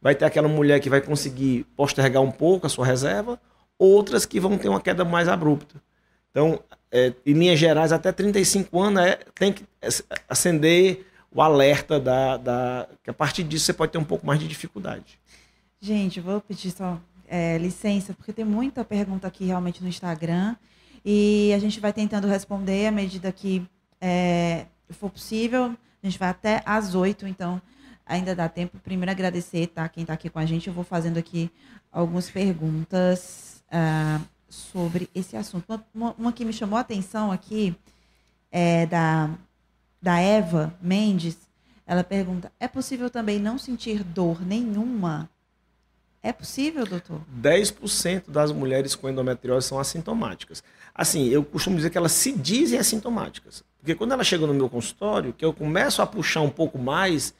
Vai 0.00 0.14
ter 0.14 0.24
aquela 0.24 0.48
mulher 0.48 0.80
que 0.80 0.88
vai 0.88 1.00
conseguir 1.00 1.64
postergar 1.76 2.22
um 2.22 2.30
pouco 2.30 2.66
a 2.66 2.70
sua 2.70 2.86
reserva, 2.86 3.40
outras 3.78 4.24
que 4.24 4.38
vão 4.38 4.56
ter 4.56 4.68
uma 4.68 4.80
queda 4.80 5.04
mais 5.04 5.28
abrupta. 5.28 5.80
Então, 6.30 6.60
é, 6.90 7.12
em 7.26 7.32
linhas 7.32 7.58
gerais, 7.58 7.92
até 7.92 8.12
35 8.12 8.80
anos 8.80 9.02
é, 9.02 9.18
tem 9.34 9.52
que 9.52 9.64
acender 10.28 11.06
o 11.30 11.42
alerta 11.42 12.00
da, 12.00 12.36
da, 12.36 12.88
que 13.02 13.10
a 13.10 13.14
partir 13.14 13.42
disso 13.44 13.66
você 13.66 13.72
pode 13.72 13.92
ter 13.92 13.98
um 13.98 14.04
pouco 14.04 14.26
mais 14.26 14.40
de 14.40 14.48
dificuldade. 14.48 15.18
Gente, 15.80 16.20
vou 16.20 16.40
pedir 16.40 16.70
só 16.70 16.98
é, 17.28 17.58
licença, 17.58 18.14
porque 18.14 18.32
tem 18.32 18.44
muita 18.44 18.84
pergunta 18.84 19.26
aqui 19.26 19.44
realmente 19.44 19.82
no 19.82 19.88
Instagram. 19.88 20.56
E 21.04 21.52
a 21.54 21.58
gente 21.58 21.78
vai 21.78 21.92
tentando 21.92 22.26
responder 22.26 22.86
à 22.86 22.90
medida 22.90 23.30
que 23.30 23.64
é, 24.00 24.66
for 24.90 25.10
possível. 25.10 25.74
A 26.02 26.06
gente 26.06 26.18
vai 26.18 26.28
até 26.28 26.62
às 26.64 26.94
oito, 26.94 27.26
então 27.26 27.60
ainda 28.08 28.34
dá 28.34 28.48
tempo. 28.48 28.78
Primeiro 28.78 29.10
agradecer 29.10 29.68
tá, 29.68 29.88
quem 29.88 30.02
está 30.02 30.14
aqui 30.14 30.30
com 30.30 30.38
a 30.38 30.46
gente. 30.46 30.68
Eu 30.68 30.72
vou 30.72 30.84
fazendo 30.84 31.18
aqui 31.18 31.50
algumas 31.92 32.30
perguntas 32.30 33.62
uh, 33.68 34.24
sobre 34.48 35.08
esse 35.14 35.36
assunto. 35.36 35.80
Uma, 35.94 36.14
uma, 36.18 36.32
que 36.32 36.44
me 36.44 36.52
chamou 36.52 36.76
a 36.76 36.80
atenção 36.80 37.30
aqui 37.30 37.76
é 38.50 38.86
da, 38.86 39.30
da 40.00 40.18
Eva 40.18 40.74
Mendes. 40.80 41.36
Ela 41.86 42.02
pergunta: 42.02 42.50
é 42.58 42.66
possível 42.66 43.10
também 43.10 43.38
não 43.38 43.58
sentir 43.58 44.02
dor 44.02 44.40
nenhuma 44.44 45.30
é 46.22 46.32
possível, 46.32 46.84
doutor? 46.84 47.20
10% 47.40 48.24
das 48.28 48.50
mulheres 48.50 48.94
com 48.94 49.08
endometriose 49.08 49.68
são 49.68 49.78
assintomáticas. 49.78 50.62
Assim, 50.94 51.28
eu 51.28 51.44
costumo 51.44 51.76
dizer 51.76 51.90
que 51.90 51.98
elas 51.98 52.12
se 52.12 52.32
dizem 52.32 52.78
assintomáticas. 52.78 53.62
Porque 53.78 53.94
quando 53.94 54.12
ela 54.12 54.24
chega 54.24 54.46
no 54.46 54.52
meu 54.52 54.68
consultório, 54.68 55.32
que 55.32 55.44
eu 55.44 55.52
começo 55.52 56.02
a 56.02 56.06
puxar 56.06 56.40
um 56.40 56.50
pouco 56.50 56.76
mais, 56.76 57.32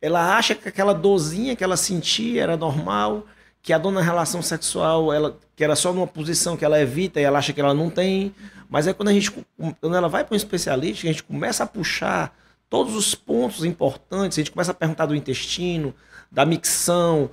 ela 0.00 0.36
acha 0.36 0.54
que 0.54 0.68
aquela 0.68 0.92
dorzinha 0.92 1.56
que 1.56 1.64
ela 1.64 1.76
sentia 1.76 2.42
era 2.42 2.56
normal, 2.56 3.26
que 3.62 3.72
a 3.72 3.78
dor 3.78 3.92
na 3.92 4.00
relação 4.00 4.42
sexual, 4.42 5.12
ela, 5.12 5.38
que 5.56 5.64
era 5.64 5.74
só 5.74 5.92
numa 5.92 6.06
posição 6.06 6.56
que 6.56 6.64
ela 6.64 6.80
evita 6.80 7.20
e 7.20 7.24
ela 7.24 7.38
acha 7.38 7.52
que 7.52 7.60
ela 7.60 7.74
não 7.74 7.90
tem. 7.90 8.34
Mas 8.68 8.86
é 8.86 8.92
quando 8.92 9.08
a 9.08 9.12
gente, 9.12 9.32
quando 9.80 9.96
ela 9.96 10.08
vai 10.08 10.24
para 10.24 10.34
um 10.34 10.36
especialista, 10.36 11.06
a 11.06 11.10
gente 11.10 11.22
começa 11.22 11.64
a 11.64 11.66
puxar 11.66 12.36
todos 12.68 12.94
os 12.94 13.14
pontos 13.14 13.64
importantes, 13.64 14.38
a 14.38 14.40
gente 14.40 14.50
começa 14.50 14.70
a 14.72 14.74
perguntar 14.74 15.06
do 15.06 15.14
intestino, 15.14 15.94
da 16.30 16.44
micção, 16.44 17.30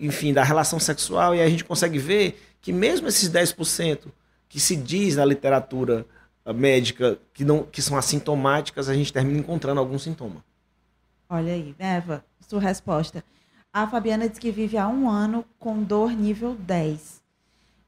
enfim, 0.00 0.32
da 0.32 0.42
relação 0.42 0.78
sexual, 0.78 1.34
e 1.34 1.40
a 1.40 1.48
gente 1.48 1.64
consegue 1.64 1.98
ver 1.98 2.40
que 2.60 2.72
mesmo 2.72 3.08
esses 3.08 3.30
10% 3.30 4.08
que 4.48 4.60
se 4.60 4.76
diz 4.76 5.16
na 5.16 5.24
literatura 5.24 6.04
ah, 6.44 6.52
médica 6.52 7.18
que, 7.32 7.44
não, 7.44 7.62
que 7.62 7.80
são 7.80 7.96
assintomáticas, 7.96 8.88
a 8.88 8.94
gente 8.94 9.12
termina 9.12 9.38
encontrando 9.38 9.80
algum 9.80 9.98
sintoma. 9.98 10.44
Olha 11.34 11.54
aí, 11.54 11.74
Eva, 11.78 12.22
sua 12.46 12.60
resposta. 12.60 13.24
A 13.72 13.86
Fabiana 13.86 14.28
diz 14.28 14.38
que 14.38 14.50
vive 14.50 14.76
há 14.76 14.86
um 14.86 15.08
ano 15.08 15.46
com 15.58 15.82
dor 15.82 16.10
nível 16.12 16.54
10. 16.54 17.22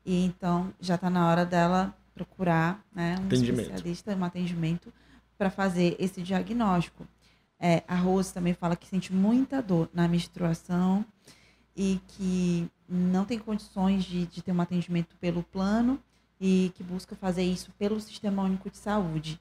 E 0.02 0.24
então 0.24 0.72
já 0.80 0.94
está 0.94 1.10
na 1.10 1.28
hora 1.28 1.44
dela 1.44 1.94
procurar 2.14 2.82
né, 2.90 3.16
um 3.20 3.28
especialista, 3.30 4.16
um 4.16 4.24
atendimento 4.24 4.90
para 5.36 5.50
fazer 5.50 5.94
esse 5.98 6.22
diagnóstico. 6.22 7.06
É, 7.60 7.82
a 7.86 7.94
Rose 7.94 8.32
também 8.32 8.54
fala 8.54 8.76
que 8.76 8.86
sente 8.86 9.12
muita 9.12 9.60
dor 9.60 9.90
na 9.92 10.08
menstruação 10.08 11.04
e 11.76 12.00
que 12.08 12.66
não 12.88 13.26
tem 13.26 13.38
condições 13.38 14.04
de, 14.04 14.24
de 14.24 14.42
ter 14.42 14.52
um 14.52 14.60
atendimento 14.62 15.14
pelo 15.16 15.42
plano 15.42 16.02
e 16.40 16.72
que 16.74 16.82
busca 16.82 17.14
fazer 17.14 17.42
isso 17.42 17.70
pelo 17.78 18.00
Sistema 18.00 18.42
Único 18.42 18.70
de 18.70 18.78
Saúde. 18.78 19.38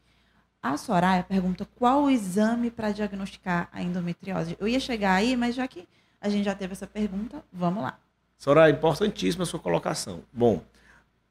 A 0.63 0.77
Soraya 0.77 1.23
pergunta 1.23 1.67
qual 1.75 2.03
o 2.03 2.09
exame 2.09 2.71
para 2.71 2.93
diagnosticar 2.93 3.67
a 3.73 3.83
endometriose. 3.83 4.55
Eu 4.57 4.65
ia 4.65 4.79
chegar 4.79 5.13
aí, 5.13 5.35
mas 5.35 5.55
já 5.55 5.67
que 5.67 5.85
a 6.21 6.29
gente 6.29 6.45
já 6.45 6.55
teve 6.55 6.71
essa 6.71 6.87
pergunta, 6.87 7.43
vamos 7.51 7.83
lá. 7.83 7.99
Soraya, 8.37 8.73
importantíssima 8.73 9.43
a 9.43 9.45
sua 9.45 9.59
colocação. 9.59 10.21
Bom, 10.31 10.63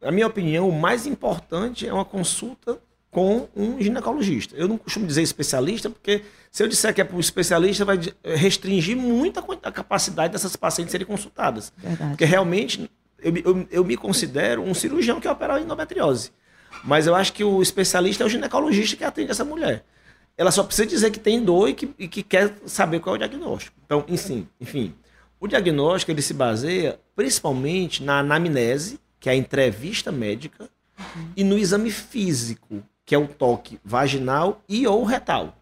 na 0.03 0.11
minha 0.11 0.27
opinião, 0.27 0.69
o 0.69 0.79
mais 0.79 1.07
importante 1.07 1.89
é 1.89 1.93
uma 1.93 2.05
consulta 2.05 2.79
com 3.11 3.49
um 3.57 3.81
ginecologista. 3.81 4.55
Eu 4.55 4.69
não 4.69 4.77
costumo 4.77 5.07
dizer 5.07 5.23
especialista, 5.23 5.89
porque 5.89 6.25
se 6.51 6.63
eu 6.63 6.69
disser 6.69 6.95
que 6.95 7.01
é 7.01 7.05
para 7.05 7.17
um 7.17 7.21
especialista, 7.21 7.87
vai 7.87 7.99
restringir 8.23 8.97
muito 8.97 9.41
a 9.63 9.73
capacidade 9.73 10.33
dessas 10.33 10.57
pacientes 10.57 10.93
serem 10.93 11.07
consultadas. 11.07 11.73
Verdade. 11.77 12.11
Porque 12.11 12.25
realmente 12.27 12.91
eu, 13.19 13.37
eu, 13.37 13.69
eu, 13.71 13.85
me 13.85 13.97
considero 13.97 14.63
um 14.63 14.75
cirurgião 14.75 15.21
que 15.21 15.29
opera 15.29 15.61
endometriose. 15.61 16.33
Mas 16.85 17.07
eu 17.07 17.15
acho 17.15 17.33
que 17.33 17.45
o 17.45 17.63
especialista 17.63 18.25
é 18.25 18.27
o 18.27 18.31
ginecologista 18.31 18.97
que 18.97 19.05
atende 19.05 19.31
essa 19.31 19.45
mulher. 19.45 19.85
Ela 20.37 20.51
só 20.51 20.65
precisa 20.65 20.87
dizer 20.87 21.11
que 21.11 21.19
tem 21.19 21.43
dor 21.43 21.69
e 21.69 21.75
que, 21.75 21.91
e 21.99 22.09
que 22.09 22.23
quer 22.23 22.55
saber 22.67 23.01
qual 23.01 23.15
é 23.15 23.17
o 23.17 23.19
diagnóstico. 23.19 23.77
Então, 23.85 24.05
enfim, 24.09 24.49
enfim, 24.61 24.95
o 25.39 25.47
diagnóstico 25.47 26.11
ele 26.11 26.23
se 26.23 26.33
baseia 26.33 26.99
principalmente 27.15 28.03
na 28.03 28.21
anamnese, 28.21 28.99
que 29.21 29.29
é 29.29 29.33
a 29.33 29.37
entrevista 29.37 30.11
médica, 30.11 30.71
uhum. 30.99 31.29
e 31.37 31.45
no 31.45 31.59
exame 31.59 31.91
físico, 31.91 32.83
que 33.05 33.15
é 33.15 33.19
o 33.19 33.29
toque 33.29 33.79
vaginal 33.85 34.63
e 34.69 34.87
ou 34.87 35.05
retal. 35.05 35.57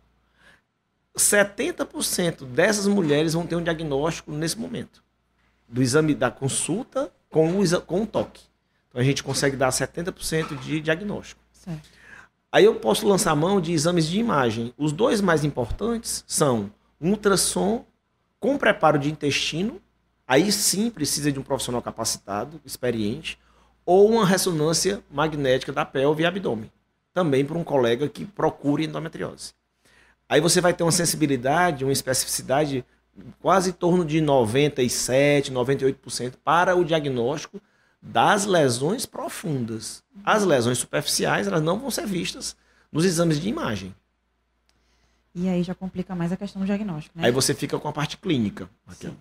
70% 1.17 2.45
dessas 2.45 2.87
mulheres 2.87 3.35
vão 3.35 3.47
ter 3.47 3.57
um 3.57 3.63
diagnóstico 3.63 4.31
nesse 4.33 4.59
momento. 4.59 5.03
Do 5.69 5.83
exame 5.83 6.15
da 6.15 6.31
consulta 6.31 7.13
com 7.29 7.61
o, 7.61 7.81
com 7.83 8.03
o 8.03 8.07
toque. 8.07 8.50
Então 8.91 9.01
a 9.01 9.05
gente 9.05 9.23
consegue 9.23 9.57
dar 9.57 9.71
70% 9.71 10.59
de 10.59 10.81
diagnóstico. 10.81 11.41
Certo. 11.53 11.89
Aí 12.53 12.65
eu 12.65 12.75
posso 12.75 13.07
lançar 13.07 13.35
mão 13.37 13.61
de 13.61 13.73
exames 13.73 14.07
de 14.07 14.19
imagem. 14.19 14.75
Os 14.77 14.93
dois 14.93 15.21
mais 15.21 15.45
importantes 15.45 16.25
são 16.27 16.71
um 17.01 17.11
ultrassom 17.11 17.85
com 18.41 18.59
preparo 18.59 18.99
de 18.99 19.11
intestino, 19.11 19.81
aí 20.27 20.51
sim 20.51 20.91
precisa 20.91 21.31
de 21.31 21.39
um 21.39 21.43
profissional 21.43 21.81
capacitado, 21.81 22.61
experiente, 22.65 23.39
ou 23.87 24.11
uma 24.11 24.27
ressonância 24.27 25.03
magnética 25.11 25.73
da 25.73 25.85
pelve 25.85 26.23
e 26.23 26.27
abdômen, 26.27 26.73
também 27.13 27.45
para 27.45 27.59
um 27.59 27.65
colega 27.65 28.09
que 28.09 28.25
procure 28.25 28.85
endometriose. 28.85 29.53
Aí 30.29 30.41
você 30.41 30.61
vai 30.61 30.73
ter 30.73 30.83
uma 30.83 30.93
sensibilidade, 30.93 31.85
uma 31.85 31.93
especificidade 31.93 32.85
quase 33.41 33.71
em 33.71 33.73
torno 33.73 34.05
de 34.05 34.21
97, 34.21 35.53
98% 35.53 36.35
para 36.43 36.75
o 36.75 36.85
diagnóstico 36.85 37.61
das 38.03 38.47
lesões 38.47 39.05
profundas. 39.07 40.03
As 40.25 40.45
lesões 40.45 40.79
superficiais, 40.79 41.47
elas 41.47 41.63
não 41.63 41.79
vão 41.79 41.91
ser 41.91 42.07
vistas 42.07 42.57
nos 42.91 43.05
exames 43.05 43.41
de 43.41 43.49
imagem. 43.49 43.95
E 45.35 45.49
aí 45.49 45.63
já 45.63 45.75
complica 45.75 46.15
mais 46.15 46.33
a 46.33 46.37
questão 46.37 46.61
do 46.61 46.67
diagnóstico, 46.67 47.17
né? 47.17 47.27
Aí 47.27 47.33
você 47.33 47.55
fica 47.55 47.79
com 47.79 47.89
a 47.89 47.93
parte 47.93 48.17
clínica. 48.17 48.69
Sim. 48.91 49.17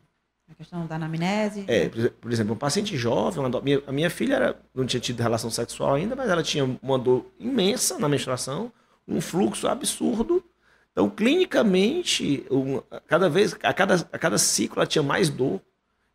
A 0.49 0.55
questão 0.55 0.87
da 0.87 0.95
anamnese. 0.95 1.65
É, 1.67 1.87
por 1.87 2.31
exemplo, 2.31 2.53
um 2.53 2.57
paciente 2.57 2.97
jovem, 2.97 3.45
uma, 3.45 3.61
minha, 3.61 3.83
a 3.85 3.91
minha 3.91 4.09
filha 4.09 4.35
era, 4.35 4.59
não 4.73 4.85
tinha 4.85 4.99
tido 4.99 5.21
relação 5.21 5.51
sexual 5.51 5.93
ainda, 5.93 6.15
mas 6.15 6.27
ela 6.29 6.41
tinha 6.41 6.65
uma 6.81 6.97
dor 6.97 7.27
imensa 7.39 7.99
na 7.99 8.09
menstruação, 8.09 8.71
um 9.07 9.21
fluxo 9.21 9.67
absurdo. 9.67 10.43
Então, 10.91 11.07
clinicamente, 11.07 12.43
um, 12.49 12.81
cada 13.05 13.29
vez, 13.29 13.55
a 13.61 13.73
cada, 13.73 13.95
a 14.11 14.17
cada 14.17 14.39
ciclo 14.39 14.79
ela 14.79 14.87
tinha 14.87 15.03
mais 15.03 15.29
dor. 15.29 15.61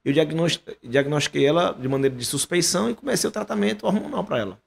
Eu 0.04 0.12
diagnostiquei 0.12 1.46
ela 1.46 1.72
de 1.72 1.88
maneira 1.88 2.14
de 2.14 2.24
suspeição 2.24 2.90
e 2.90 2.94
comecei 2.94 3.28
o 3.28 3.32
tratamento 3.32 3.86
hormonal 3.86 4.22
para 4.22 4.38
ela. 4.38 4.60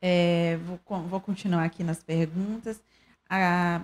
É, 0.00 0.56
vou, 0.58 0.78
vou, 1.08 1.20
continuar 1.20 1.64
aqui 1.64 1.82
nas 1.82 2.02
perguntas. 2.02 2.80
A, 3.28 3.82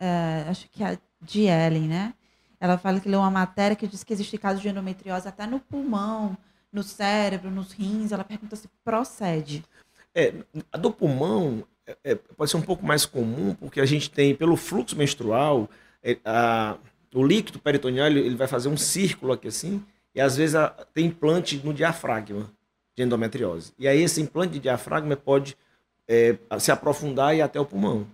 a, 0.00 0.50
acho 0.50 0.68
que 0.68 0.82
a 0.82 0.98
Dielen, 1.22 1.88
né? 1.88 2.14
Ela 2.60 2.76
fala 2.76 2.98
que 2.98 3.08
leu 3.08 3.20
uma 3.20 3.30
matéria 3.30 3.76
que 3.76 3.86
diz 3.86 4.02
que 4.02 4.12
existe 4.12 4.36
caso 4.36 4.60
de 4.60 4.68
endometriose 4.68 5.28
até 5.28 5.46
no 5.46 5.60
pulmão, 5.60 6.36
no 6.72 6.82
cérebro, 6.82 7.50
nos 7.50 7.72
rins. 7.72 8.10
Ela 8.10 8.24
pergunta 8.24 8.56
se 8.56 8.68
procede. 8.84 9.64
É, 10.12 10.34
a 10.72 10.76
do 10.76 10.90
pulmão 10.90 11.64
é, 11.86 11.96
é 12.02 12.14
pode 12.16 12.50
ser 12.50 12.56
um 12.56 12.62
pouco 12.62 12.84
mais 12.84 13.06
comum, 13.06 13.54
porque 13.54 13.80
a 13.80 13.86
gente 13.86 14.10
tem, 14.10 14.34
pelo 14.34 14.56
fluxo 14.56 14.96
menstrual, 14.96 15.70
é, 16.02 16.18
a, 16.24 16.76
o 17.14 17.24
líquido 17.24 17.58
peritoneal 17.58 18.08
ele, 18.08 18.34
vai 18.34 18.46
fazer 18.46 18.68
um 18.68 18.76
círculo 18.76 19.32
aqui 19.32 19.48
assim, 19.48 19.84
e 20.14 20.20
às 20.20 20.36
vezes 20.36 20.56
tem 20.92 21.06
implante 21.06 21.60
no 21.64 21.72
diafragma 21.72 22.50
de 22.96 23.02
endometriose. 23.02 23.72
E 23.78 23.86
aí 23.86 24.02
esse 24.02 24.20
implante 24.20 24.54
de 24.54 24.60
diafragma 24.60 25.16
pode 25.16 25.56
é, 26.06 26.36
se 26.58 26.72
aprofundar 26.72 27.34
e 27.34 27.38
ir 27.38 27.42
até 27.42 27.60
o 27.60 27.64
pulmão. 27.64 28.06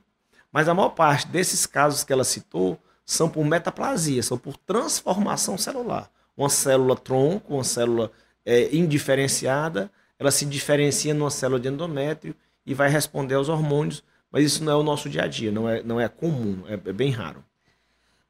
Mas 0.53 0.69
a 0.69 0.75
maior 0.75 0.91
parte 0.91 1.27
desses 1.29 1.67
casos 1.67 2.05
que 2.05 2.13
ela 2.13 2.25
citou 2.25 2.79
são 3.05 3.29
por 3.29 3.45
metaplasia, 3.45 4.23
são 4.23 4.39
por 4.39 4.57
transformação 4.57 5.59
celular. 5.59 6.11
Uma 6.37 6.49
célula 6.49 6.97
tronco, 6.97 7.55
uma 7.55 7.65
célula 7.65 8.11
é, 8.45 8.75
indiferenciada, 8.75 9.91
ela 10.19 10.31
se 10.31 10.45
diferencia 10.45 11.15
numa 11.15 11.31
célula 11.31 11.61
de 11.61 11.69
endométrio 11.69 12.35
e 12.65 12.75
vai 12.75 12.89
responder 12.89 13.35
aos 13.35 13.49
hormônios, 13.49 14.03
mas 14.31 14.45
isso 14.45 14.65
não 14.65 14.73
é 14.73 14.77
o 14.77 14.83
nosso 14.83 15.09
dia 15.09 15.25
a 15.25 15.27
dia, 15.27 15.51
não 15.53 15.69
é, 15.69 15.83
não 15.83 16.01
é 16.01 16.09
comum, 16.09 16.63
é, 16.67 16.75
é 16.75 16.93
bem 16.93 17.11
raro. 17.11 17.45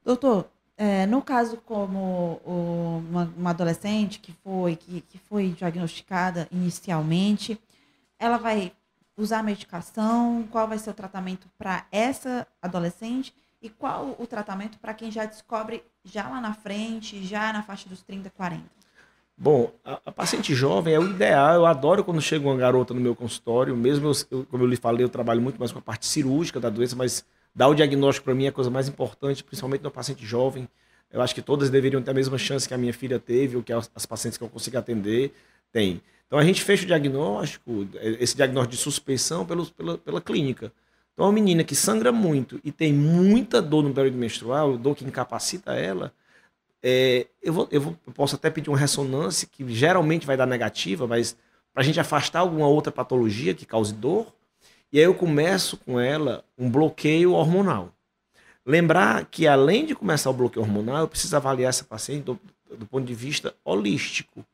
Doutor, 0.05 0.49
é, 0.77 1.07
no 1.07 1.23
caso 1.23 1.59
como 1.59 2.41
o, 2.45 3.03
uma, 3.09 3.33
uma, 3.37 3.51
adolescente 3.51 4.19
que 4.19 4.33
foi, 4.33 4.77
que, 4.77 5.01
que 5.03 5.19
foi 5.19 5.51
diagnosticada 5.51 6.49
inicialmente, 6.51 7.61
ela 8.19 8.39
vai 8.39 8.73
usar 9.17 9.43
medicação? 9.43 10.47
Qual 10.51 10.67
vai 10.67 10.79
ser 10.79 10.91
o 10.91 10.95
tratamento 10.95 11.49
para 11.57 11.87
essa 11.93 12.47
adolescente? 12.61 13.33
E 13.63 13.71
qual 13.71 14.15
o 14.19 14.27
tratamento 14.27 14.79
para 14.79 14.93
quem 14.93 15.11
já 15.11 15.25
descobre 15.25 15.83
já 16.05 16.29
lá 16.29 16.41
na 16.41 16.53
frente, 16.53 17.25
já 17.25 17.53
na 17.53 17.63
faixa 17.63 17.89
dos 17.89 18.03
30, 18.03 18.29
40? 18.31 18.65
Bom, 19.37 19.73
a, 19.85 20.01
a, 20.07 20.13
paciente 20.13 20.55
jovem 20.55 20.95
é 20.95 20.99
o 20.99 21.11
ideal. 21.11 21.55
Eu 21.55 21.67
adoro 21.67 22.05
quando 22.05 22.21
chega 22.21 22.47
uma 22.47 22.57
garota 22.57 22.93
no 22.93 23.01
meu 23.01 23.17
consultório. 23.17 23.77
Mesmo, 23.77 24.13
eu, 24.31 24.45
como 24.47 24.63
eu 24.63 24.67
lhe 24.67 24.77
falei, 24.77 25.05
eu 25.05 25.09
trabalho 25.09 25.41
muito 25.41 25.59
mais 25.59 25.73
com 25.73 25.79
a 25.79 25.83
parte 25.83 26.07
cirúrgica 26.07 26.61
da 26.61 26.69
doença, 26.69 26.95
mas 26.95 27.25
dar 27.55 27.69
o 27.69 27.75
diagnóstico 27.75 28.25
para 28.25 28.35
mim 28.35 28.47
é 28.47 28.49
a 28.49 28.53
coisa 28.53 28.71
mais 28.71 28.89
importante, 28.89 29.45
principalmente 29.45 29.83
no 29.83 29.91
paciente 29.91 30.25
jovem. 30.27 30.69
Eu 31.11 31.23
acho 31.23 31.35
que 31.35 31.43
todas 31.43 31.71
deveriam 31.71 32.03
ter 32.03 32.11
a 32.11 32.15
mesma 32.15 32.37
chance 32.37 32.67
que 32.67 32.75
a 32.75 32.79
minha 32.79 32.93
filha 32.93 33.19
teve, 33.19 33.57
ou 33.57 33.63
que 33.63 33.73
as, 33.73 34.07
pacientes 34.07 34.37
que 34.37 34.43
eu 34.43 34.49
consigo 34.49 34.77
atender 34.77 35.33
têm. 35.73 36.03
Então 36.27 36.39
a 36.39 36.45
gente 36.45 36.63
fecha 36.63 36.83
o 36.83 36.87
diagnóstico, 36.87 37.87
esse 38.19 38.35
diagnóstico 38.35 38.75
de 38.75 38.81
suspeição 38.81 39.47
pelo, 39.47 39.67
pela, 39.67 39.99
pela 39.99 40.21
clínica. 40.21 40.73
Então, 41.13 41.27
uma 41.27 41.33
menina 41.33 41.63
que 41.63 41.77
sangra 41.77 42.11
muito 42.11 42.61
e 42.65 42.73
tem 42.73 42.93
muita 42.93 43.63
dor 43.63 43.85
no 43.85 43.95
período 43.95 44.19
menstrual, 44.19 44.77
dor 44.77 44.97
que 44.97 45.05
incapacita 45.05 45.73
ela, 45.75 46.13
é, 46.83 47.29
eu, 47.41 47.53
vou, 47.53 47.69
eu, 47.71 47.81
vou, 47.81 47.97
eu 48.07 48.13
posso 48.13 48.35
até 48.35 48.51
pedir 48.51 48.69
uma 48.69 48.77
ressonância, 48.77 49.49
que 49.51 49.67
geralmente 49.73 50.27
vai 50.27 50.37
dar 50.37 50.45
negativa, 50.45 51.07
mas 51.07 51.35
para 51.73 51.83
a 51.83 51.87
gente 51.87 51.99
afastar 51.99 52.41
alguma 52.41 52.67
outra 52.67 52.93
patologia 52.93 53.55
que 53.55 53.65
cause 53.65 53.95
dor, 53.95 54.27
e 54.95 54.99
aí 54.99 55.05
eu 55.07 55.13
começo 55.13 55.77
com 55.79 55.99
ela 55.99 56.45
um 56.57 56.71
bloqueio 56.71 57.33
hormonal. 57.33 57.93
Lembrar 58.65 59.25
que 59.25 59.45
além 59.45 59.85
de 59.85 59.93
começar 59.93 60.31
o 60.31 60.33
bloqueio 60.33 60.65
hormonal, 60.65 60.99
eu 60.99 61.09
preciso 61.09 61.35
avaliar 61.35 61.71
essa 61.71 61.83
paciente 61.83 62.23
do, 62.23 62.39
do 62.79 62.87
ponto 62.87 63.05
de 63.05 63.13
vista 63.13 63.53
holístico. 63.65 64.47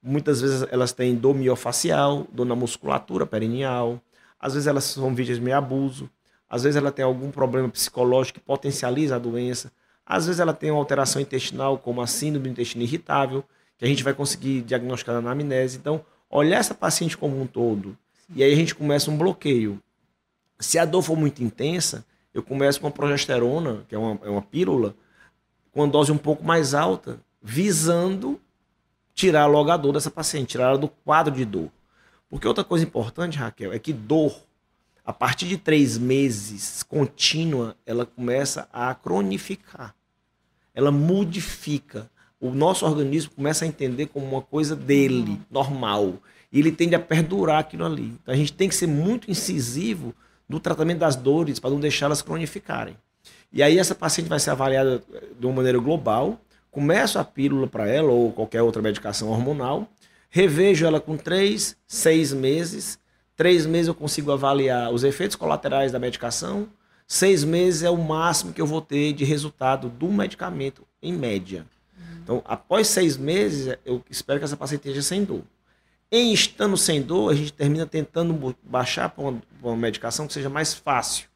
Muitas 0.00 0.40
vezes 0.40 0.64
elas 0.70 0.92
têm 0.92 1.16
dor 1.16 1.34
miofacial, 1.34 2.24
dor 2.30 2.46
na 2.46 2.54
musculatura 2.54 3.26
perineal, 3.26 4.00
às 4.38 4.54
vezes 4.54 4.68
elas 4.68 4.84
são 4.84 5.12
vítimas 5.12 5.42
de 5.42 5.50
abuso, 5.50 6.08
às 6.48 6.62
vezes 6.62 6.76
ela 6.76 6.92
tem 6.92 7.04
algum 7.04 7.32
problema 7.32 7.68
psicológico 7.68 8.38
que 8.38 8.46
potencializa 8.46 9.16
a 9.16 9.18
doença, 9.18 9.72
às 10.06 10.26
vezes 10.26 10.38
ela 10.38 10.54
tem 10.54 10.70
uma 10.70 10.78
alteração 10.78 11.20
intestinal, 11.20 11.76
como 11.76 12.00
a 12.00 12.06
síndrome 12.06 12.44
do 12.44 12.52
intestino 12.52 12.84
irritável, 12.84 13.42
que 13.76 13.84
a 13.84 13.88
gente 13.88 14.04
vai 14.04 14.14
conseguir 14.14 14.60
diagnosticar 14.62 15.20
na 15.20 15.32
anamnese. 15.32 15.78
Então, 15.78 16.04
olhar 16.30 16.58
essa 16.58 16.74
paciente 16.74 17.18
como 17.18 17.42
um 17.42 17.44
todo, 17.44 17.98
e 18.34 18.42
aí 18.42 18.52
a 18.52 18.56
gente 18.56 18.74
começa 18.74 19.10
um 19.10 19.16
bloqueio. 19.16 19.80
Se 20.58 20.78
a 20.78 20.84
dor 20.84 21.02
for 21.02 21.16
muito 21.16 21.42
intensa, 21.42 22.04
eu 22.32 22.42
começo 22.42 22.80
com 22.80 22.86
a 22.86 22.90
progesterona, 22.90 23.84
que 23.88 23.94
é 23.94 23.98
uma, 23.98 24.18
é 24.24 24.28
uma 24.28 24.42
pílula, 24.42 24.94
com 25.72 25.82
a 25.82 25.86
dose 25.86 26.12
um 26.12 26.18
pouco 26.18 26.44
mais 26.44 26.74
alta, 26.74 27.20
visando 27.42 28.40
tirar 29.14 29.46
logo 29.46 29.70
a 29.70 29.76
dor 29.76 29.92
dessa 29.92 30.10
paciente, 30.10 30.50
tirar 30.50 30.68
ela 30.68 30.78
do 30.78 30.88
quadro 30.88 31.34
de 31.34 31.44
dor. 31.44 31.70
Porque 32.28 32.46
outra 32.46 32.62
coisa 32.64 32.84
importante, 32.84 33.36
Raquel, 33.36 33.72
é 33.72 33.78
que 33.78 33.92
dor, 33.92 34.34
a 35.04 35.12
partir 35.12 35.48
de 35.48 35.58
três 35.58 35.98
meses 35.98 36.82
contínua, 36.82 37.76
ela 37.84 38.06
começa 38.06 38.68
a 38.72 38.94
cronificar. 38.94 39.94
Ela 40.72 40.92
modifica. 40.92 42.08
O 42.40 42.50
nosso 42.50 42.86
organismo 42.86 43.32
começa 43.32 43.64
a 43.64 43.68
entender 43.68 44.06
como 44.06 44.24
uma 44.24 44.40
coisa 44.40 44.76
dele, 44.76 45.40
normal. 45.50 46.14
E 46.52 46.58
ele 46.58 46.72
tende 46.72 46.94
a 46.94 46.98
perdurar 46.98 47.58
aquilo 47.58 47.84
ali. 47.84 48.14
Então 48.22 48.34
a 48.34 48.36
gente 48.36 48.52
tem 48.52 48.68
que 48.68 48.74
ser 48.74 48.86
muito 48.86 49.30
incisivo 49.30 50.14
no 50.48 50.58
tratamento 50.58 50.98
das 50.98 51.16
dores 51.16 51.58
para 51.58 51.70
não 51.70 51.78
deixá-las 51.80 52.22
cronificarem. 52.22 52.96
E 53.52 53.62
aí 53.62 53.78
essa 53.78 53.94
paciente 53.94 54.28
vai 54.28 54.40
ser 54.40 54.50
avaliada 54.50 55.02
de 55.38 55.46
uma 55.46 55.56
maneira 55.56 55.78
global. 55.78 56.40
Começo 56.70 57.18
a 57.18 57.24
pílula 57.24 57.66
para 57.66 57.88
ela 57.88 58.10
ou 58.10 58.32
qualquer 58.32 58.62
outra 58.62 58.80
medicação 58.82 59.28
hormonal 59.28 59.88
Revejo 60.32 60.86
ela 60.86 61.00
com 61.00 61.16
três, 61.16 61.76
seis 61.88 62.32
meses. 62.32 63.00
Três 63.36 63.66
meses 63.66 63.88
eu 63.88 63.94
consigo 63.94 64.30
avaliar 64.30 64.92
os 64.92 65.02
efeitos 65.02 65.34
colaterais 65.34 65.90
da 65.90 65.98
medicação. 65.98 66.68
Seis 67.06 67.42
meses 67.42 67.82
é 67.82 67.90
o 67.90 67.96
máximo 67.96 68.52
que 68.52 68.60
eu 68.60 68.66
vou 68.66 68.80
ter 68.80 69.12
de 69.12 69.24
resultado 69.24 69.88
do 69.88 70.06
medicamento, 70.06 70.86
em 71.02 71.12
média. 71.12 71.66
Então, 72.22 72.40
após 72.44 72.86
seis 72.86 73.16
meses, 73.16 73.76
eu 73.84 74.04
espero 74.08 74.38
que 74.38 74.44
essa 74.44 74.56
paciente 74.56 74.82
esteja 74.82 75.02
sem 75.02 75.24
dor. 75.24 75.42
Em 76.12 76.32
estando 76.32 76.76
sem 76.76 77.00
dor, 77.00 77.30
a 77.30 77.34
gente 77.36 77.52
termina 77.52 77.86
tentando 77.86 78.56
baixar 78.64 79.08
para 79.10 79.22
uma, 79.22 79.42
uma, 79.62 79.76
medicação 79.76 80.26
que 80.26 80.32
seja 80.32 80.48
mais 80.48 80.74
fácil. 80.74 81.28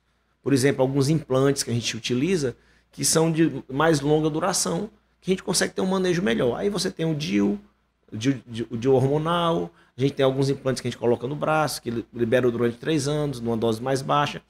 Por 0.43 0.53
exemplo, 0.53 0.83
alguns 0.83 1.09
implantes 1.09 1.63
que 1.63 1.71
a 1.71 1.75
gente 1.75 1.97
utiliza, 1.97 2.57
que 2.91 3.05
são 3.05 3.31
de 3.31 3.63
mais 3.73 4.01
longa 4.01 4.29
duração, 4.29 4.91
que 5.21 5.31
a 5.31 5.33
gente 5.33 5.45
consegue 5.45 5.73
ter 5.73 5.81
um 5.81 5.87
manejo 5.87 6.23
melhor. 6.23 6.59
Aí 6.59 6.69
você 6.69 6.91
tem 6.91 7.07
o 7.07 7.15
de, 7.15 8.43
de, 8.47 8.65
de 8.65 8.89
hormonal. 8.89 9.71
A 9.97 10.01
gente 10.01 10.15
tem 10.15 10.25
alguns 10.25 10.51
implantes 10.51 10.81
que 10.81 10.89
a 10.89 10.91
gente 10.91 10.99
coloca 10.99 11.27
no 11.29 11.37
braço, 11.37 11.81
que 11.81 12.05
libera 12.13 12.51
durante 12.51 12.77
três 12.77 13.07
anos, 13.07 13.41
numa 13.41 13.57
dose 13.57 13.81
mais 13.81 14.03
baixa. 14.03 14.43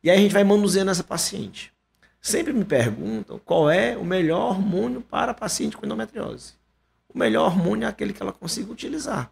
E 0.00 0.08
aí 0.08 0.16
a 0.16 0.20
gente 0.20 0.32
vai 0.32 0.44
manuseando 0.44 0.92
essa 0.92 1.02
paciente. 1.02 1.72
Sempre 2.20 2.52
me 2.52 2.64
perguntam 2.64 3.40
qual 3.44 3.68
é 3.68 3.96
o 3.96 4.04
melhor 4.04 4.50
hormônio 4.50 5.00
para 5.00 5.34
paciente 5.34 5.76
com 5.76 5.84
endometriose. 5.84 6.54
O 7.12 7.18
melhor 7.18 7.46
hormônio 7.46 7.86
é 7.86 7.88
aquele 7.88 8.12
que 8.12 8.22
ela 8.22 8.32
consiga 8.32 8.70
utilizar. 8.70 9.30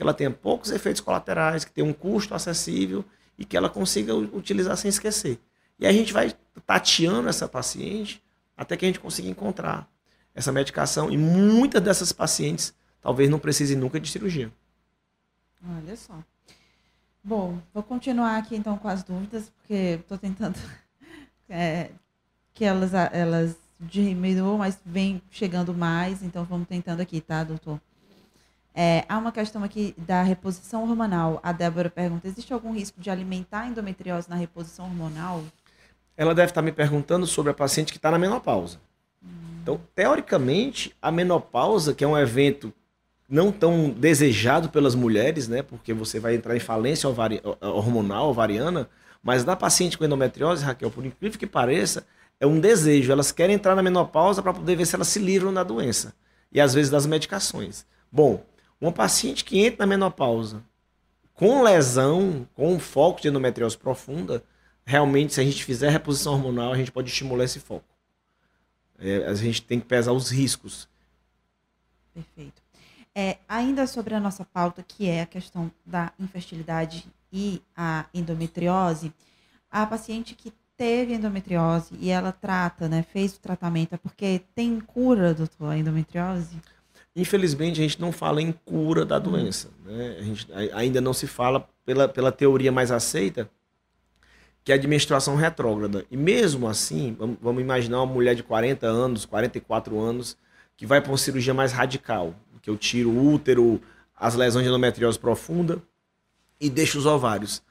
Que 0.00 0.02
ela 0.02 0.14
tenha 0.14 0.30
poucos 0.30 0.70
efeitos 0.70 1.02
colaterais, 1.02 1.62
que 1.62 1.70
tenha 1.70 1.86
um 1.86 1.92
custo 1.92 2.34
acessível 2.34 3.04
e 3.36 3.44
que 3.44 3.54
ela 3.54 3.68
consiga 3.68 4.14
utilizar 4.14 4.74
sem 4.78 4.88
esquecer. 4.88 5.38
E 5.78 5.86
a 5.86 5.92
gente 5.92 6.10
vai 6.10 6.34
tateando 6.64 7.28
essa 7.28 7.46
paciente 7.46 8.24
até 8.56 8.78
que 8.78 8.86
a 8.86 8.88
gente 8.88 8.98
consiga 8.98 9.28
encontrar 9.28 9.86
essa 10.34 10.50
medicação. 10.50 11.10
E 11.10 11.18
muitas 11.18 11.82
dessas 11.82 12.12
pacientes 12.12 12.72
talvez 13.02 13.28
não 13.28 13.38
precise 13.38 13.76
nunca 13.76 14.00
de 14.00 14.10
cirurgia. 14.10 14.50
Olha 15.68 15.94
só. 15.94 16.14
Bom, 17.22 17.60
vou 17.74 17.82
continuar 17.82 18.38
aqui 18.38 18.56
então 18.56 18.78
com 18.78 18.88
as 18.88 19.02
dúvidas, 19.02 19.52
porque 19.58 19.98
estou 20.00 20.16
tentando 20.16 20.58
é, 21.46 21.90
que 22.54 22.64
elas, 22.64 22.94
elas 22.94 23.54
diminuam, 23.78 24.56
mas 24.56 24.80
vem 24.82 25.20
chegando 25.30 25.74
mais, 25.74 26.22
então 26.22 26.42
vamos 26.42 26.66
tentando 26.66 27.02
aqui, 27.02 27.20
tá, 27.20 27.44
doutor? 27.44 27.78
É, 28.74 29.04
há 29.08 29.18
uma 29.18 29.32
questão 29.32 29.64
aqui 29.64 29.94
da 29.98 30.22
reposição 30.22 30.82
hormonal. 30.82 31.40
A 31.42 31.52
Débora 31.52 31.90
pergunta: 31.90 32.28
existe 32.28 32.52
algum 32.52 32.72
risco 32.72 33.00
de 33.00 33.10
alimentar 33.10 33.60
a 33.60 33.66
endometriose 33.66 34.28
na 34.28 34.36
reposição 34.36 34.86
hormonal? 34.86 35.42
Ela 36.16 36.34
deve 36.34 36.50
estar 36.50 36.62
me 36.62 36.72
perguntando 36.72 37.26
sobre 37.26 37.50
a 37.50 37.54
paciente 37.54 37.92
que 37.92 37.98
está 37.98 38.10
na 38.10 38.18
menopausa. 38.18 38.78
Hum. 39.22 39.28
Então, 39.62 39.80
teoricamente, 39.94 40.94
a 41.00 41.10
menopausa, 41.10 41.94
que 41.94 42.04
é 42.04 42.08
um 42.08 42.16
evento 42.16 42.72
não 43.28 43.52
tão 43.52 43.90
desejado 43.90 44.68
pelas 44.68 44.94
mulheres, 44.94 45.46
né? 45.46 45.62
Porque 45.62 45.94
você 45.94 46.18
vai 46.18 46.34
entrar 46.34 46.56
em 46.56 46.60
falência 46.60 47.08
ovari 47.08 47.40
hormonal, 47.60 48.30
ovariana. 48.30 48.88
Mas 49.22 49.44
na 49.44 49.54
paciente 49.54 49.96
com 49.96 50.04
endometriose, 50.04 50.64
Raquel, 50.64 50.90
por 50.90 51.04
incrível 51.04 51.38
que 51.38 51.46
pareça, 51.46 52.04
é 52.40 52.46
um 52.46 52.58
desejo. 52.58 53.12
Elas 53.12 53.30
querem 53.30 53.54
entrar 53.54 53.76
na 53.76 53.82
menopausa 53.82 54.42
para 54.42 54.52
poder 54.52 54.74
ver 54.74 54.86
se 54.86 54.96
elas 54.96 55.08
se 55.08 55.18
livram 55.18 55.54
da 55.54 55.62
doença. 55.62 56.14
E 56.50 56.60
às 56.60 56.74
vezes 56.74 56.90
das 56.90 57.06
medicações. 57.06 57.86
Bom, 58.10 58.42
uma 58.80 58.92
paciente 58.92 59.44
que 59.44 59.58
entra 59.58 59.80
na 59.80 59.86
menopausa 59.86 60.62
com 61.40 61.62
lesão, 61.62 62.46
com 62.54 62.78
foco 62.78 63.18
de 63.18 63.28
endometriose 63.28 63.76
profunda, 63.76 64.44
realmente, 64.84 65.32
se 65.32 65.40
a 65.40 65.44
gente 65.44 65.64
fizer 65.64 65.88
reposição 65.88 66.34
hormonal, 66.34 66.70
a 66.70 66.76
gente 66.76 66.92
pode 66.92 67.08
estimular 67.08 67.44
esse 67.44 67.58
foco. 67.58 67.86
É, 68.98 69.24
a 69.24 69.34
gente 69.34 69.62
tem 69.62 69.80
que 69.80 69.86
pesar 69.86 70.12
os 70.12 70.28
riscos. 70.30 70.86
Perfeito. 72.12 72.60
É, 73.14 73.38
ainda 73.48 73.86
sobre 73.86 74.14
a 74.14 74.20
nossa 74.20 74.44
pauta, 74.44 74.84
que 74.86 75.08
é 75.08 75.22
a 75.22 75.26
questão 75.26 75.72
da 75.86 76.12
infertilidade 76.18 77.06
e 77.32 77.62
a 77.74 78.04
endometriose, 78.12 79.10
a 79.70 79.86
paciente 79.86 80.34
que 80.34 80.52
teve 80.76 81.14
endometriose 81.14 81.94
e 81.98 82.10
ela 82.10 82.32
trata, 82.32 82.86
né, 82.86 83.02
fez 83.02 83.34
o 83.34 83.40
tratamento, 83.40 83.94
é 83.94 83.98
porque 83.98 84.42
tem 84.54 84.78
cura, 84.78 85.32
doutor, 85.32 85.70
a 85.70 85.78
endometriose? 85.78 86.60
Infelizmente, 87.14 87.80
a 87.80 87.82
gente 87.82 88.00
não 88.00 88.12
fala 88.12 88.40
em 88.40 88.52
cura 88.52 89.04
da 89.04 89.18
doença. 89.18 89.70
Né? 89.84 90.16
A 90.18 90.22
gente 90.22 90.46
ainda 90.72 91.00
não 91.00 91.12
se 91.12 91.26
fala 91.26 91.68
pela, 91.84 92.08
pela 92.08 92.30
teoria 92.30 92.70
mais 92.70 92.90
aceita, 92.90 93.50
que 94.62 94.70
é 94.70 94.74
a 94.74 94.78
de 94.78 94.86
menstruação 94.86 95.34
retrógrada. 95.34 96.04
E 96.10 96.16
mesmo 96.16 96.68
assim, 96.68 97.16
vamos 97.40 97.62
imaginar 97.62 97.98
uma 97.98 98.12
mulher 98.12 98.34
de 98.34 98.42
40 98.42 98.86
anos, 98.86 99.24
44 99.24 99.98
anos, 99.98 100.36
que 100.76 100.86
vai 100.86 101.00
para 101.00 101.10
uma 101.10 101.18
cirurgia 101.18 101.52
mais 101.52 101.72
radical 101.72 102.34
que 102.60 102.68
eu 102.68 102.76
tiro 102.76 103.10
o 103.10 103.32
útero, 103.32 103.80
as 104.16 104.34
lesões 104.34 104.64
de 104.64 104.68
endometriose 104.68 105.18
profunda 105.18 105.82
e 106.60 106.68
deixo 106.68 106.98
os 106.98 107.06
ovários. 107.06 107.62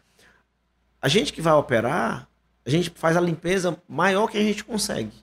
A 1.02 1.08
gente 1.08 1.32
que 1.32 1.42
vai 1.42 1.54
operar, 1.54 2.28
a 2.66 2.70
gente 2.70 2.92
faz 2.96 3.16
a 3.16 3.22
limpeza 3.22 3.78
maior 3.88 4.28
que 4.28 4.38
a 4.38 4.44
gente 4.44 4.64
consegue. 4.64 5.14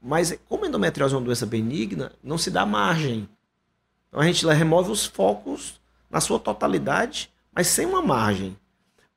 Mas 0.00 0.38
como 0.48 0.64
a 0.64 0.68
endometriose 0.68 1.14
é 1.14 1.16
uma 1.16 1.24
doença 1.24 1.46
benigna, 1.46 2.12
não 2.22 2.38
se 2.38 2.50
dá 2.50 2.64
margem. 2.64 3.28
Então 4.08 4.20
a 4.20 4.24
gente 4.24 4.46
remove 4.46 4.90
os 4.90 5.04
focos 5.04 5.80
na 6.10 6.20
sua 6.20 6.38
totalidade, 6.38 7.30
mas 7.52 7.66
sem 7.66 7.84
uma 7.84 8.00
margem. 8.00 8.56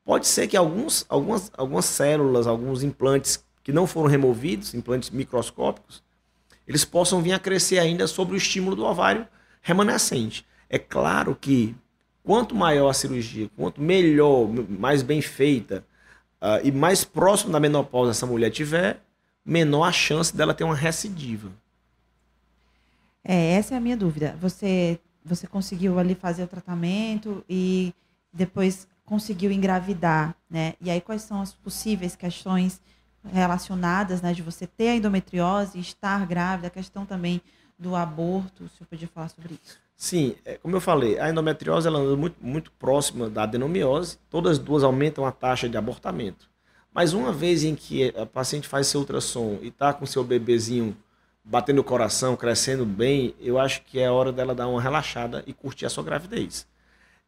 Pode 0.04 0.26
ser 0.26 0.48
que 0.48 0.56
alguns, 0.56 1.06
algumas, 1.08 1.50
algumas 1.56 1.84
células, 1.84 2.46
alguns 2.46 2.82
implantes 2.82 3.44
que 3.62 3.72
não 3.72 3.86
foram 3.86 4.08
removidos, 4.08 4.74
implantes 4.74 5.10
microscópicos, 5.10 6.02
eles 6.66 6.84
possam 6.84 7.22
vir 7.22 7.32
a 7.32 7.38
crescer 7.38 7.78
ainda 7.78 8.06
sobre 8.06 8.34
o 8.34 8.36
estímulo 8.36 8.74
do 8.74 8.84
ovário 8.84 9.26
remanescente. 9.60 10.44
É 10.68 10.78
claro 10.78 11.36
que 11.40 11.74
quanto 12.24 12.54
maior 12.54 12.88
a 12.88 12.94
cirurgia, 12.94 13.48
quanto 13.56 13.80
melhor, 13.80 14.48
mais 14.68 15.02
bem 15.02 15.22
feita 15.22 15.84
uh, 16.40 16.66
e 16.66 16.72
mais 16.72 17.04
próximo 17.04 17.52
da 17.52 17.60
menopausa 17.60 18.10
essa 18.10 18.26
mulher 18.26 18.50
tiver, 18.50 19.00
menor 19.44 19.84
a 19.84 19.92
chance 19.92 20.34
dela 20.34 20.54
ter 20.54 20.64
uma 20.64 20.74
recidiva. 20.74 21.50
É, 23.24 23.52
essa 23.52 23.74
é 23.74 23.76
a 23.76 23.80
minha 23.80 23.96
dúvida. 23.96 24.36
Você, 24.40 24.98
você 25.24 25.46
conseguiu 25.46 25.98
ali 25.98 26.14
fazer 26.14 26.42
o 26.42 26.48
tratamento 26.48 27.44
e 27.48 27.94
depois 28.32 28.88
conseguiu 29.04 29.50
engravidar, 29.52 30.34
né? 30.48 30.74
E 30.80 30.90
aí 30.90 31.00
quais 31.00 31.22
são 31.22 31.40
as 31.40 31.52
possíveis 31.52 32.16
questões 32.16 32.80
relacionadas, 33.32 34.20
né, 34.20 34.32
de 34.32 34.42
você 34.42 34.66
ter 34.66 34.88
a 34.88 34.96
endometriose, 34.96 35.78
estar 35.78 36.26
grávida, 36.26 36.66
a 36.66 36.70
questão 36.70 37.06
também 37.06 37.40
do 37.78 37.94
aborto, 37.94 38.64
o 38.64 38.68
senhor 38.68 38.86
podia 38.88 39.08
falar 39.08 39.28
sobre 39.28 39.54
isso? 39.62 39.78
Sim, 39.96 40.34
é, 40.44 40.56
como 40.56 40.74
eu 40.74 40.80
falei, 40.80 41.18
a 41.20 41.30
endometriose 41.30 41.86
ela 41.86 42.00
anda 42.00 42.16
muito, 42.16 42.36
muito 42.40 42.72
próxima 42.72 43.30
da 43.30 43.44
adenomiose, 43.44 44.18
todas 44.28 44.52
as 44.52 44.58
duas 44.58 44.82
aumentam 44.82 45.24
a 45.24 45.30
taxa 45.30 45.68
de 45.68 45.76
abortamento. 45.76 46.50
Mas 46.94 47.12
uma 47.12 47.32
vez 47.32 47.64
em 47.64 47.74
que 47.74 48.12
a 48.16 48.26
paciente 48.26 48.68
faz 48.68 48.86
seu 48.86 49.00
ultrassom 49.00 49.58
e 49.62 49.68
está 49.68 49.92
com 49.92 50.04
seu 50.04 50.22
bebezinho 50.22 50.96
batendo 51.44 51.80
o 51.80 51.84
coração, 51.84 52.36
crescendo 52.36 52.84
bem, 52.84 53.34
eu 53.40 53.58
acho 53.58 53.82
que 53.82 53.98
é 53.98 54.10
hora 54.10 54.32
dela 54.32 54.54
dar 54.54 54.68
uma 54.68 54.80
relaxada 54.80 55.42
e 55.46 55.52
curtir 55.52 55.86
a 55.86 55.90
sua 55.90 56.04
gravidez. 56.04 56.66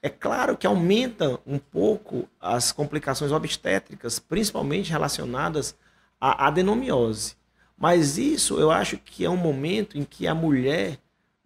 É 0.01 0.09
claro 0.09 0.57
que 0.57 0.67
aumenta 0.67 1.41
um 1.47 1.59
pouco 1.59 2.29
as 2.41 2.71
complicações 2.71 3.33
obstétricas, 3.33 4.19
principalmente 4.19 4.91
relacionadas 4.91 5.75
à 6.21 6.47
adenomiose. 6.47 7.35
Mas 7.77 8.19
isso 8.19 8.61
eu 8.61 8.71
acho 8.71 8.99
que 8.99 9.25
é 9.25 9.31
um 9.31 9.37
momento 9.37 9.99
em 9.99 10.05
que 10.05 10.27
a 10.27 10.35
mulher 10.35 10.99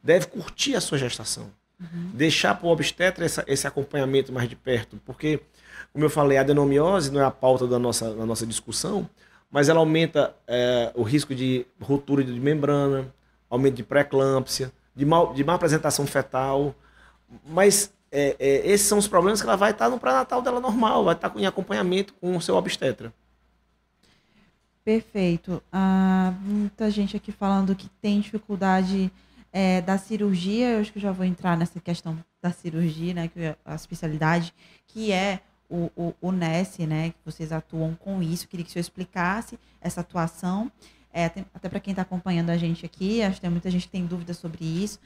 deve 0.03 0.27
curtir 0.27 0.75
a 0.75 0.81
sua 0.81 0.99
gestação. 0.99 1.51
Uhum. 1.81 2.11
Deixar 2.13 2.55
para 2.57 2.67
o 2.67 2.71
obstetra 2.71 3.25
essa, 3.25 3.45
esse 3.47 3.67
acompanhamento 3.67 4.33
mais 4.33 4.49
de 4.49 4.57
perto. 4.57 5.01
Porque, 5.07 5.41
como 5.93 6.05
eu 6.05 6.11
falei, 6.11 6.39
a 6.39 6.43
adenomiose 6.43 7.11
não 7.11 7.21
é 7.21 7.25
a 7.25 7.31
pauta 7.31 7.67
da 7.67 7.79
nossa, 7.79 8.15
da 8.15 8.27
nossa 8.27 8.47
discussão, 8.47 9.09
mas 9.51 9.69
ela 9.69 9.81
aumenta 9.81 10.35
é, 10.47 10.93
o 10.95 11.03
risco 11.03 11.35
de 11.35 11.67
ruptura 11.81 12.23
de 12.23 12.39
membrana, 12.39 13.13
aumento 13.49 13.77
de 13.77 13.83
pré-eclâmpsia, 13.83 14.71
de, 14.95 15.05
mal, 15.05 15.33
de 15.33 15.43
má 15.43 15.55
apresentação 15.55 16.07
fetal. 16.07 16.75
Mas 17.47 17.93
é, 18.11 18.37
é, 18.39 18.67
esses 18.69 18.87
são 18.87 18.99
os 18.99 19.09
problemas 19.09 19.41
que 19.41 19.47
ela 19.47 19.57
vai 19.57 19.71
estar 19.71 19.89
no 19.89 19.99
pré-natal 19.99 20.43
dela 20.43 20.61
normal, 20.61 21.05
vai 21.05 21.15
estar 21.15 21.33
em 21.37 21.47
acompanhamento 21.47 22.15
com 22.15 22.37
o 22.37 22.41
seu 22.41 22.57
obstetra. 22.57 23.13
Perfeito. 24.85 25.63
Ah, 25.71 26.33
muita 26.41 26.91
gente 26.91 27.17
aqui 27.17 27.31
falando 27.31 27.75
que 27.75 27.89
tem 28.01 28.21
dificuldade 28.21 29.13
é, 29.53 29.83
da 29.83 29.99
cirurgia. 29.99 30.71
Eu 30.71 30.81
acho 30.81 30.93
que 30.93 31.01
já 31.01 31.13
vou 31.13 31.27
entrar 31.27 31.59
nessa 31.59 31.79
questão 31.79 32.19
da 32.41 32.51
cirurgia, 32.51 33.13
né? 33.13 33.29
Que 33.29 33.41
é 33.41 33.57
a 33.65 33.75
especialidade, 33.75 34.55
que 34.87 35.13
é 35.13 35.41
o, 35.69 35.91
o, 35.97 36.15
o 36.21 36.33
NES, 36.33 36.79
né? 36.79 37.11
Que 37.11 37.17
vocês 37.25 37.53
atuam 37.53 37.95
com 37.95 38.23
isso. 38.23 38.49
Queria 38.49 38.65
que 38.65 38.71
o 38.71 38.73
senhor 38.73 38.81
explicasse 38.81 39.59
essa 39.81 40.01
atuação. 40.01 40.71
É, 41.13 41.25
até 41.27 41.69
para 41.69 41.81
quem 41.81 41.93
está 41.93 42.03
acompanhando 42.03 42.51
a 42.51 42.57
gente 42.57 42.85
aqui, 42.85 43.23
acho 43.23 43.37
que 43.37 43.41
tem 43.41 43.51
muita 43.51 43.71
gente 43.71 43.87
que 43.87 43.93
tem 43.93 44.07
dúvidas 44.07 44.37
sobre 44.37 44.65
isso. 44.65 45.01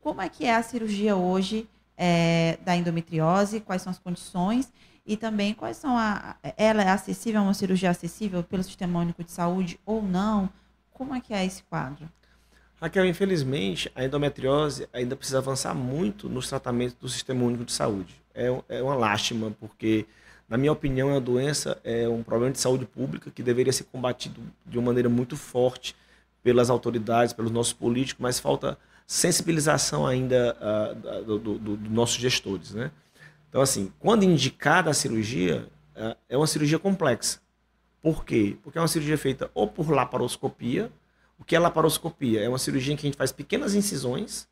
Como 0.00 0.20
é 0.20 0.28
que 0.28 0.44
é 0.44 0.54
a 0.54 0.62
cirurgia 0.62 1.14
hoje 1.16 1.68
é, 1.96 2.58
da 2.64 2.76
endometriose? 2.76 3.60
Quais 3.60 3.82
são 3.82 3.90
as 3.90 3.98
condições? 3.98 4.72
E 5.06 5.16
também 5.16 5.54
quais 5.54 5.76
são 5.76 5.96
a. 5.96 6.36
Ela 6.56 6.82
é 6.82 6.88
acessível, 6.88 7.40
é 7.40 7.44
uma 7.44 7.54
cirurgia 7.54 7.90
acessível 7.90 8.42
pelo 8.42 8.62
Sistema 8.62 9.00
Único 9.00 9.22
de 9.24 9.30
Saúde 9.30 9.78
ou 9.84 10.02
não? 10.02 10.48
Como 10.92 11.14
é 11.14 11.20
que 11.20 11.34
é 11.34 11.44
esse 11.44 11.62
quadro? 11.64 12.08
Raquel, 12.82 13.06
infelizmente, 13.06 13.88
a 13.94 14.04
endometriose 14.04 14.88
ainda 14.92 15.14
precisa 15.14 15.38
avançar 15.38 15.72
muito 15.72 16.28
nos 16.28 16.48
tratamentos 16.48 16.96
do 17.00 17.08
Sistema 17.08 17.44
Único 17.44 17.64
de 17.64 17.70
Saúde. 17.70 18.20
É, 18.34 18.48
é 18.68 18.82
uma 18.82 18.96
lástima, 18.96 19.52
porque, 19.60 20.04
na 20.48 20.58
minha 20.58 20.72
opinião, 20.72 21.08
é 21.08 21.12
uma 21.12 21.20
doença, 21.20 21.80
é 21.84 22.08
um 22.08 22.24
problema 22.24 22.50
de 22.50 22.58
saúde 22.58 22.84
pública 22.84 23.30
que 23.30 23.40
deveria 23.40 23.72
ser 23.72 23.84
combatido 23.84 24.40
de 24.66 24.78
uma 24.78 24.86
maneira 24.86 25.08
muito 25.08 25.36
forte 25.36 25.94
pelas 26.42 26.70
autoridades, 26.70 27.32
pelos 27.32 27.52
nossos 27.52 27.72
políticos, 27.72 28.20
mas 28.20 28.40
falta 28.40 28.76
sensibilização 29.06 30.04
ainda 30.04 30.56
uh, 30.60 31.22
dos 31.22 31.40
do, 31.40 31.58
do, 31.58 31.76
do 31.76 31.90
nossos 31.90 32.16
gestores. 32.16 32.74
Né? 32.74 32.90
Então, 33.48 33.60
assim, 33.60 33.92
quando 34.00 34.24
indicada 34.24 34.90
a 34.90 34.94
cirurgia, 34.94 35.68
uh, 35.94 36.16
é 36.28 36.36
uma 36.36 36.48
cirurgia 36.48 36.80
complexa. 36.80 37.38
Por 38.02 38.24
quê? 38.24 38.56
Porque 38.60 38.76
é 38.76 38.80
uma 38.80 38.88
cirurgia 38.88 39.16
feita 39.16 39.48
ou 39.54 39.68
por 39.68 39.88
laparoscopia. 39.88 40.90
O 41.42 41.44
que 41.44 41.56
é 41.56 41.58
laparoscopia? 41.58 42.40
É 42.40 42.48
uma 42.48 42.56
cirurgia 42.56 42.94
em 42.94 42.96
que 42.96 43.04
a 43.04 43.08
gente 43.08 43.18
faz 43.18 43.32
pequenas 43.32 43.74
incisões 43.74 44.48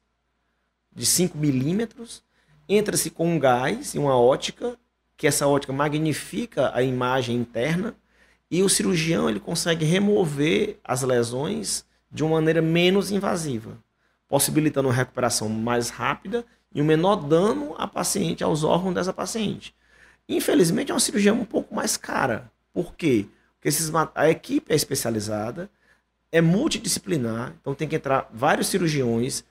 de 0.93 1.07
5 1.07 1.39
milímetros, 1.39 2.23
entra-se 2.69 3.11
com 3.11 3.27
um 3.27 3.39
gás 3.39 3.95
e 3.95 3.99
uma 3.99 4.19
ótica, 4.19 4.77
que 5.17 5.27
essa 5.27 5.47
ótica 5.47 5.73
magnifica 5.73 6.71
a 6.75 6.83
imagem 6.83 7.37
interna, 7.37 7.95
e 8.51 8.63
o 8.63 8.69
cirurgião 8.69 9.31
ele 9.31 9.41
consegue 9.41 9.85
remover 9.85 10.79
as 10.85 11.03
lesões 11.03 11.87
de 12.11 12.23
uma 12.23 12.35
maneira 12.35 12.61
menos 12.61 13.11
invasiva 13.11 13.79
possibilitando 14.31 14.87
uma 14.87 14.95
recuperação 14.95 15.49
mais 15.49 15.91
rápida 15.91 16.47
e 16.73 16.81
um 16.81 16.85
menor 16.85 17.17
dano 17.17 17.75
à 17.77 17.89
paciente, 17.89 18.45
aos 18.45 18.63
órgãos 18.63 18.95
dessa 18.95 19.13
paciente. 19.13 19.75
Infelizmente, 20.29 20.93
é 20.93 20.95
uma 20.95 21.01
cirurgia 21.01 21.35
um 21.35 21.45
pouco 21.45 21.75
mais 21.75 21.97
cara. 21.97 22.49
Por 22.73 22.95
quê? 22.95 23.27
Porque 23.57 23.69
esses, 23.69 23.91
a 24.15 24.31
equipe 24.31 24.73
é 24.73 24.77
especializada, 24.77 25.69
é 26.33 26.41
multidisciplinar, 26.41 27.55
então 27.61 27.75
tem 27.75 27.89
que 27.89 27.97
entrar 27.97 28.29
vários 28.33 28.69
cirurgiões, 28.69 29.45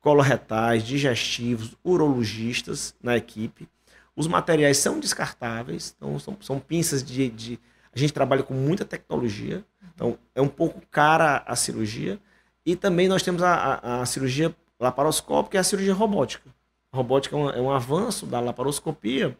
coloretais, 0.00 0.84
digestivos, 0.84 1.74
urologistas 1.82 2.94
na 3.02 3.16
equipe. 3.16 3.68
Os 4.14 4.26
materiais 4.26 4.78
são 4.78 5.00
descartáveis, 5.00 5.94
então 5.96 6.18
são, 6.18 6.36
são 6.40 6.60
pinças 6.60 7.02
de, 7.02 7.28
de. 7.28 7.60
A 7.94 7.98
gente 7.98 8.12
trabalha 8.12 8.42
com 8.42 8.54
muita 8.54 8.84
tecnologia, 8.84 9.64
então 9.94 10.18
é 10.34 10.40
um 10.40 10.48
pouco 10.48 10.82
cara 10.90 11.42
a 11.46 11.56
cirurgia 11.56 12.18
e 12.64 12.76
também 12.76 13.08
nós 13.08 13.22
temos 13.22 13.42
a, 13.42 13.54
a, 13.54 14.02
a 14.02 14.06
cirurgia 14.06 14.54
laparoscópica 14.78 15.56
e 15.56 15.60
a 15.60 15.64
cirurgia 15.64 15.94
robótica. 15.94 16.50
A 16.92 16.96
robótica 16.96 17.36
é 17.36 17.38
um, 17.38 17.50
é 17.50 17.60
um 17.60 17.70
avanço 17.70 18.26
da 18.26 18.40
laparoscopia 18.40 19.36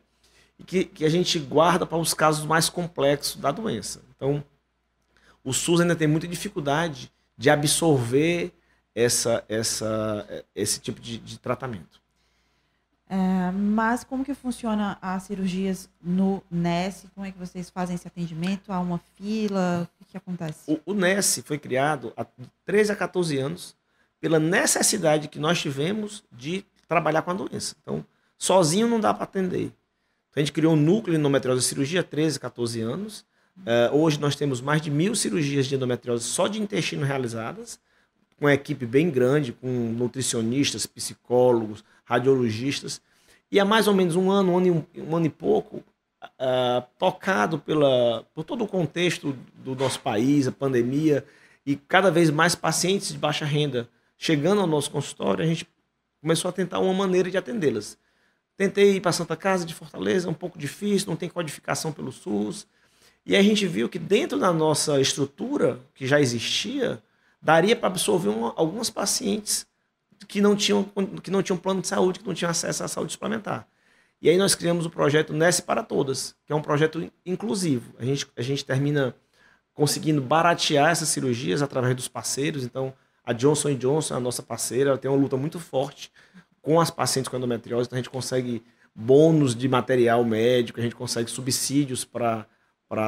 que, 0.66 0.85
que 0.85 1.05
a 1.05 1.09
gente 1.09 1.38
guarda 1.38 1.85
para 1.85 1.99
os 1.99 2.14
casos 2.14 2.47
mais 2.47 2.68
complexos 2.68 3.40
da 3.40 3.51
doença. 3.51 4.03
Então, 4.16 4.42
o 5.44 5.52
SUS 5.52 5.81
ainda 5.81 5.96
tem 5.96 6.09
muita 6.09 6.28
dificuldade 6.28 7.11
de 7.37 7.50
absorver 7.50 8.52
essa, 8.94 9.44
essa, 9.48 10.44
esse 10.55 10.81
tipo 10.81 11.00
de, 11.00 11.18
de 11.18 11.38
tratamento. 11.38 12.00
É, 13.09 13.50
mas 13.50 14.05
como 14.05 14.24
que 14.24 14.33
funciona 14.33 14.96
as 15.02 15.24
cirurgias 15.24 15.88
no 16.02 16.42
NES? 16.50 17.05
Como 17.14 17.26
é 17.26 17.31
que 17.31 17.38
vocês 17.38 17.68
fazem 17.68 17.94
esse 17.94 18.09
atendimento? 18.09 18.72
Há 18.72 18.81
uma 18.81 18.98
fila? 19.16 19.87
O 20.00 20.05
que, 20.05 20.12
que 20.12 20.16
acontece? 20.16 20.61
O, 20.66 20.92
o 20.92 20.94
NES 20.94 21.42
foi 21.44 21.59
criado 21.59 22.12
há 22.16 22.24
13 22.64 22.92
a 22.92 22.96
14 22.96 23.38
anos 23.38 23.76
pela 24.18 24.38
necessidade 24.38 25.28
que 25.28 25.38
nós 25.38 25.61
tivemos 25.61 26.24
de 26.33 26.64
trabalhar 26.88 27.20
com 27.20 27.33
a 27.33 27.35
doença. 27.35 27.76
Então, 27.83 28.02
sozinho 28.38 28.88
não 28.88 28.98
dá 28.98 29.12
para 29.12 29.24
atender. 29.24 29.64
Então, 30.31 30.37
a 30.37 30.40
gente 30.40 30.52
criou 30.52 30.72
um 30.72 30.76
núcleo 30.76 31.12
de 31.14 31.20
endometriose 31.20 31.61
de 31.61 31.66
cirurgia 31.66 32.00
há 32.00 32.05
13, 32.05 32.40
14 32.40 32.81
anos. 32.81 33.26
Uh, 33.58 33.96
hoje 33.96 34.18
nós 34.18 34.34
temos 34.34 34.60
mais 34.60 34.80
de 34.80 34.90
mil 34.90 35.14
cirurgias 35.14 35.66
de 35.66 35.74
endometriose 35.74 36.24
só 36.24 36.48
de 36.48 36.60
intestino 36.60 37.04
realizadas, 37.04 37.78
com 38.38 38.46
uma 38.46 38.54
equipe 38.54 38.86
bem 38.86 39.10
grande, 39.10 39.52
com 39.52 39.68
nutricionistas, 39.68 40.86
psicólogos, 40.86 41.84
radiologistas, 42.04 43.00
e 43.50 43.60
há 43.60 43.64
mais 43.64 43.86
ou 43.86 43.94
menos 43.94 44.16
um 44.16 44.30
ano, 44.30 44.52
um 44.52 44.56
ano 44.56 44.86
e, 44.94 45.00
um 45.00 45.16
ano 45.16 45.26
e 45.26 45.30
pouco, 45.30 45.84
uh, 46.22 46.82
tocado 46.98 47.58
pela, 47.58 48.24
por 48.34 48.44
todo 48.44 48.64
o 48.64 48.68
contexto 48.68 49.36
do 49.54 49.76
nosso 49.76 50.00
país, 50.00 50.48
a 50.48 50.52
pandemia, 50.52 51.24
e 51.64 51.76
cada 51.76 52.10
vez 52.10 52.30
mais 52.30 52.54
pacientes 52.54 53.08
de 53.08 53.18
baixa 53.18 53.44
renda 53.44 53.88
chegando 54.16 54.60
ao 54.60 54.66
nosso 54.66 54.90
consultório, 54.90 55.44
a 55.44 55.46
gente 55.46 55.68
começou 56.20 56.48
a 56.48 56.52
tentar 56.52 56.78
uma 56.78 56.94
maneira 56.94 57.30
de 57.30 57.36
atendê-las. 57.36 57.98
Tentei 58.56 58.96
ir 58.96 59.00
para 59.00 59.12
Santa 59.12 59.36
Casa 59.36 59.66
de 59.66 59.74
Fortaleza, 59.74 60.28
um 60.30 60.34
pouco 60.34 60.58
difícil, 60.58 61.08
não 61.08 61.16
tem 61.16 61.28
codificação 61.28 61.92
pelo 61.92 62.12
SUS. 62.12 62.66
E 63.24 63.37
a 63.37 63.42
gente 63.42 63.66
viu 63.66 63.88
que 63.88 63.98
dentro 63.98 64.38
da 64.38 64.52
nossa 64.52 65.00
estrutura, 65.00 65.78
que 65.94 66.06
já 66.06 66.20
existia, 66.20 67.02
daria 67.40 67.76
para 67.76 67.88
absorver 67.88 68.28
uma, 68.28 68.52
alguns 68.56 68.90
pacientes 68.90 69.66
que 70.28 70.40
não 70.40 70.56
tinham 70.56 70.85
que 71.22 71.30
não 71.30 71.42
tinham 71.42 71.56
plano 71.56 71.80
de 71.80 71.88
saúde, 71.88 72.20
que 72.20 72.26
não 72.26 72.35
tinham 72.35 72.50
acesso 72.50 72.85
à 72.85 72.88
saúde 72.88 73.12
suplementar. 73.12 73.66
E 74.20 74.30
aí 74.30 74.37
nós 74.37 74.54
criamos 74.54 74.87
o 74.87 74.90
projeto 74.90 75.32
Nesse 75.32 75.62
para 75.62 75.82
Todas, 75.82 76.37
que 76.46 76.52
é 76.52 76.56
um 76.56 76.62
projeto 76.62 77.11
inclusivo. 77.26 77.92
A 77.98 78.04
gente, 78.04 78.26
a 78.37 78.42
gente 78.42 78.64
termina 78.64 79.14
conseguindo 79.74 80.20
baratear 80.20 80.90
essas 80.90 81.08
cirurgias 81.08 81.61
através 81.61 81.96
dos 81.96 82.06
parceiros. 82.06 82.64
Então, 82.64 82.94
a 83.24 83.32
Johnson 83.32 83.74
Johnson, 83.74 84.14
a 84.14 84.20
nossa 84.20 84.42
parceira, 84.42 84.90
ela 84.90 84.98
tem 84.98 85.11
uma 85.11 85.20
luta 85.20 85.37
muito 85.37 85.58
forte 85.58 86.12
com 86.61 86.80
as 86.80 86.88
pacientes 86.88 87.28
com 87.28 87.37
endometriose. 87.37 87.87
Então, 87.87 87.96
a 87.96 88.00
gente 88.00 88.11
consegue 88.11 88.62
bônus 88.94 89.56
de 89.56 89.68
material 89.68 90.24
médico, 90.24 90.78
a 90.78 90.82
gente 90.82 90.94
consegue 90.94 91.28
subsídios 91.28 92.04
para 92.04 92.46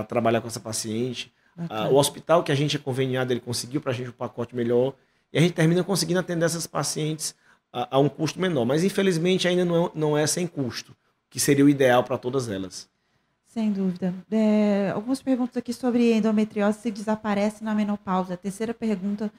trabalhar 0.04 0.40
com 0.40 0.48
essa 0.48 0.60
paciente. 0.60 1.32
Ah, 1.68 1.88
o 1.88 1.96
hospital 1.96 2.42
que 2.42 2.50
a 2.50 2.54
gente 2.54 2.76
é 2.76 2.78
conveniado, 2.78 3.32
ele 3.32 3.40
conseguiu 3.40 3.80
para 3.80 3.92
a 3.92 3.94
gente 3.94 4.10
um 4.10 4.12
pacote 4.12 4.56
melhor. 4.56 4.94
E 5.32 5.38
a 5.38 5.40
gente 5.40 5.52
termina 5.52 5.84
conseguindo 5.84 6.20
atender 6.20 6.44
essas 6.46 6.66
pacientes 6.66 7.34
a, 7.72 7.96
a 7.96 7.98
um 7.98 8.08
custo 8.08 8.40
menor. 8.40 8.64
Mas 8.64 8.82
infelizmente 8.82 9.46
ainda 9.46 9.64
não 9.64 9.86
é, 9.86 9.90
não 9.94 10.18
é 10.18 10.26
sem 10.26 10.46
custo, 10.46 10.96
que 11.28 11.38
seria 11.38 11.64
o 11.64 11.68
ideal 11.68 12.02
para 12.02 12.18
todas 12.18 12.48
elas. 12.48 12.88
Sem 13.46 13.70
dúvida. 13.70 14.12
É, 14.30 14.90
algumas 14.94 15.22
perguntas 15.22 15.56
aqui 15.56 15.72
sobre 15.72 16.12
endometriose 16.12 16.80
se 16.80 16.90
desaparece 16.90 17.62
na 17.62 17.74
menopausa. 17.74 18.34
A 18.34 18.36
terceira 18.36 18.74
pergunta 18.74 19.30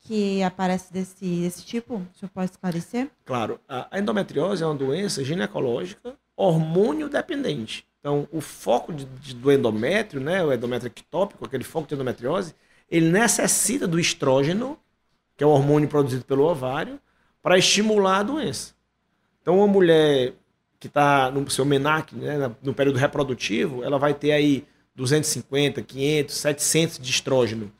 que 0.00 0.42
aparece 0.42 0.90
desse, 0.90 1.42
desse 1.42 1.64
tipo, 1.64 1.96
o 1.96 2.18
senhor 2.18 2.30
pode 2.32 2.52
esclarecer? 2.52 3.10
Claro. 3.24 3.60
A 3.68 3.98
endometriose 3.98 4.62
é 4.62 4.66
uma 4.66 4.74
doença 4.74 5.22
ginecológica 5.22 6.16
hormônio 6.34 7.06
dependente. 7.08 7.86
Então, 8.00 8.26
o 8.32 8.40
foco 8.40 8.92
de, 8.92 9.04
de, 9.04 9.34
do 9.34 9.52
endométrio, 9.52 10.20
né, 10.20 10.42
o 10.42 10.52
endométrio 10.52 10.88
ectópico, 10.88 11.44
aquele 11.44 11.64
foco 11.64 11.86
de 11.86 11.94
endometriose, 11.94 12.54
ele 12.90 13.10
necessita 13.10 13.86
do 13.86 14.00
estrógeno 14.00 14.78
que 15.40 15.44
é 15.44 15.46
o 15.46 15.50
hormônio 15.50 15.88
produzido 15.88 16.22
pelo 16.22 16.44
ovário, 16.44 17.00
para 17.42 17.56
estimular 17.56 18.18
a 18.18 18.22
doença. 18.22 18.74
Então, 19.40 19.56
uma 19.56 19.66
mulher 19.66 20.34
que 20.78 20.86
está 20.86 21.30
no 21.30 21.48
seu 21.48 21.64
MENAC, 21.64 22.14
né, 22.14 22.54
no 22.62 22.74
período 22.74 22.98
reprodutivo, 22.98 23.82
ela 23.82 23.98
vai 23.98 24.12
ter 24.12 24.32
aí 24.32 24.66
250, 24.94 25.80
500, 25.80 26.34
700 26.34 26.98
de 26.98 27.10
estrógeno. 27.10 27.72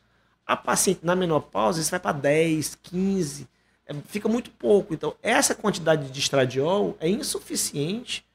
A 0.43 0.57
paciente 0.57 1.01
na 1.03 1.15
menopausa, 1.15 1.79
isso 1.79 1.91
vai 1.91 1.99
para 1.99 2.13
10, 2.13 2.79
15, 2.81 3.47
é, 3.85 3.93
fica 4.07 4.27
muito 4.27 4.49
pouco. 4.49 4.95
Então, 4.95 5.13
essa 5.21 5.53
quantidade 5.53 6.09
de 6.09 6.19
estradiol 6.19 6.97
é 6.99 7.07
insuficiente 7.07 8.25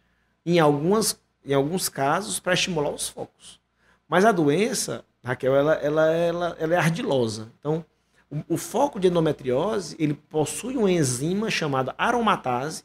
em, 0.44 0.60
algumas, 0.60 1.20
em 1.46 1.54
alguns 1.54 1.88
casos 1.88 2.40
para 2.40 2.54
estimular 2.54 2.90
os 2.90 3.08
focos. 3.08 3.60
Mas 4.08 4.24
a 4.24 4.32
doença, 4.32 5.04
Raquel, 5.24 5.54
ela, 5.54 5.74
ela, 5.74 6.10
ela, 6.10 6.56
ela 6.58 6.74
é 6.74 6.78
ardilosa. 6.78 7.50
Então, 7.58 7.84
o, 8.30 8.54
o 8.54 8.56
foco 8.56 8.98
de 8.98 9.08
endometriose, 9.08 9.96
ele 9.98 10.14
possui 10.14 10.76
uma 10.76 10.90
enzima 10.90 11.50
chamada 11.50 11.94
aromatase, 11.96 12.84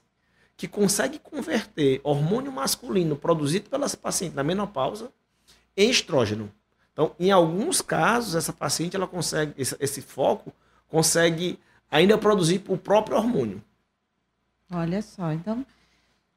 que 0.55 0.67
consegue 0.67 1.17
converter 1.17 1.99
hormônio 2.03 2.51
masculino 2.51 3.15
produzido 3.15 3.67
pelas 3.67 3.95
pacientes 3.95 4.35
na 4.35 4.43
menopausa 4.43 5.11
em 5.75 5.89
estrógeno. 5.89 6.51
Então, 6.93 7.15
em 7.19 7.31
alguns 7.31 7.81
casos, 7.81 8.35
essa 8.35 8.53
paciente 8.53 8.95
ela 8.95 9.07
consegue 9.07 9.53
esse, 9.57 9.75
esse 9.79 10.01
foco 10.01 10.53
consegue 10.87 11.57
ainda 11.89 12.17
produzir 12.17 12.61
o 12.67 12.77
próprio 12.77 13.17
hormônio. 13.17 13.63
Olha 14.69 15.01
só, 15.01 15.31
então 15.31 15.65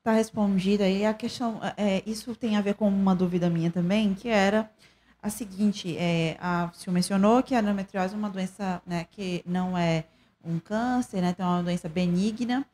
está 0.04 0.12
respondida 0.12 0.84
aí 0.84 1.06
a 1.06 1.14
questão. 1.14 1.58
É, 1.78 2.02
isso 2.04 2.36
tem 2.36 2.58
a 2.58 2.60
ver 2.60 2.74
com 2.74 2.86
uma 2.86 3.14
dúvida 3.14 3.48
minha 3.48 3.70
também, 3.70 4.12
que 4.12 4.28
era 4.28 4.70
a 5.22 5.30
seguinte, 5.30 5.96
é, 5.96 6.36
a, 6.38 6.70
o 6.70 6.76
senhor 6.76 6.92
mencionou 6.92 7.42
que 7.42 7.54
a 7.54 7.60
endometriose 7.60 8.12
é 8.12 8.18
uma 8.18 8.28
doença 8.28 8.82
né, 8.86 9.06
que 9.10 9.42
não 9.46 9.78
é 9.78 10.04
um 10.44 10.58
câncer, 10.58 11.22
né, 11.22 11.30
então 11.30 11.46
é 11.46 11.56
uma 11.56 11.62
doença 11.62 11.88
benigna, 11.88 12.66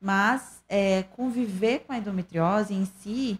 mas 0.00 0.62
é, 0.66 1.02
conviver 1.02 1.80
com 1.80 1.92
a 1.92 1.98
endometriose 1.98 2.72
em 2.72 2.86
si 2.86 3.38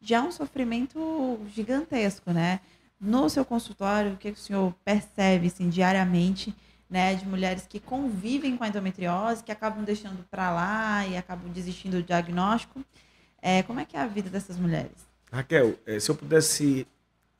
já 0.00 0.16
é 0.16 0.22
um 0.22 0.32
sofrimento 0.32 1.38
gigantesco, 1.54 2.32
né? 2.32 2.58
No 3.00 3.28
seu 3.30 3.44
consultório, 3.44 4.14
o 4.14 4.16
que 4.16 4.30
o 4.30 4.36
senhor 4.36 4.74
percebe 4.84 5.46
assim, 5.46 5.68
diariamente 5.68 6.56
né, 6.90 7.14
de 7.14 7.26
mulheres 7.26 7.66
que 7.68 7.78
convivem 7.78 8.56
com 8.56 8.64
a 8.64 8.68
endometriose, 8.68 9.44
que 9.44 9.52
acabam 9.52 9.84
deixando 9.84 10.24
para 10.30 10.50
lá 10.50 11.06
e 11.06 11.16
acabam 11.16 11.50
desistindo 11.52 11.98
do 11.98 12.02
diagnóstico? 12.02 12.84
É, 13.40 13.62
como 13.62 13.80
é 13.80 13.84
que 13.84 13.96
é 13.96 14.00
a 14.00 14.06
vida 14.06 14.28
dessas 14.28 14.56
mulheres? 14.56 15.08
Raquel, 15.32 15.78
é, 15.86 16.00
se 16.00 16.10
eu 16.10 16.14
pudesse 16.14 16.86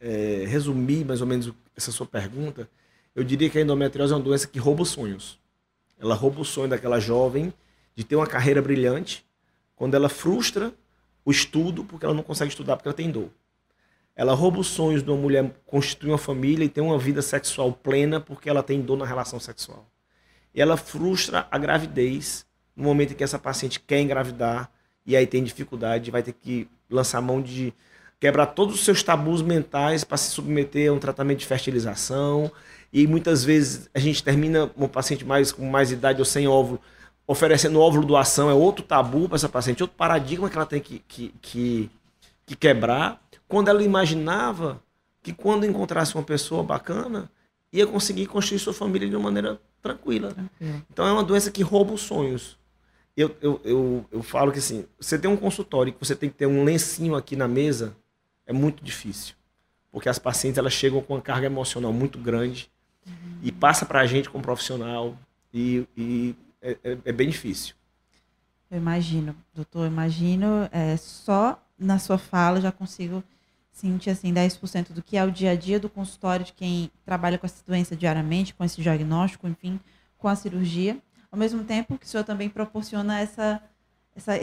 é, 0.00 0.44
resumir 0.46 1.04
mais 1.04 1.20
ou 1.20 1.26
menos 1.26 1.52
essa 1.76 1.90
sua 1.90 2.06
pergunta, 2.06 2.68
eu 3.14 3.24
diria 3.24 3.50
que 3.50 3.58
a 3.58 3.60
endometriose 3.60 4.12
é 4.12 4.16
uma 4.16 4.22
doença 4.22 4.46
que 4.46 4.58
rouba 4.58 4.82
os 4.82 4.90
sonhos. 4.90 5.38
Ela 5.98 6.14
rouba 6.14 6.40
o 6.40 6.44
sonho 6.44 6.68
daquela 6.68 7.00
jovem 7.00 7.52
de 7.94 8.04
ter 8.04 8.16
uma 8.16 8.26
carreira 8.26 8.62
brilhante, 8.62 9.26
quando 9.74 9.94
ela 9.94 10.08
frustra 10.08 10.72
o 11.24 11.30
estudo 11.30 11.84
porque 11.84 12.04
ela 12.04 12.14
não 12.14 12.22
consegue 12.22 12.50
estudar 12.50 12.76
porque 12.76 12.88
ela 12.88 12.96
tem 12.96 13.10
dor. 13.10 13.30
Ela 14.20 14.34
rouba 14.34 14.60
os 14.60 14.66
sonhos 14.66 15.02
de 15.02 15.10
uma 15.10 15.16
mulher 15.16 15.50
constituir 15.64 16.10
uma 16.10 16.18
família 16.18 16.62
e 16.62 16.68
ter 16.68 16.82
uma 16.82 16.98
vida 16.98 17.22
sexual 17.22 17.72
plena 17.72 18.20
porque 18.20 18.50
ela 18.50 18.62
tem 18.62 18.78
dor 18.82 18.98
na 18.98 19.06
relação 19.06 19.40
sexual. 19.40 19.86
E 20.54 20.60
ela 20.60 20.76
frustra 20.76 21.48
a 21.50 21.56
gravidez 21.56 22.44
no 22.76 22.84
momento 22.84 23.14
em 23.14 23.16
que 23.16 23.24
essa 23.24 23.38
paciente 23.38 23.80
quer 23.80 23.98
engravidar 23.98 24.70
e 25.06 25.16
aí 25.16 25.26
tem 25.26 25.42
dificuldade, 25.42 26.10
vai 26.10 26.22
ter 26.22 26.34
que 26.34 26.68
lançar 26.90 27.22
mão 27.22 27.40
de 27.40 27.72
quebrar 28.20 28.44
todos 28.44 28.74
os 28.74 28.84
seus 28.84 29.02
tabus 29.02 29.40
mentais 29.40 30.04
para 30.04 30.18
se 30.18 30.32
submeter 30.32 30.90
a 30.90 30.92
um 30.92 30.98
tratamento 30.98 31.38
de 31.38 31.46
fertilização. 31.46 32.52
E 32.92 33.06
muitas 33.06 33.42
vezes 33.42 33.88
a 33.94 33.98
gente 33.98 34.22
termina 34.22 34.70
uma 34.76 34.86
paciente 34.86 35.24
mais 35.24 35.50
com 35.50 35.64
mais 35.64 35.92
idade 35.92 36.18
ou 36.18 36.26
sem 36.26 36.46
óvulo, 36.46 36.78
oferecendo 37.26 37.80
óvulo 37.80 38.04
doação, 38.04 38.50
é 38.50 38.52
outro 38.52 38.84
tabu 38.84 39.30
para 39.30 39.36
essa 39.36 39.48
paciente, 39.48 39.82
outro 39.82 39.96
paradigma 39.96 40.50
que 40.50 40.56
ela 40.56 40.66
tem 40.66 40.78
que, 40.78 40.98
que, 41.08 41.34
que, 41.40 41.90
que 42.44 42.54
quebrar. 42.54 43.18
Quando 43.50 43.66
ela 43.66 43.82
imaginava 43.82 44.80
que 45.20 45.32
quando 45.32 45.66
encontrasse 45.66 46.14
uma 46.14 46.22
pessoa 46.22 46.62
bacana, 46.62 47.28
ia 47.72 47.84
conseguir 47.84 48.26
construir 48.26 48.60
sua 48.60 48.72
família 48.72 49.08
de 49.08 49.16
uma 49.16 49.24
maneira 49.24 49.60
tranquila. 49.82 50.32
Então 50.88 51.04
é 51.04 51.12
uma 51.12 51.24
doença 51.24 51.50
que 51.50 51.60
rouba 51.60 51.92
os 51.92 52.00
sonhos. 52.00 52.56
Eu, 53.16 53.36
eu, 53.42 53.60
eu, 53.64 54.06
eu 54.12 54.22
falo 54.22 54.52
que 54.52 54.60
assim, 54.60 54.86
você 55.00 55.18
tem 55.18 55.28
um 55.28 55.36
consultório 55.36 55.92
que 55.92 55.98
você 55.98 56.14
tem 56.14 56.30
que 56.30 56.36
ter 56.36 56.46
um 56.46 56.62
lencinho 56.62 57.16
aqui 57.16 57.34
na 57.34 57.48
mesa, 57.48 57.96
é 58.46 58.52
muito 58.52 58.84
difícil. 58.84 59.34
Porque 59.90 60.08
as 60.08 60.18
pacientes 60.18 60.56
elas 60.56 60.72
chegam 60.72 61.02
com 61.02 61.14
uma 61.14 61.20
carga 61.20 61.46
emocional 61.46 61.92
muito 61.92 62.20
grande 62.20 62.70
uhum. 63.04 63.38
e 63.42 63.50
passa 63.50 63.84
para 63.84 64.00
a 64.00 64.06
gente 64.06 64.30
como 64.30 64.44
profissional 64.44 65.18
e, 65.52 65.84
e 65.96 66.36
é, 66.62 66.78
é, 66.84 66.98
é, 67.04 67.12
bem 67.12 67.28
difícil. 67.28 67.74
Eu 68.70 68.78
imagino, 68.78 69.34
doutor, 69.52 69.80
eu 69.80 69.86
imagino, 69.88 70.68
é, 70.70 70.96
só 70.96 71.60
na 71.76 71.98
sua 71.98 72.16
fala 72.16 72.60
já 72.60 72.70
consigo 72.70 73.24
sentir 73.72 74.10
assim 74.10 74.32
10% 74.32 74.92
do 74.92 75.02
que 75.02 75.16
é 75.16 75.24
o 75.24 75.30
dia 75.30 75.52
a 75.52 75.54
dia 75.54 75.78
do 75.80 75.88
consultório 75.88 76.44
de 76.44 76.52
quem 76.52 76.90
trabalha 77.04 77.38
com 77.38 77.46
essa 77.46 77.62
doença 77.66 77.96
diariamente, 77.96 78.54
com 78.54 78.64
esse 78.64 78.80
diagnóstico, 78.80 79.48
enfim, 79.48 79.80
com 80.18 80.28
a 80.28 80.36
cirurgia. 80.36 80.98
Ao 81.30 81.38
mesmo 81.38 81.64
tempo 81.64 81.96
que 81.96 82.06
o 82.06 82.08
senhor 82.08 82.24
também 82.24 82.48
proporciona 82.48 83.20
essa, 83.20 83.62
essa, 84.14 84.34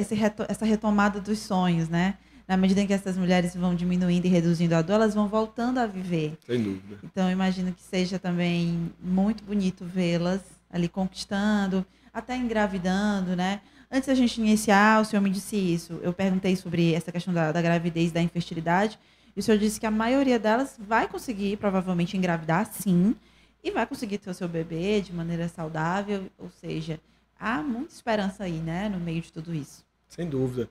essa 0.50 0.66
retomada 0.66 1.20
dos 1.20 1.40
sonhos, 1.40 1.90
né? 1.90 2.18
na 2.48 2.56
medida 2.56 2.82
em 2.82 2.88
que 2.88 2.94
essas 2.94 3.18
mulheres 3.18 3.54
vão 3.56 3.76
diminuindo 3.76 4.26
e 4.26 4.30
reduzindo 4.30 4.74
a 4.74 4.82
dor, 4.82 4.94
elas 4.94 5.14
vão 5.14 5.28
voltando 5.28 5.80
a 5.80 5.86
viver. 5.86 6.38
Sem 6.46 6.64
dúvida. 6.64 7.00
Então, 7.04 7.30
imagino 7.30 7.74
que 7.74 7.84
seja 7.84 8.18
também 8.18 8.90
muito 9.02 9.44
bonito 9.44 9.84
vê-las 9.84 10.40
ali 10.72 10.88
conquistando, 10.88 11.86
até 12.14 12.38
engravidando, 12.38 13.36
né? 13.36 13.60
Antes 13.92 14.08
da 14.08 14.16
gente 14.16 14.40
iniciar, 14.40 15.02
o 15.02 15.06
senhor 15.06 15.22
me 15.22 15.30
disse 15.30 15.56
isso. 15.58 16.00
Eu 16.02 16.14
perguntei 16.14 16.56
sobre 16.56 16.94
essa 16.94 17.12
questão 17.12 17.34
da, 17.34 17.52
da 17.52 17.62
gravidez, 17.62 18.12
da 18.12 18.22
infertilidade, 18.22 18.98
e 19.38 19.40
o 19.40 19.44
senhor 19.44 19.60
disse 19.60 19.80
que 19.80 19.86
a 19.86 19.92
maioria 19.92 20.40
delas 20.40 20.76
vai 20.80 21.08
conseguir, 21.08 21.58
provavelmente, 21.58 22.18
engravidar, 22.18 22.66
sim, 22.66 23.16
e 23.64 23.70
vai 23.70 23.86
conseguir 23.86 24.18
ter 24.18 24.32
o 24.32 24.34
seu 24.34 24.48
bebê 24.48 25.00
de 25.00 25.14
maneira 25.14 25.48
saudável, 25.48 26.24
ou 26.40 26.50
seja, 26.50 27.00
há 27.40 27.62
muita 27.62 27.94
esperança 27.94 28.46
aí, 28.46 28.58
né, 28.58 28.90
no 28.90 29.00
meio 29.00 29.22
de 29.22 29.32
tudo 29.32 29.54
isso. 29.54 29.86
Sem 30.10 30.28
dúvida. 30.28 30.68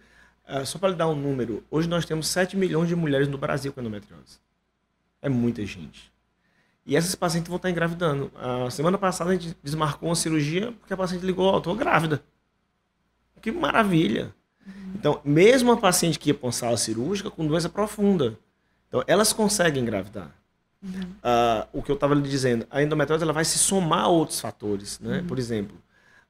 Uh, 0.48 0.66
só 0.66 0.80
para 0.80 0.88
lhe 0.88 0.96
dar 0.96 1.06
um 1.06 1.14
número, 1.14 1.62
hoje 1.70 1.88
nós 1.88 2.04
temos 2.04 2.26
7 2.26 2.56
milhões 2.56 2.88
de 2.88 2.96
mulheres 2.96 3.28
no 3.28 3.38
Brasil 3.38 3.72
com 3.72 3.80
endometriose. 3.80 4.40
É 5.22 5.28
muita 5.28 5.64
gente. 5.64 6.12
E 6.84 6.96
essas 6.96 7.14
pacientes 7.14 7.48
vão 7.48 7.58
estar 7.58 7.70
engravidando. 7.70 8.32
A 8.34 8.68
semana 8.70 8.98
passada 8.98 9.30
a 9.30 9.34
gente 9.34 9.56
desmarcou 9.62 10.08
uma 10.08 10.16
cirurgia 10.16 10.72
porque 10.72 10.92
a 10.92 10.96
paciente 10.96 11.24
ligou, 11.24 11.46
ó, 11.46 11.58
oh, 11.58 11.60
tô 11.60 11.72
grávida. 11.72 12.20
Que 13.40 13.52
maravilha. 13.52 14.34
Uhum. 14.66 14.92
Então, 14.96 15.20
mesmo 15.24 15.70
a 15.70 15.76
paciente 15.76 16.18
que 16.18 16.30
ia 16.30 16.34
para 16.34 16.46
uma 16.46 16.52
sala 16.52 16.76
cirúrgica 16.76 17.30
com 17.30 17.46
doença 17.46 17.68
profunda, 17.68 18.36
então 18.88 19.02
elas 19.06 19.32
conseguem 19.32 19.82
engravidar. 19.82 20.30
Uhum. 20.82 20.90
Uh, 21.00 21.68
o 21.72 21.82
que 21.82 21.90
eu 21.90 21.94
estava 21.94 22.14
lhe 22.14 22.22
dizendo, 22.22 22.66
a 22.70 22.82
endometriose 22.82 23.22
ela 23.22 23.32
vai 23.32 23.44
se 23.44 23.58
somar 23.58 24.04
a 24.04 24.08
outros 24.08 24.40
fatores, 24.40 25.00
né? 25.00 25.18
Uhum. 25.18 25.26
Por 25.26 25.38
exemplo, 25.38 25.76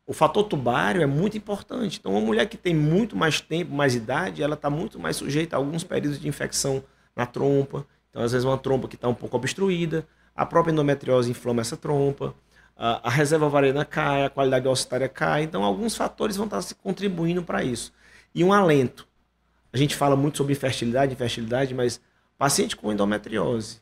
o 0.07 0.12
fator 0.12 0.44
tubário 0.44 1.02
é 1.02 1.07
muito 1.07 1.36
importante. 1.36 1.98
Então, 1.98 2.12
uma 2.12 2.20
mulher 2.20 2.46
que 2.46 2.57
tem 2.57 2.74
muito 2.74 3.16
mais 3.16 3.40
tempo, 3.40 3.74
mais 3.74 3.94
idade, 3.94 4.42
ela 4.42 4.54
está 4.54 4.70
muito 4.70 4.98
mais 5.00 5.16
sujeita 5.16 5.57
a 5.57 5.59
alguns 5.59 5.82
períodos 5.82 6.20
de 6.20 6.28
infecção 6.28 6.82
na 7.14 7.26
trompa. 7.26 7.84
Então, 8.11 8.22
às 8.22 8.32
vezes, 8.32 8.44
uma 8.44 8.57
trompa 8.57 8.86
que 8.86 8.94
está 8.94 9.09
um 9.09 9.14
pouco 9.14 9.36
obstruída, 9.36 10.07
a 10.34 10.46
própria 10.46 10.72
endometriose 10.72 11.30
inflama 11.30 11.61
essa 11.61 11.76
trompa, 11.76 12.34
a, 12.76 13.11
reserva 13.11 13.46
ovariana 13.46 13.84
cai, 13.84 14.24
a 14.24 14.30
qualidade 14.30 14.68
ossitária 14.68 15.09
cai. 15.09 15.42
Então, 15.42 15.64
alguns 15.64 15.96
fatores 15.96 16.36
vão 16.36 16.44
estar 16.46 16.62
se 16.62 16.74
contribuindo 16.74 17.42
para 17.42 17.64
isso. 17.64 17.92
E 18.34 18.44
um 18.44 18.52
alento. 18.52 19.09
A 19.72 19.76
gente 19.76 19.96
fala 19.96 20.14
muito 20.14 20.36
sobre 20.36 20.52
infertilidade, 20.52 21.12
infertilidade, 21.12 21.74
mas 21.74 22.00
paciente 22.39 22.76
com 22.76 22.93
endometriose, 22.93 23.80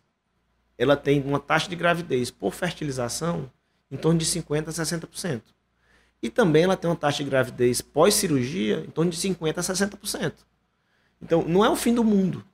ela 0.79 0.97
tem 0.97 1.23
uma 1.23 1.41
taxa 1.41 1.69
de 1.69 1.77
gravidez 1.77 2.31
por 2.31 2.53
fertilização 2.53 3.51
em 3.91 3.97
torno 3.97 4.19
de 4.19 4.27
50% 4.27 4.69
a 4.69 4.73
60%. 4.73 5.43
E 6.23 6.31
também 6.31 6.65
ela 6.65 6.77
tem 6.77 6.91
uma 6.91 6.97
taxa 6.97 7.23
de 7.23 7.31
gravidez 7.31 7.81
pós-cirurgia 7.81 8.81
em 8.81 8.91
torno 8.91 9.11
de 9.11 9.17
50% 9.17 9.59
a 9.59 9.63
60%. 9.63 10.33
Então, 11.21 11.43
não 11.43 11.65
é 11.65 11.69
o 11.69 11.77
fim 11.77 11.95
do 11.95 12.03
mundo. 12.03 12.45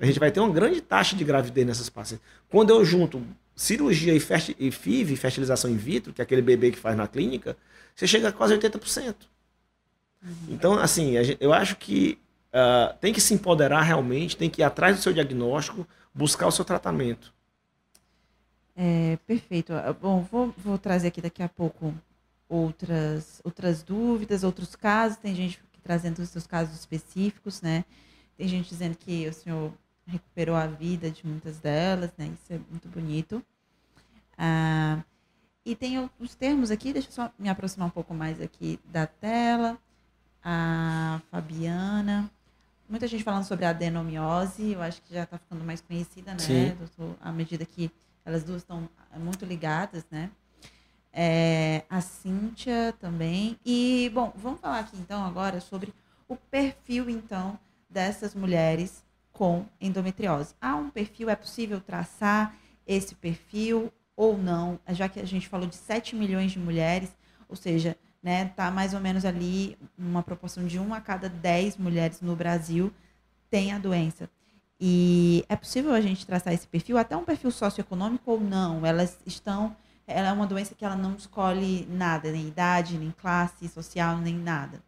A 0.00 0.06
gente 0.06 0.18
vai 0.18 0.32
ter 0.32 0.40
uma 0.40 0.52
grande 0.52 0.80
taxa 0.80 1.14
de 1.14 1.22
gravidez 1.22 1.66
nessas 1.66 1.88
pacientes. 1.88 2.26
Quando 2.48 2.70
eu 2.70 2.84
junto 2.84 3.24
cirurgia 3.54 4.14
e, 4.14 4.70
FIV, 4.70 5.16
fertilização 5.16 5.70
in 5.70 5.76
vitro, 5.76 6.12
que 6.12 6.20
é 6.20 6.24
aquele 6.24 6.42
bebê 6.42 6.72
que 6.72 6.78
faz 6.78 6.96
na 6.96 7.06
clínica, 7.06 7.56
você 7.94 8.06
chega 8.06 8.28
a 8.28 8.32
quase 8.32 8.56
80%. 8.56 9.14
Uhum. 10.22 10.32
Então, 10.48 10.78
assim, 10.78 11.12
eu 11.38 11.52
acho 11.52 11.76
que 11.76 12.18
uh, 12.52 12.96
tem 13.00 13.12
que 13.12 13.20
se 13.20 13.34
empoderar 13.34 13.82
realmente, 13.82 14.36
tem 14.36 14.50
que 14.50 14.62
ir 14.62 14.64
atrás 14.64 14.96
do 14.96 15.02
seu 15.02 15.12
diagnóstico, 15.12 15.86
buscar 16.14 16.46
o 16.46 16.52
seu 16.52 16.64
tratamento. 16.64 17.32
É, 18.76 19.18
perfeito. 19.26 19.72
Bom, 20.00 20.22
vou, 20.22 20.54
vou 20.56 20.78
trazer 20.78 21.08
aqui 21.08 21.20
daqui 21.20 21.42
a 21.42 21.48
pouco 21.48 21.94
outras, 22.48 23.40
outras 23.44 23.82
dúvidas, 23.82 24.42
outros 24.42 24.74
casos. 24.74 25.18
Tem 25.18 25.34
gente 25.34 25.62
trazendo 25.82 26.20
os 26.20 26.28
seus 26.28 26.46
casos 26.46 26.78
específicos, 26.78 27.60
né? 27.60 27.84
Tem 28.36 28.48
gente 28.48 28.68
dizendo 28.68 28.96
que 28.96 29.28
o 29.28 29.32
senhor 29.32 29.72
recuperou 30.06 30.56
a 30.56 30.66
vida 30.66 31.10
de 31.10 31.26
muitas 31.26 31.58
delas, 31.58 32.10
né? 32.16 32.32
Isso 32.42 32.52
é 32.52 32.60
muito 32.70 32.88
bonito. 32.88 33.44
Ah, 34.36 35.02
e 35.64 35.76
tem 35.76 36.08
os 36.18 36.34
termos 36.34 36.70
aqui, 36.70 36.92
deixa 36.92 37.08
eu 37.08 37.12
só 37.12 37.32
me 37.38 37.48
aproximar 37.48 37.86
um 37.86 37.92
pouco 37.92 38.14
mais 38.14 38.40
aqui 38.40 38.80
da 38.86 39.06
tela. 39.06 39.78
A 40.42 41.20
Fabiana. 41.30 42.30
Muita 42.90 43.06
gente 43.06 43.24
falando 43.24 43.44
sobre 43.44 43.64
a 43.64 43.70
adenomiose, 43.70 44.72
eu 44.72 44.82
acho 44.82 45.00
que 45.02 45.14
já 45.14 45.22
está 45.22 45.38
ficando 45.38 45.64
mais 45.64 45.80
conhecida, 45.80 46.32
né, 46.32 46.38
Sim. 46.38 46.74
doutor? 46.74 47.16
À 47.22 47.32
medida 47.32 47.64
que 47.64 47.90
elas 48.24 48.42
duas 48.42 48.62
estão 48.62 48.88
muito 49.16 49.46
ligadas, 49.46 50.04
né? 50.10 50.30
é, 51.12 51.82
a 51.88 52.00
Cíntia 52.00 52.94
também. 52.98 53.58
E, 53.64 54.10
bom, 54.14 54.32
vamos 54.36 54.60
falar 54.60 54.80
aqui 54.80 54.96
então 54.96 55.24
agora 55.24 55.60
sobre 55.60 55.92
o 56.28 56.36
perfil, 56.36 57.10
então, 57.10 57.58
dessas 57.88 58.34
mulheres 58.34 59.04
com 59.32 59.64
endometriose. 59.80 60.54
Há 60.60 60.76
um 60.76 60.90
perfil, 60.90 61.28
é 61.30 61.36
possível 61.36 61.80
traçar 61.80 62.54
esse 62.86 63.14
perfil 63.14 63.92
ou 64.16 64.36
não? 64.36 64.78
Já 64.88 65.08
que 65.08 65.20
a 65.20 65.26
gente 65.26 65.48
falou 65.48 65.66
de 65.66 65.76
7 65.76 66.14
milhões 66.14 66.52
de 66.52 66.58
mulheres, 66.58 67.10
ou 67.48 67.56
seja, 67.56 67.96
né, 68.22 68.52
tá 68.56 68.70
mais 68.70 68.94
ou 68.94 69.00
menos 69.00 69.24
ali 69.24 69.78
uma 69.98 70.22
proporção 70.22 70.66
de 70.66 70.78
1 70.78 70.94
a 70.94 71.00
cada 71.00 71.28
10 71.28 71.76
mulheres 71.76 72.20
no 72.20 72.36
Brasil 72.36 72.92
tem 73.50 73.72
a 73.72 73.78
doença. 73.78 74.28
E 74.80 75.44
é 75.48 75.56
possível 75.56 75.92
a 75.92 76.00
gente 76.00 76.26
traçar 76.26 76.52
esse 76.52 76.66
perfil, 76.66 76.96
até 76.96 77.16
um 77.16 77.24
perfil 77.24 77.50
socioeconômico 77.50 78.30
ou 78.30 78.40
não? 78.40 78.84
Elas 78.84 79.18
estão 79.26 79.76
ela 80.06 80.28
é 80.28 80.32
uma 80.32 80.46
doença 80.46 80.74
que 80.74 80.84
ela 80.84 80.96
não 80.96 81.14
escolhe 81.14 81.86
nada, 81.88 82.32
nem 82.32 82.48
idade, 82.48 82.98
nem 82.98 83.12
classe 83.12 83.68
social, 83.68 84.18
nem 84.18 84.34
nada. 84.34 84.82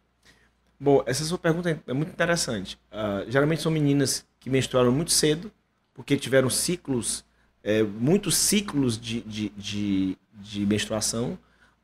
Bom, 0.77 1.01
essa 1.05 1.23
sua 1.23 1.37
pergunta 1.37 1.81
é 1.87 1.93
muito 1.93 2.11
interessante. 2.11 2.77
Uh, 2.91 3.31
geralmente 3.31 3.61
são 3.61 3.71
meninas 3.71 4.25
que 4.37 4.49
menstruaram 4.49 4.91
muito 4.91 5.11
cedo, 5.11 5.49
porque 5.93 6.17
tiveram 6.17 6.49
ciclos 6.49 7.23
é, 7.63 7.81
muitos 7.81 8.35
ciclos 8.35 8.99
de, 8.99 9.21
de, 9.21 9.49
de, 9.55 10.17
de, 10.33 10.65
menstruação, 10.65 11.39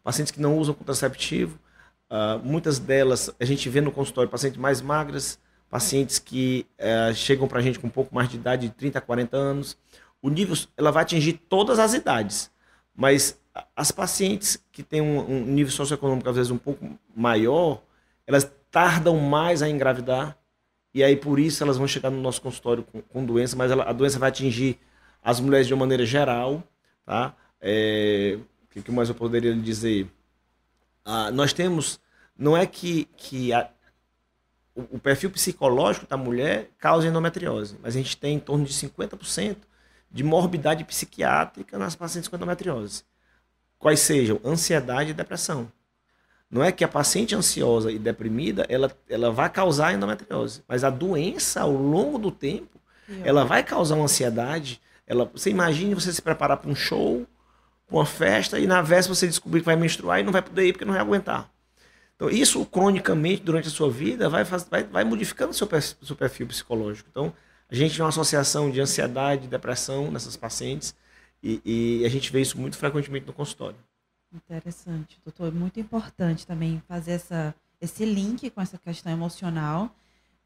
pacientes 0.10 0.32
que 0.32 0.41
não 0.41 0.57
usam 0.57 0.74
contraceptivo, 0.74 1.60
uh, 2.10 2.43
muitas 2.43 2.80
delas 2.80 3.30
a 3.39 3.45
gente 3.45 3.70
vê 3.70 3.80
no 3.80 3.91
consultório 3.91 4.28
pacientes 4.28 4.60
mais 4.60 4.82
magras, 4.82 5.38
pacientes 5.70 6.18
que 6.18 6.66
uh, 6.80 7.14
chegam 7.14 7.47
para 7.47 7.60
a 7.60 7.62
gente 7.62 7.78
com 7.78 7.86
um 7.86 7.91
pouco 7.91 8.16
mais 8.16 8.28
de 8.28 8.36
idade, 8.36 8.70
de 8.70 8.74
30 8.74 8.97
a 8.97 9.01
40 9.01 9.38
anos. 9.38 9.78
O 10.20 10.32
nível, 10.32 10.55
ela 10.76 10.89
vai 10.89 11.03
atingir 11.03 11.34
todas 11.34 11.78
as 11.78 11.93
idades, 11.93 12.49
mas 12.95 13.39
as 13.76 13.91
pacientes 13.91 14.60
que 14.72 14.82
têm 14.82 14.99
um, 14.99 15.20
um 15.20 15.45
nível 15.45 15.72
socioeconômico 15.72 16.28
às 16.28 16.36
vezes 16.36 16.51
um 16.51 16.57
pouco 16.57 16.89
maior, 17.16 17.84
elas 18.26 18.51
tardam 18.72 19.16
mais 19.20 19.62
a 19.62 19.70
engravidar, 19.70 20.36
e 20.91 21.03
aí 21.03 21.16
por 21.16 21.38
isso 21.38 21.64
elas 21.64 21.78
vão 21.78 21.88
chegar 21.88 22.10
no 22.10 22.20
nosso 22.20 22.41
consultório 22.41 22.82
com, 22.82 22.99
com 22.99 23.24
doença, 23.24 23.55
mas 23.55 23.70
ela, 23.70 23.84
a 23.84 23.93
doença 23.93 24.18
vai 24.18 24.30
atingir 24.30 24.80
as 25.22 25.39
mulheres 25.39 25.68
de 25.68 25.74
uma 25.76 25.82
maneira 25.82 26.03
geral, 26.03 26.64
tá? 27.05 27.36
É, 27.62 28.39
o 28.78 28.84
que 28.84 28.92
mais 28.92 29.10
eu 29.10 29.16
poderia 29.16 29.52
lhe 29.52 29.62
dizer? 29.62 30.08
Ah, 31.04 31.32
nós 31.32 31.54
temos, 31.54 32.00
não 32.38 32.56
é 32.56 32.66
que, 32.66 33.06
que 33.18 33.52
a, 33.52 33.70
o, 34.76 34.82
o, 34.98 35.00
perfil 35.00 35.32
psicológico 35.32 36.06
da 36.06 36.18
mulher 36.18 36.70
causa 36.78 37.08
endometriose, 37.08 37.78
mas 37.82 37.96
a 37.96 37.98
gente 37.98 38.16
tem 38.16 38.36
em 38.36 38.40
torno 38.40 38.66
de 38.66 38.74
50% 38.74 39.58
de 40.12 40.24
morbidade 40.24 40.84
psiquiátrica 40.84 41.78
nas 41.78 41.96
pacientes 41.96 42.28
com 42.28 42.36
endometriose. 42.36 43.04
Quais 43.78 44.02
sejam 44.02 44.40
ansiedade 44.44 45.12
e 45.12 45.14
depressão. 45.14 45.72
Não 46.52 46.64
é 46.64 46.72
que 46.72 46.84
a 46.84 46.88
paciente 46.88 47.36
ansiosa 47.36 47.92
e 47.92 48.00
deprimida 48.00 48.66
ela, 48.68 48.92
ela 49.08 49.32
vai 49.32 49.50
causar 49.50 49.94
endometriose, 49.94 50.64
mas 50.68 50.84
a 50.84 50.90
doença 50.90 51.62
ao 51.62 51.72
longo 51.72 52.18
do 52.18 52.32
tempo 52.32 52.80
ela 53.24 53.44
vai 53.44 53.64
causar 53.64 53.96
uma 53.96 54.06
ansiedade. 54.06 54.82
Ela, 55.06 55.26
você 55.26 55.50
imagine 55.50 55.94
você 55.94 56.12
se 56.12 56.22
preparar 56.22 56.58
para 56.58 56.70
um 56.70 56.76
show, 56.76 57.26
uma 57.90 58.06
festa 58.06 58.60
e 58.60 58.68
na 58.68 58.82
véspera 58.82 59.16
você 59.16 59.28
descobrir 59.28 59.62
que 59.62 59.66
vai 59.66 59.76
menstruar 59.76 60.20
e 60.20 60.24
não 60.24 60.32
vai 60.32 60.42
poder 60.42 60.68
ir 60.68 60.74
porque 60.74 60.86
não 60.86 60.94
vai 60.94 61.02
aguentar. 61.02 61.50
Então 62.16 62.30
isso 62.30 62.66
cronicamente 62.66 63.42
durante 63.42 63.68
a 63.68 63.72
sua 63.72 63.90
vida 63.90 64.30
vai, 64.30 64.44
vai, 64.44 64.84
vai 64.84 65.04
modificando 65.04 65.52
o 65.52 65.54
seu, 65.54 65.68
seu 65.82 66.16
perfil 66.16 66.48
psicológico. 66.48 67.10
Então 67.10 67.34
a 67.70 67.76
gente 67.76 67.96
tem 67.96 68.04
uma 68.04 68.10
associação 68.10 68.70
de 68.70 68.82
ansiedade, 68.82 69.48
depressão 69.48 70.12
nessas 70.12 70.36
pacientes 70.36 70.96
e, 71.42 71.62
e 71.64 72.06
a 72.06 72.10
gente 72.10 72.32
vê 72.32 72.42
isso 72.42 72.60
muito 72.60 72.78
frequentemente 72.78 73.26
no 73.26 73.34
consultório. 73.34 73.78
Interessante, 74.34 75.20
doutor. 75.24 75.48
É 75.48 75.52
muito 75.52 75.80
importante 75.80 76.46
também 76.46 76.82
fazer 76.88 77.14
essa, 77.14 77.56
esse 77.82 78.06
link 78.06 78.50
com 78.52 78.62
essa 78.62 78.78
questão 78.78 79.12
emocional, 79.12 79.96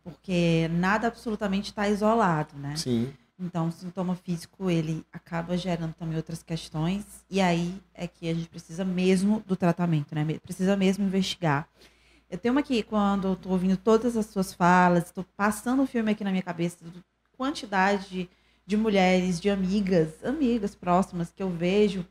porque 0.04 0.70
nada 0.72 1.08
absolutamente 1.08 1.70
está 1.70 1.90
isolado, 1.90 2.56
né? 2.58 2.76
Sim. 2.76 3.14
Então, 3.40 3.68
o 3.68 3.72
sintoma 3.72 4.16
físico, 4.16 4.70
ele 4.70 5.06
acaba 5.12 5.58
gerando 5.58 5.94
também 5.94 6.16
outras 6.16 6.44
questões, 6.44 7.04
e 7.30 7.42
aí 7.42 7.82
é 7.94 8.08
que 8.08 8.30
a 8.30 8.34
gente 8.34 8.48
precisa 8.48 8.86
mesmo 8.86 9.42
do 9.48 9.56
tratamento, 9.56 10.14
né? 10.14 10.26
Precisa 10.44 10.78
mesmo 10.78 11.04
investigar. 11.04 11.68
Eu 12.30 12.38
tenho 12.38 12.58
aqui, 12.58 12.84
quando 12.84 13.28
eu 13.28 13.34
estou 13.34 13.52
ouvindo 13.52 13.78
todas 13.78 14.16
as 14.16 14.28
suas 14.28 14.54
falas, 14.54 15.06
estou 15.06 15.26
passando 15.36 15.84
o 15.84 15.88
filme 15.88 16.12
aqui 16.12 16.24
na 16.24 16.32
minha 16.32 16.44
cabeça, 16.44 16.78
quantidade 17.38 18.10
de, 18.10 18.30
de 18.66 18.78
mulheres, 18.78 19.40
de 19.40 19.50
amigas, 19.50 20.24
amigas 20.24 20.76
próximas 20.76 21.32
que 21.32 21.44
eu 21.44 21.50
vejo 21.50 22.06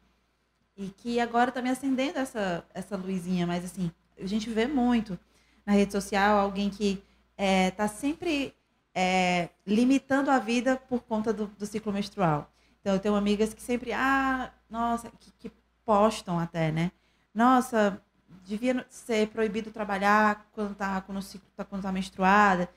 e 0.77 0.89
que 0.89 1.21
agora 1.21 1.51
está 1.51 1.63
me 1.63 1.71
acendendo 1.71 2.19
essa, 2.19 2.65
essa 2.75 2.97
luzinha, 2.97 3.47
mas 3.47 3.65
assim, 3.65 3.91
a 4.19 4.27
gente 4.27 4.51
vê 4.51 4.67
muito 4.67 5.19
na 5.65 5.73
rede 5.73 5.93
social 5.93 6.39
alguém 6.39 6.71
que 6.71 7.03
está 7.37 7.89
tá 7.89 7.89
sempre 7.89 8.55
é, 8.95 9.49
limitando 9.67 10.31
a 10.31 10.39
vida 10.39 10.77
por 10.77 11.03
conta 11.03 11.33
do, 11.33 11.47
do, 11.47 11.67
ciclo 11.67 11.93
menstrual. 11.93 12.51
Então, 12.81 12.95
eu 12.95 13.01
tenho 13.01 13.15
amigas 13.15 13.55
que 13.55 13.63
sempre, 13.63 13.93
ah, 13.93 14.53
nossa, 14.69 15.11
que, 15.19 15.31
que 15.39 15.53
postam 15.85 16.39
até, 16.39 16.71
né? 16.71 16.91
Nossa, 17.35 18.03
devia 18.45 18.85
ser 18.89 19.29
proibido 19.29 19.71
trabalhar 19.71 20.49
quando 20.53 20.73
está 20.73 21.01
quando 21.01 21.19
o 21.19 21.23
ciclo 21.23 21.49
tá, 21.57 21.65
quando 21.65 21.83
tá 21.83 21.93
menstruada. 21.93 22.69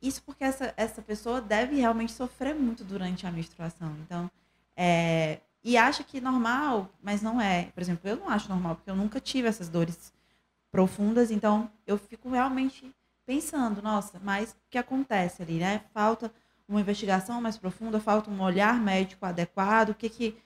Isso 0.00 0.22
porque 0.22 0.44
essa, 0.44 0.72
essa 0.76 1.02
pessoa 1.02 1.40
deve 1.40 1.76
realmente 1.76 2.12
sofrer 2.12 2.54
muito 2.54 2.84
durante 2.84 3.26
a 3.26 3.32
menstruação. 3.32 3.94
Então, 4.00 4.30
é, 4.76 5.40
e 5.62 5.76
acha 5.76 6.02
que 6.02 6.20
normal, 6.20 6.90
mas 7.02 7.20
não 7.20 7.40
é. 7.40 7.64
Por 7.74 7.82
exemplo, 7.82 8.08
eu 8.08 8.16
não 8.16 8.28
acho 8.28 8.48
normal, 8.48 8.76
porque 8.76 8.90
eu 8.90 8.96
nunca 8.96 9.20
tive 9.20 9.48
essas 9.48 9.68
dores 9.68 10.12
profundas, 10.70 11.30
então 11.30 11.70
eu 11.86 11.98
fico 11.98 12.30
realmente 12.30 12.94
pensando, 13.30 13.80
nossa, 13.80 14.20
mas 14.24 14.50
o 14.50 14.56
que 14.68 14.76
acontece 14.76 15.40
ali, 15.40 15.60
né? 15.60 15.82
Falta 15.94 16.32
uma 16.68 16.80
investigação 16.80 17.40
mais 17.40 17.56
profunda, 17.56 18.00
falta 18.00 18.28
um 18.28 18.42
olhar 18.42 18.80
médico 18.80 19.24
adequado, 19.24 19.90
o 19.90 19.94
que 19.94 20.08
que 20.08 20.36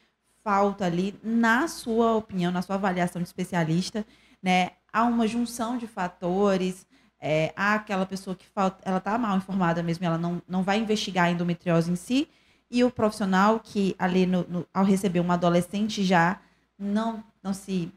falta 0.42 0.84
ali, 0.84 1.18
na 1.22 1.66
sua 1.66 2.14
opinião, 2.14 2.52
na 2.52 2.60
sua 2.60 2.74
avaliação 2.74 3.22
de 3.22 3.26
especialista, 3.26 4.04
né? 4.42 4.72
Há 4.92 5.04
uma 5.04 5.26
junção 5.26 5.78
de 5.78 5.86
fatores, 5.86 6.86
é, 7.18 7.54
há 7.56 7.72
aquela 7.72 8.04
pessoa 8.04 8.36
que 8.36 8.44
falta, 8.46 8.82
ela 8.84 8.98
está 8.98 9.16
mal 9.16 9.34
informada 9.38 9.82
mesmo, 9.82 10.04
ela 10.04 10.18
não, 10.18 10.42
não 10.46 10.62
vai 10.62 10.78
investigar 10.78 11.24
a 11.24 11.30
endometriose 11.30 11.90
em 11.90 11.96
si, 11.96 12.28
e 12.70 12.84
o 12.84 12.90
profissional 12.90 13.60
que 13.60 13.96
ali 13.98 14.26
no, 14.26 14.44
no, 14.46 14.66
ao 14.74 14.84
receber 14.84 15.20
um 15.20 15.32
adolescente 15.32 16.04
já 16.04 16.38
não 16.78 17.24
não 17.42 17.54
se 17.54 17.90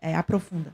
é, 0.00 0.14
aprofunda. 0.14 0.72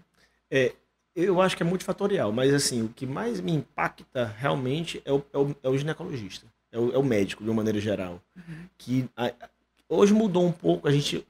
É, 0.48 0.76
eu 1.14 1.40
acho 1.40 1.56
que 1.56 1.62
é 1.62 1.66
multifatorial, 1.66 2.32
mas 2.32 2.52
assim 2.52 2.82
o 2.82 2.88
que 2.88 3.06
mais 3.06 3.40
me 3.40 3.52
impacta 3.52 4.34
realmente 4.38 5.02
é 5.04 5.12
o, 5.12 5.22
é 5.32 5.38
o, 5.38 5.56
é 5.62 5.68
o 5.68 5.76
ginecologista, 5.76 6.46
é 6.70 6.78
o, 6.78 6.92
é 6.92 6.98
o, 6.98 7.02
médico 7.02 7.44
de 7.44 7.50
uma 7.50 7.56
maneira 7.56 7.80
geral, 7.80 8.20
uhum. 8.36 8.66
que 8.78 9.08
a, 9.16 9.32
hoje 9.88 10.14
mudou 10.14 10.46
um 10.46 10.52
pouco. 10.52 10.88
A 10.88 10.92
gente 10.92 11.26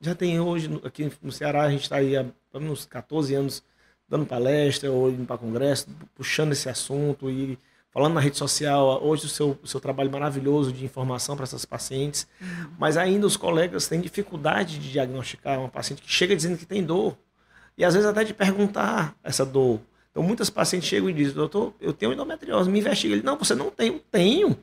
já 0.00 0.14
tem 0.14 0.38
hoje 0.38 0.68
aqui 0.84 1.10
no 1.22 1.32
Ceará 1.32 1.62
a 1.62 1.70
gente 1.70 1.82
está 1.82 1.96
aí 1.96 2.16
há 2.16 2.26
uns 2.54 2.84
14 2.84 3.34
anos 3.34 3.62
dando 4.08 4.26
palestra 4.26 4.90
ou 4.90 5.10
indo 5.10 5.24
para 5.24 5.38
congresso, 5.38 5.88
puxando 6.14 6.52
esse 6.52 6.68
assunto 6.68 7.30
e 7.30 7.58
falando 7.90 8.14
na 8.14 8.20
rede 8.20 8.36
social, 8.36 9.02
hoje 9.04 9.26
o 9.26 9.28
seu, 9.28 9.58
o 9.62 9.66
seu 9.68 9.80
trabalho 9.80 10.10
maravilhoso 10.10 10.72
de 10.72 10.84
informação 10.84 11.36
para 11.36 11.44
essas 11.44 11.64
pacientes, 11.64 12.26
uhum. 12.40 12.72
mas 12.76 12.96
ainda 12.96 13.24
os 13.24 13.36
colegas 13.36 13.86
têm 13.86 14.00
dificuldade 14.00 14.80
de 14.80 14.90
diagnosticar 14.90 15.60
uma 15.60 15.68
paciente 15.68 16.02
que 16.02 16.10
chega 16.10 16.34
dizendo 16.34 16.58
que 16.58 16.66
tem 16.66 16.82
dor, 16.82 17.16
e 17.76 17.84
às 17.84 17.94
vezes 17.94 18.08
até 18.08 18.24
de 18.24 18.34
perguntar 18.34 19.14
essa 19.22 19.44
dor. 19.44 19.80
Então 20.10 20.22
muitas 20.22 20.48
pacientes 20.48 20.88
chegam 20.88 21.10
e 21.10 21.12
dizem, 21.12 21.34
doutor, 21.34 21.74
eu 21.80 21.92
tenho 21.92 22.12
endometriose, 22.12 22.70
me 22.70 22.78
investiga. 22.78 23.14
Ele, 23.14 23.22
não, 23.22 23.36
você 23.36 23.54
não 23.54 23.70
tem, 23.70 23.88
eu 23.88 24.02
tenho. 24.10 24.56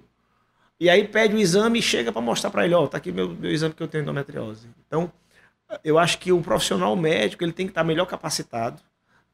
E 0.80 0.90
aí 0.90 1.08
pede 1.08 1.36
o 1.36 1.40
exame 1.40 1.80
e 1.80 1.82
chega 1.82 2.12
para 2.12 2.22
mostrar 2.22 2.50
para 2.50 2.66
ele, 2.66 2.74
ó, 2.74 2.84
oh, 2.84 2.88
tá 2.88 2.98
aqui 2.98 3.12
meu, 3.12 3.30
meu 3.30 3.52
exame 3.52 3.74
que 3.74 3.84
eu 3.84 3.88
tenho 3.88 4.02
endometriose. 4.02 4.68
Então, 4.88 5.12
eu 5.84 6.00
acho 6.00 6.18
que 6.18 6.32
o 6.32 6.42
profissional 6.42 6.96
médico 6.96 7.44
ele 7.44 7.54
tem 7.54 7.68
que 7.68 7.72
estar 7.72 7.84
melhor 7.84 8.06
capacitado, 8.06 8.82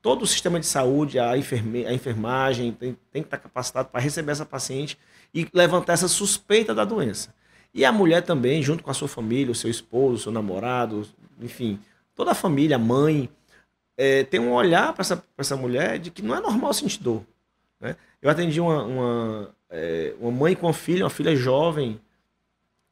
todo 0.01 0.23
o 0.23 0.27
sistema 0.27 0.59
de 0.59 0.65
saúde, 0.65 1.19
a, 1.19 1.37
enferme, 1.37 1.85
a 1.85 1.93
enfermagem 1.93 2.71
tem, 2.71 2.97
tem 3.11 3.21
que 3.21 3.27
estar 3.27 3.37
capacitado 3.37 3.89
para 3.89 3.99
receber 3.99 4.31
essa 4.31 4.45
paciente 4.45 4.97
e 5.33 5.47
levantar 5.53 5.93
essa 5.93 6.07
suspeita 6.07 6.73
da 6.73 6.85
doença. 6.85 7.33
E 7.73 7.83
a 7.85 7.91
mulher 7.91 8.23
também, 8.23 8.61
junto 8.61 8.83
com 8.83 8.89
a 8.89 8.93
sua 8.93 9.07
família, 9.07 9.51
o 9.51 9.55
seu 9.55 9.69
esposo, 9.69 10.15
o 10.15 10.17
seu 10.17 10.31
namorado, 10.31 11.07
enfim, 11.41 11.79
toda 12.15 12.31
a 12.31 12.35
família, 12.35 12.75
a 12.75 12.79
mãe, 12.79 13.29
é, 13.97 14.23
tem 14.23 14.39
um 14.39 14.53
olhar 14.53 14.93
para 14.93 15.01
essa, 15.01 15.23
essa 15.37 15.57
mulher 15.57 15.97
de 15.97 16.11
que 16.11 16.21
não 16.21 16.35
é 16.35 16.39
normal 16.39 16.73
sentir 16.73 17.01
dor. 17.01 17.25
Né? 17.79 17.95
Eu 18.21 18.29
atendi 18.29 18.61
uma, 18.61 18.83
uma, 18.83 19.55
é, 19.69 20.13
uma 20.19 20.31
mãe 20.31 20.55
com 20.55 20.67
uma 20.67 20.73
filha, 20.73 21.03
uma 21.03 21.09
filha 21.09 21.35
jovem, 21.35 21.99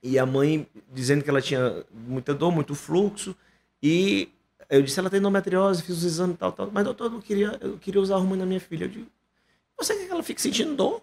e 0.01 0.19
a 0.19 0.25
mãe 0.25 0.67
dizendo 0.91 1.23
que 1.23 1.29
ela 1.29 1.41
tinha 1.41 1.85
muita 1.91 2.33
dor, 2.33 2.51
muito 2.51 2.75
fluxo, 2.75 3.35
e 3.81 4.29
eu 4.69 4.81
disse, 4.81 4.99
ela 4.99 5.09
tem 5.09 5.19
endometriose, 5.19 5.83
fiz 5.83 5.97
os 5.97 6.03
exames 6.03 6.35
e 6.35 6.37
tal, 6.39 6.51
tal. 6.51 6.69
Mas, 6.71 6.83
doutor, 6.83 7.05
eu 7.05 7.11
não 7.11 7.21
queria, 7.21 7.57
eu 7.61 7.77
queria 7.77 8.01
usar 8.01 8.15
hormônio 8.15 8.39
na 8.39 8.45
minha 8.45 8.59
filha. 8.59 8.85
Eu 8.85 8.89
digo, 8.89 9.07
você 9.77 9.95
quer 9.95 10.05
que 10.05 10.11
ela 10.11 10.23
fique 10.23 10.41
sentindo 10.41 10.75
dor? 10.75 11.01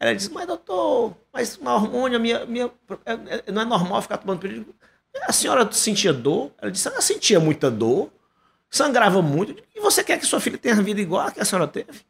Ela 0.00 0.14
disse, 0.14 0.30
mas 0.32 0.46
doutor, 0.46 1.14
mas 1.32 1.56
uma 1.58 1.74
hormônio, 1.74 2.18
minha, 2.18 2.44
minha, 2.46 2.70
é, 3.04 3.12
é, 3.46 3.52
não 3.52 3.62
é 3.62 3.64
normal 3.64 4.02
ficar 4.02 4.18
tomando 4.18 4.40
período. 4.40 4.74
A 5.22 5.32
senhora 5.32 5.70
sentia 5.72 6.12
dor? 6.12 6.50
Ela 6.58 6.70
disse, 6.70 6.88
ela 6.88 7.00
sentia 7.00 7.38
muita 7.38 7.70
dor, 7.70 8.10
sangrava 8.76 9.22
muito. 9.22 9.62
E 9.74 9.80
você 9.80 10.02
quer 10.02 10.18
que 10.18 10.26
sua 10.26 10.40
filha 10.40 10.58
tenha 10.58 10.74
vida 10.82 11.00
igual 11.00 11.28
a 11.28 11.30
que 11.30 11.40
a 11.40 11.44
senhora 11.44 11.68
teve? 11.68 12.00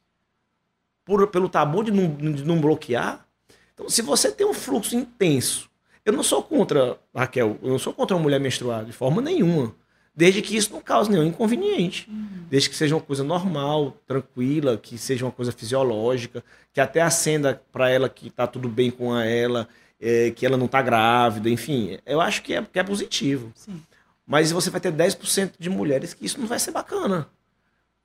Por, 1.05 1.27
pelo 1.27 1.49
tabu 1.49 1.85
de 1.85 1.91
não, 1.91 2.33
de 2.33 2.45
não 2.45 2.61
bloquear? 2.61 3.27
Então, 3.75 3.89
se 3.89 4.01
você 4.01 4.33
tem 4.33 4.47
um 4.47 4.55
fluxo 4.55 4.97
intenso, 4.97 5.69
eu 6.05 6.13
não 6.13 6.23
sou 6.23 6.43
contra, 6.43 6.99
Raquel, 7.15 7.59
eu 7.63 7.71
não 7.71 7.79
sou 7.79 7.93
contra 7.93 8.17
uma 8.17 8.23
mulher 8.23 8.41
menstruada, 8.41 8.87
de 8.87 8.93
forma 8.93 9.21
nenhuma 9.21 9.75
desde 10.15 10.43
que 10.43 10.57
isso 10.57 10.73
não 10.73 10.81
cause 10.81 11.11
nenhum 11.11 11.25
inconveniente. 11.25 12.09
Uhum. 12.09 12.45
Desde 12.51 12.69
que 12.69 12.77
seja 12.77 12.95
uma 12.95 13.01
coisa 13.01 13.25
normal, 13.25 13.97
tranquila, 14.07 14.77
que 14.77 14.99
seja 14.99 15.25
uma 15.25 15.33
coisa 15.33 15.53
fisiológica, 15.53 16.45
que 16.73 16.81
até 16.81 17.01
acenda 17.01 17.61
para 17.73 17.89
ela 17.89 18.09
que 18.09 18.29
está 18.29 18.47
tudo 18.47 18.69
bem 18.69 18.91
com 18.91 19.19
ela, 19.19 19.69
é, 20.01 20.31
que 20.31 20.45
ela 20.45 20.57
não 20.57 20.67
está 20.67 20.83
grávida, 20.83 21.49
enfim. 21.49 21.99
Eu 22.05 22.21
acho 22.21 22.43
que 22.43 22.55
é, 22.55 22.63
que 22.63 22.79
é 22.79 22.83
positivo. 22.83 23.51
Sim. 23.55 23.81
Mas 24.33 24.51
você 24.51 24.71
vai 24.71 24.81
ter 24.81 24.91
10% 24.91 25.57
de 25.59 25.69
mulheres 25.69 26.15
que 26.15 26.25
isso 26.25 26.41
não 26.41 26.47
vai 26.47 26.59
ser 26.59 26.71
bacana. 26.71 27.29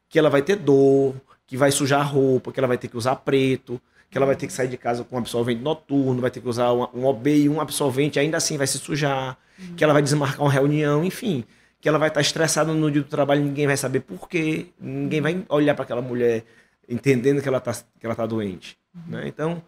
Que 0.10 0.20
ela 0.20 0.30
vai 0.30 0.42
ter 0.42 0.58
dor, 0.58 1.16
que 1.46 1.56
vai 1.56 1.72
sujar 1.72 2.02
a 2.02 2.04
roupa, 2.04 2.52
que 2.52 2.60
ela 2.60 2.68
vai 2.68 2.78
ter 2.78 2.90
que 2.90 2.98
usar 2.98 3.16
preto, 3.16 3.80
que 4.10 4.18
ela 4.18 4.26
vai 4.26 4.36
ter 4.36 4.46
que 4.46 4.52
sair 4.52 4.68
de 4.68 4.76
casa 4.76 5.06
com 5.06 5.16
um 5.16 5.20
absorvente 5.20 5.62
noturno, 5.62 6.20
vai 6.20 6.30
ter 6.30 6.42
que 6.42 6.50
usar 6.50 6.74
um, 6.74 7.06
OB 7.06 7.28
e 7.30 7.48
um 7.48 7.62
absorvente, 7.62 8.20
ainda 8.20 8.36
assim 8.36 8.58
vai 8.58 8.68
se 8.68 8.78
sujar, 8.78 9.38
uhum. 9.58 9.76
que 9.78 9.84
ela 9.86 9.94
vai 9.94 10.02
desmarcar 10.02 10.42
uma 10.42 10.52
reunião, 10.52 11.02
enfim, 11.02 11.46
que 11.80 11.88
ela 11.88 11.98
vai 11.98 12.10
estar 12.10 12.20
estressada 12.20 12.74
no 12.74 12.92
dia 12.92 13.04
do 13.04 13.08
trabalho, 13.08 13.42
ninguém 13.42 13.66
vai 13.66 13.78
saber 13.78 14.02
por 14.02 14.28
quê, 14.28 14.66
ninguém 14.78 15.22
vai 15.22 15.46
olhar 15.48 15.76
para 15.76 15.86
aquela 15.86 16.02
mulher 16.02 16.44
entendendo 16.90 17.42
que 17.42 17.48
ela 17.48 17.60
está 17.60 17.74
que 17.74 18.06
ela 18.06 18.16
tá 18.16 18.26
doente. 18.26 18.78
Uhum. 18.94 19.02
Né? 19.14 19.30
Então, 19.30 19.64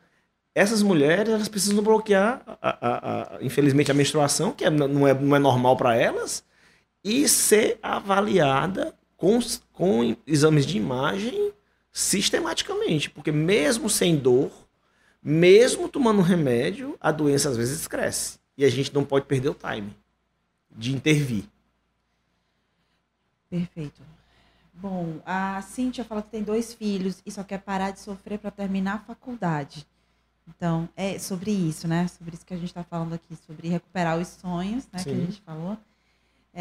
essas 0.54 0.84
mulheres 0.84 1.34
elas 1.34 1.48
precisam 1.48 1.82
bloquear, 1.82 2.42
a, 2.62 2.70
a, 2.70 3.38
a, 3.38 3.38
infelizmente, 3.42 3.92
a 3.92 3.94
menstruação, 3.94 4.52
que 4.52 4.66
é, 4.66 4.70
não, 4.70 5.08
é, 5.08 5.14
não 5.14 5.34
é 5.38 5.40
normal 5.40 5.78
para 5.78 5.96
elas, 5.96 6.44
e 7.04 7.28
ser 7.28 7.80
avaliada 7.82 8.96
com, 9.16 9.40
com 9.74 10.16
exames 10.26 10.66
de 10.66 10.78
imagem 10.78 11.54
sistematicamente, 11.92 13.10
porque 13.10 13.32
mesmo 13.32 13.90
sem 13.90 14.16
dor, 14.16 14.52
mesmo 15.22 15.90
tomando 15.90 16.22
remédio, 16.22 16.98
a 17.00 17.12
doença 17.12 17.50
às 17.50 17.58
vezes 17.58 17.88
cresce. 17.88 18.40
E 18.58 18.64
a 18.66 18.70
gente 18.70 18.94
não 18.94 19.06
pode 19.06 19.26
perder 19.26 19.50
o 19.50 19.54
time 19.54 19.96
de 20.70 20.94
intervir. 20.94 21.46
Perfeito. 23.50 24.02
Bom, 24.74 25.20
a 25.26 25.62
Cíntia 25.62 26.06
fala 26.06 26.22
que 26.22 26.30
tem 26.30 26.44
dois 26.44 26.74
filhos 26.74 27.22
e 27.26 27.32
só 27.32 27.44
quer 27.44 27.60
parar 27.60 27.92
de 27.92 28.00
sofrer 28.00 28.40
para 28.40 28.52
terminar 28.52 28.96
a 28.96 29.00
faculdade. 29.00 29.86
Então, 30.48 30.88
é 30.96 31.20
sobre 31.20 31.52
isso, 31.52 31.88
né? 31.88 32.08
Sobre 32.08 32.36
isso 32.36 32.46
que 32.46 32.54
a 32.54 32.58
gente 32.58 32.70
está 32.70 32.84
falando 32.84 33.14
aqui, 33.14 33.36
sobre 33.46 33.68
recuperar 33.68 34.18
os 34.18 34.28
sonhos, 34.28 34.88
né? 34.92 35.00
Sim. 35.00 35.04
Que 35.04 35.10
a 35.12 35.26
gente 35.26 35.42
falou. 35.42 35.78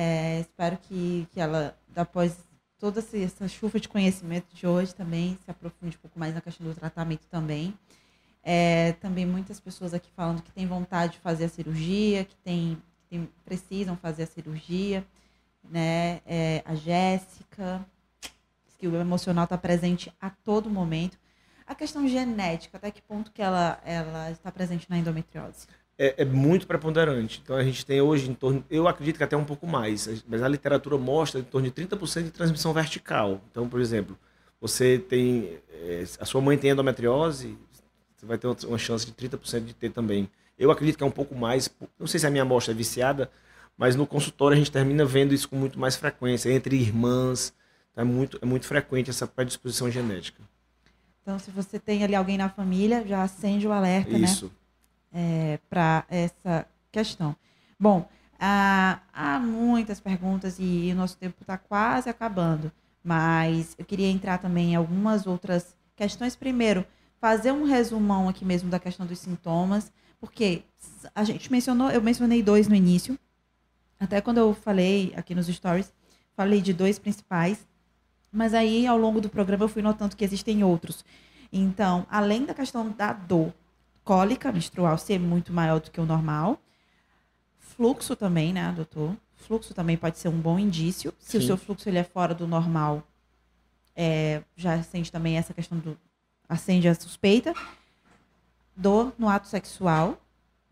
É, 0.00 0.38
espero 0.38 0.78
que, 0.78 1.26
que 1.32 1.40
ela, 1.40 1.76
após 1.96 2.38
toda 2.78 3.00
essa 3.00 3.48
chuva 3.48 3.80
de 3.80 3.88
conhecimento 3.88 4.46
de 4.54 4.64
hoje 4.64 4.94
também 4.94 5.36
se 5.44 5.50
aprofunde 5.50 5.96
um 5.96 6.00
pouco 6.00 6.16
mais 6.16 6.32
na 6.32 6.40
questão 6.40 6.64
do 6.64 6.72
tratamento 6.72 7.26
também. 7.26 7.76
É, 8.40 8.92
também 9.00 9.26
muitas 9.26 9.58
pessoas 9.58 9.92
aqui 9.92 10.08
falando 10.14 10.40
que 10.40 10.52
têm 10.52 10.68
vontade 10.68 11.14
de 11.14 11.18
fazer 11.18 11.46
a 11.46 11.48
cirurgia, 11.48 12.24
que, 12.24 12.36
tem, 12.36 12.80
que 13.00 13.08
tem, 13.10 13.28
precisam 13.44 13.96
fazer 13.96 14.22
a 14.22 14.26
cirurgia, 14.28 15.04
né? 15.68 16.20
É, 16.24 16.62
a 16.64 16.76
Jéssica, 16.76 17.84
que 18.78 18.86
o 18.86 18.94
emocional 18.94 19.44
está 19.46 19.58
presente 19.58 20.12
a 20.20 20.30
todo 20.30 20.70
momento. 20.70 21.18
A 21.66 21.74
questão 21.74 22.06
genética, 22.06 22.76
até 22.76 22.92
que 22.92 23.02
ponto 23.02 23.32
que 23.32 23.42
ela, 23.42 23.80
ela 23.84 24.30
está 24.30 24.52
presente 24.52 24.88
na 24.88 24.96
endometriose? 24.96 25.66
É, 25.98 26.14
é, 26.18 26.24
muito 26.24 26.66
preponderante. 26.66 27.40
Então 27.42 27.56
a 27.56 27.64
gente 27.64 27.84
tem 27.84 28.00
hoje 28.00 28.30
em 28.30 28.34
torno, 28.34 28.64
eu 28.70 28.86
acredito 28.86 29.16
que 29.16 29.24
até 29.24 29.36
um 29.36 29.44
pouco 29.44 29.66
mais, 29.66 30.24
mas 30.28 30.42
a 30.42 30.48
literatura 30.48 30.96
mostra 30.96 31.40
em 31.40 31.44
torno 31.44 31.68
de 31.68 31.74
30% 31.74 32.22
de 32.22 32.30
transmissão 32.30 32.72
vertical. 32.72 33.40
Então, 33.50 33.68
por 33.68 33.80
exemplo, 33.80 34.16
você 34.60 34.98
tem, 34.98 35.58
é, 35.70 36.04
a 36.20 36.24
sua 36.24 36.40
mãe 36.40 36.56
tem 36.56 36.70
endometriose, 36.70 37.58
você 38.16 38.24
vai 38.24 38.38
ter 38.38 38.46
uma 38.46 38.78
chance 38.78 39.04
de 39.04 39.12
30% 39.12 39.64
de 39.64 39.74
ter 39.74 39.90
também. 39.90 40.30
Eu 40.56 40.70
acredito 40.70 40.96
que 40.96 41.02
é 41.02 41.06
um 41.06 41.10
pouco 41.10 41.34
mais, 41.34 41.68
não 41.98 42.06
sei 42.06 42.20
se 42.20 42.26
a 42.26 42.30
minha 42.30 42.42
amostra 42.42 42.72
é 42.72 42.76
viciada, 42.76 43.30
mas 43.76 43.94
no 43.94 44.06
consultório 44.06 44.54
a 44.54 44.58
gente 44.58 44.72
termina 44.72 45.04
vendo 45.04 45.32
isso 45.32 45.48
com 45.48 45.56
muito 45.56 45.78
mais 45.78 45.94
frequência, 45.96 46.50
entre 46.50 46.76
irmãs, 46.76 47.54
então 47.92 48.02
é 48.02 48.04
muito, 48.04 48.38
é 48.42 48.46
muito 48.46 48.66
frequente 48.66 49.10
essa 49.10 49.26
predisposição 49.26 49.90
genética. 49.90 50.42
Então, 51.22 51.38
se 51.38 51.50
você 51.50 51.78
tem 51.78 52.02
ali 52.02 52.14
alguém 52.14 52.38
na 52.38 52.48
família, 52.48 53.06
já 53.06 53.22
acende 53.22 53.66
o 53.66 53.72
alerta, 53.72 54.16
isso. 54.16 54.46
né? 54.46 54.52
É, 55.12 55.58
para 55.70 56.04
essa 56.08 56.66
questão. 56.92 57.34
Bom, 57.80 58.08
há, 58.38 59.00
há 59.12 59.38
muitas 59.38 60.00
perguntas 60.00 60.56
e 60.58 60.90
o 60.92 60.94
nosso 60.94 61.16
tempo 61.16 61.36
está 61.40 61.56
quase 61.56 62.10
acabando, 62.10 62.70
mas 63.02 63.74
eu 63.78 63.84
queria 63.84 64.08
entrar 64.08 64.38
também 64.38 64.72
em 64.72 64.76
algumas 64.76 65.26
outras 65.26 65.74
questões. 65.96 66.36
Primeiro, 66.36 66.86
fazer 67.20 67.52
um 67.52 67.64
resumão 67.64 68.28
aqui 68.28 68.44
mesmo 68.44 68.70
da 68.70 68.78
questão 68.78 69.06
dos 69.06 69.18
sintomas, 69.18 69.92
porque 70.20 70.62
a 71.14 71.24
gente 71.24 71.50
mencionou, 71.50 71.90
eu 71.90 72.02
mencionei 72.02 72.42
dois 72.42 72.68
no 72.68 72.74
início, 72.74 73.18
até 73.98 74.20
quando 74.20 74.38
eu 74.38 74.54
falei 74.54 75.12
aqui 75.16 75.34
nos 75.34 75.46
stories, 75.46 75.92
falei 76.36 76.60
de 76.60 76.72
dois 76.72 76.98
principais, 76.98 77.66
mas 78.30 78.54
aí 78.54 78.86
ao 78.86 78.98
longo 78.98 79.20
do 79.20 79.28
programa 79.28 79.64
eu 79.64 79.68
fui 79.68 79.82
notando 79.82 80.16
que 80.16 80.24
existem 80.24 80.62
outros. 80.62 81.04
Então, 81.52 82.06
além 82.10 82.44
da 82.44 82.54
questão 82.54 82.90
da 82.90 83.12
dor, 83.12 83.52
cólica 84.08 84.50
menstrual 84.50 84.96
ser 84.96 85.20
muito 85.20 85.52
maior 85.52 85.80
do 85.80 85.90
que 85.90 86.00
o 86.00 86.06
normal. 86.06 86.58
Fluxo 87.58 88.16
também, 88.16 88.54
né, 88.54 88.72
doutor? 88.74 89.14
Fluxo 89.36 89.74
também 89.74 89.98
pode 89.98 90.16
ser 90.16 90.28
um 90.28 90.40
bom 90.40 90.58
indício. 90.58 91.12
Se 91.18 91.32
Sim. 91.32 91.38
o 91.38 91.42
seu 91.42 91.58
fluxo 91.58 91.86
ele 91.90 91.98
é 91.98 92.02
fora 92.04 92.34
do 92.34 92.46
normal, 92.46 93.06
é, 93.94 94.42
já 94.56 94.72
acende 94.72 95.12
também 95.12 95.36
essa 95.36 95.52
questão 95.52 95.78
do. 95.78 95.94
acende 96.48 96.88
a 96.88 96.94
suspeita. 96.94 97.52
Dor 98.74 99.12
no 99.18 99.28
ato 99.28 99.46
sexual, 99.46 100.18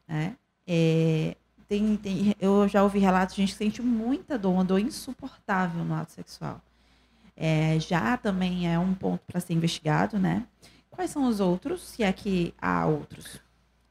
né? 0.09 0.35
É, 0.67 1.37
tem, 1.69 1.95
tem, 1.99 2.35
eu 2.41 2.67
já 2.67 2.83
ouvi 2.83 2.99
relatos 3.01 3.35
de 3.35 3.43
gente 3.43 3.53
que 3.53 3.59
sente 3.59 3.83
muita 3.83 4.39
dor, 4.39 4.55
uma 4.55 4.65
dor 4.65 4.79
insuportável 4.79 5.85
no 5.85 5.95
ato 5.95 6.13
sexual. 6.13 6.63
É, 7.37 7.79
já 7.81 8.17
também 8.17 8.73
é 8.73 8.79
um 8.79 8.95
ponto 8.95 9.21
para 9.27 9.41
ser 9.41 9.53
investigado, 9.53 10.19
né? 10.19 10.47
Quais 10.97 11.11
são 11.11 11.29
os 11.29 11.41
outros, 11.41 11.83
se 11.83 12.03
é 12.03 12.11
que 12.11 12.55
há 12.59 12.87
outros? 12.87 13.39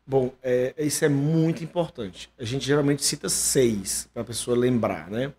Bom, 0.07 0.33
é, 0.41 0.73
isso 0.79 1.05
é 1.05 1.09
muito 1.09 1.63
importante. 1.63 2.31
A 2.37 2.43
gente 2.43 2.65
geralmente 2.65 3.05
cita 3.05 3.29
seis 3.29 4.09
para 4.11 4.23
a 4.23 4.25
pessoa 4.25 4.57
lembrar, 4.57 5.09
né? 5.09 5.31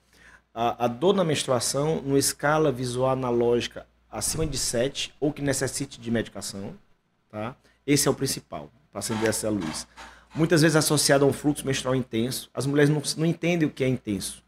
A, 0.55 0.85
a, 0.85 0.89
dor 0.89 1.13
na 1.13 1.25
menstruação, 1.25 2.01
numa 2.03 2.19
escala 2.19 2.71
visual 2.71 3.11
analógica 3.11 3.85
acima 4.09 4.47
de 4.47 4.57
7 4.57 5.13
ou 5.21 5.33
que 5.33 5.43
necessite 5.43 6.01
de 6.01 6.11
medicação, 6.11 6.73
tá? 7.29 7.57
Esse 7.85 8.07
é 8.07 8.11
o 8.11 8.15
principal, 8.15 8.71
para 8.91 9.01
acender 9.01 9.29
essa 9.29 9.51
luz. 9.51 9.87
Muitas 10.35 10.63
vezes 10.63 10.77
associado 10.77 11.25
a 11.25 11.29
um 11.29 11.33
fluxo 11.33 11.67
menstrual 11.67 11.95
intenso. 11.95 12.49
As 12.55 12.65
mulheres 12.65 12.91
não, 12.91 13.03
não 13.17 13.27
entendem 13.27 13.69
o 13.69 13.71
que 13.73 13.83
é 13.83 13.89
intenso. 13.89 14.43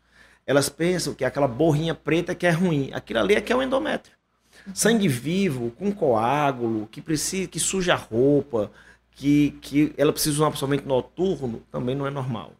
Elas 0.46 0.68
pensam 0.68 1.14
que 1.14 1.24
é 1.24 1.26
aquela 1.26 1.48
borrinha 1.48 1.94
preta 1.94 2.34
que 2.34 2.46
é 2.46 2.50
ruim. 2.50 2.90
Aquilo 2.92 3.18
ali 3.20 3.34
é 3.34 3.40
que 3.40 3.52
é 3.52 3.56
o 3.56 3.62
endométrio. 3.62 4.17
Sangue 4.74 5.08
vivo, 5.08 5.70
com 5.72 5.92
coágulo, 5.92 6.86
que 6.86 7.00
precisa, 7.00 7.48
que 7.48 7.58
suja 7.58 7.94
a 7.94 7.96
roupa, 7.96 8.70
que, 9.12 9.52
que 9.60 9.92
ela 9.96 10.12
precisa 10.12 10.36
de 10.36 10.42
um 10.42 10.46
absorvente 10.46 10.86
noturno, 10.86 11.62
também 11.70 11.94
não 11.94 12.06
é 12.06 12.10
normal. 12.10 12.52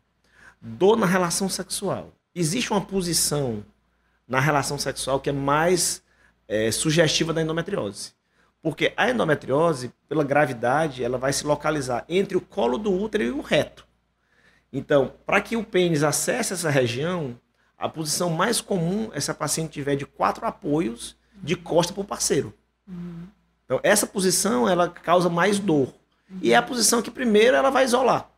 Dor 0.61 0.97
na 0.97 1.07
relação 1.07 1.49
sexual. 1.49 2.13
Existe 2.35 2.73
uma 2.73 2.81
posição 2.81 3.65
na 4.27 4.41
relação 4.41 4.79
sexual 4.79 5.21
que 5.21 5.31
é 5.31 5.33
mais 5.33 6.03
é, 6.49 6.71
sugestiva 6.71 7.33
da 7.33 7.43
endometriose. 7.43 8.13
Porque 8.61 8.93
a 8.97 9.09
endometriose, 9.09 9.93
pela 10.09 10.25
gravidade, 10.25 11.05
ela 11.05 11.17
vai 11.17 11.33
se 11.33 11.47
localizar 11.47 12.05
entre 12.09 12.37
o 12.37 12.41
colo 12.41 12.77
do 12.77 12.93
útero 12.93 13.25
e 13.25 13.31
o 13.31 13.41
reto. 13.41 13.87
Então, 14.73 15.13
para 15.25 15.41
que 15.41 15.57
o 15.57 15.65
pênis 15.65 16.03
acesse 16.03 16.53
essa 16.53 16.69
região, 16.69 17.39
a 17.77 17.89
posição 17.89 18.31
mais 18.31 18.61
comum 18.61 19.11
é 19.15 19.21
se 19.21 19.31
a 19.31 19.35
paciente 19.35 19.73
tiver 19.73 19.95
de 19.95 20.05
quatro 20.05 20.45
apoios 20.45 21.17
de 21.43 21.57
costa 21.57 21.93
para 21.93 22.03
o 22.03 22.07
parceiro. 22.07 22.53
Uhum. 22.87 23.27
Então, 23.65 23.81
essa 23.83 24.07
posição 24.07 24.69
ela 24.69 24.89
causa 24.89 25.29
mais 25.29 25.59
dor. 25.59 25.89
Uhum. 26.31 26.39
E 26.43 26.53
é 26.53 26.57
a 26.57 26.63
posição 26.63 27.03
que 27.03 27.11
primeiro 27.11 27.57
ela 27.57 27.71
vai 27.71 27.85
isolar. 27.85 28.31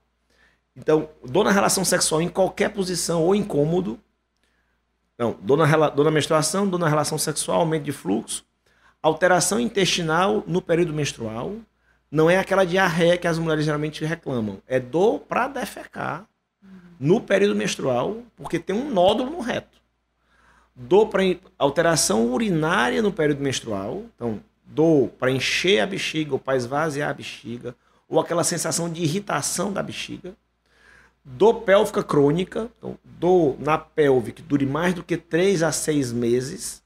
Então, 0.77 1.09
dor 1.25 1.45
na 1.45 1.51
relação 1.51 1.85
sexual 1.85 2.23
em 2.23 2.29
qualquer 2.29 2.71
posição 2.71 3.23
ou 3.23 3.35
incômodo. 3.35 3.99
Não, 5.19 5.37
dor 5.41 5.59
na, 5.59 5.89
dor 5.89 6.05
na 6.05 6.11
menstruação, 6.11 6.67
dor 6.67 6.79
na 6.79 6.89
relação 6.89 7.19
sexual, 7.19 7.61
aumento 7.61 7.85
de 7.85 7.93
fluxo, 7.93 8.45
alteração 9.03 9.61
intestinal 9.61 10.43
no 10.47 10.63
período 10.63 10.93
menstrual. 10.93 11.57
Não 12.11 12.29
é 12.29 12.39
aquela 12.39 12.65
diarreia 12.65 13.17
que 13.17 13.29
as 13.29 13.39
mulheres 13.39 13.65
geralmente 13.65 14.05
reclamam. 14.05 14.61
É 14.67 14.81
dor 14.81 15.21
para 15.21 15.47
defecar 15.47 16.27
no 16.99 17.21
período 17.21 17.55
menstrual, 17.55 18.23
porque 18.37 18.59
tem 18.59 18.75
um 18.75 18.91
nódulo 18.91 19.31
no 19.31 19.41
reto 19.41 19.80
dor 20.75 21.09
para 21.09 21.23
alteração 21.59 22.33
urinária 22.33 23.03
no 23.03 23.13
período 23.13 23.43
menstrual, 23.43 24.05
então 24.15 24.41
dor 24.65 25.09
para 25.09 25.31
encher 25.31 25.81
a 25.81 25.87
bexiga 25.87 26.33
ou 26.33 26.39
para 26.39 26.57
esvaziar 26.57 27.11
a 27.11 27.15
bexiga, 27.15 27.75
ou 28.09 28.19
aquela 28.21 28.45
sensação 28.45 28.91
de 28.91 29.03
irritação 29.03 29.73
da 29.73 29.83
bexiga, 29.83 30.35
dor 31.25 31.63
pélvica 31.63 32.03
crônica, 32.03 32.71
então 32.79 32.99
dor 33.05 33.57
na 33.61 33.79
pelve 33.79 34.33
que 34.33 34.43
dure 34.43 34.67
mais 34.67 34.95
do 34.95 35.03
que 35.03 35.17
3 35.17 35.63
a 35.63 35.73
6 35.73 36.13
meses, 36.13 36.83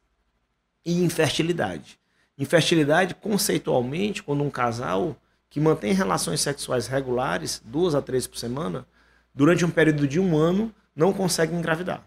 e 0.85 1.03
infertilidade. 1.03 1.99
Infertilidade, 2.37 3.15
conceitualmente, 3.15 4.23
quando 4.23 4.43
um 4.43 4.51
casal 4.51 5.17
que 5.49 5.61
mantém 5.61 5.93
relações 5.93 6.41
sexuais 6.41 6.87
regulares, 6.87 7.63
duas 7.65 7.95
a 7.95 8.03
três 8.03 8.27
por 8.27 8.37
semana, 8.37 8.87
durante 9.35 9.65
um 9.65 9.71
período 9.71 10.07
de 10.07 10.19
um 10.21 10.37
ano, 10.37 10.75
não 10.95 11.13
consegue 11.13 11.55
engravidar. 11.55 12.05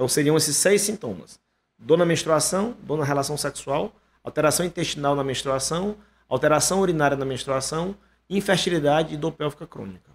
Então 0.00 0.08
seriam 0.08 0.34
esses 0.34 0.56
seis 0.56 0.80
sintomas: 0.80 1.38
dor 1.78 1.98
na 1.98 2.06
menstruação, 2.06 2.74
dor 2.82 2.96
na 2.96 3.04
relação 3.04 3.36
sexual, 3.36 3.94
alteração 4.24 4.64
intestinal 4.64 5.14
na 5.14 5.22
menstruação, 5.22 5.94
alteração 6.26 6.80
urinária 6.80 7.18
na 7.18 7.26
menstruação, 7.26 7.94
infertilidade 8.30 9.12
e 9.12 9.18
dor 9.18 9.32
pélvica 9.32 9.66
crônica. 9.66 10.10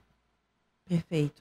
Perfeito. 0.89 1.39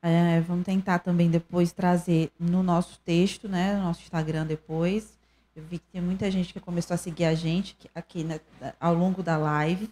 É, 0.00 0.40
vamos 0.42 0.64
tentar 0.64 1.00
também 1.00 1.28
depois 1.28 1.72
trazer 1.72 2.30
no 2.38 2.62
nosso 2.62 3.00
texto, 3.00 3.48
né, 3.48 3.74
no 3.74 3.82
nosso 3.82 4.02
Instagram 4.02 4.46
depois, 4.46 5.18
Eu 5.56 5.64
vi 5.64 5.78
que 5.80 5.86
tem 5.90 6.00
muita 6.00 6.30
gente 6.30 6.52
que 6.52 6.60
começou 6.60 6.94
a 6.94 6.96
seguir 6.96 7.24
a 7.24 7.34
gente 7.34 7.76
aqui 7.92 8.22
né, 8.22 8.40
ao 8.78 8.94
longo 8.94 9.24
da 9.24 9.36
live. 9.36 9.90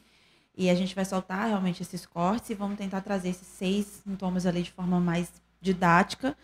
E 0.56 0.70
a 0.70 0.76
gente 0.76 0.94
vai 0.94 1.04
soltar 1.04 1.48
realmente 1.48 1.82
esses 1.82 2.06
cortes 2.06 2.50
e 2.50 2.54
vamos 2.54 2.78
tentar 2.78 3.00
trazer 3.00 3.30
esses 3.30 3.48
seis 3.48 4.00
sintomas 4.04 4.46
ali 4.46 4.62
de 4.62 4.70
forma 4.70 5.00
mais 5.00 5.28
didática 5.60 6.36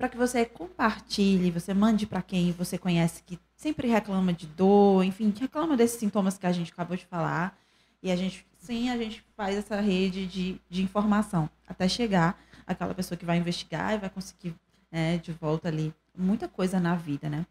para 0.00 0.08
que 0.08 0.16
você 0.16 0.46
compartilhe, 0.46 1.50
você 1.50 1.74
mande 1.74 2.06
para 2.06 2.22
quem 2.22 2.52
você 2.52 2.78
conhece 2.78 3.22
que 3.22 3.38
sempre 3.54 3.86
reclama 3.86 4.32
de 4.32 4.46
dor, 4.46 5.04
enfim, 5.04 5.30
reclama 5.38 5.76
desses 5.76 6.00
sintomas 6.00 6.38
que 6.38 6.46
a 6.46 6.52
gente 6.52 6.72
acabou 6.72 6.96
de 6.96 7.04
falar. 7.04 7.54
E 8.02 8.10
a 8.10 8.16
gente, 8.16 8.46
sim, 8.56 8.88
a 8.88 8.96
gente 8.96 9.22
faz 9.36 9.54
essa 9.56 9.78
rede 9.78 10.26
de, 10.26 10.58
de 10.70 10.82
informação 10.82 11.50
até 11.68 11.86
chegar 11.86 12.42
aquela 12.66 12.94
pessoa 12.94 13.18
que 13.18 13.26
vai 13.26 13.36
investigar 13.36 13.92
e 13.92 13.98
vai 13.98 14.08
conseguir 14.08 14.54
né, 14.90 15.18
de 15.18 15.32
volta 15.32 15.68
ali 15.68 15.92
muita 16.16 16.48
coisa 16.48 16.80
na 16.80 16.94
vida, 16.94 17.28
né? 17.28 17.44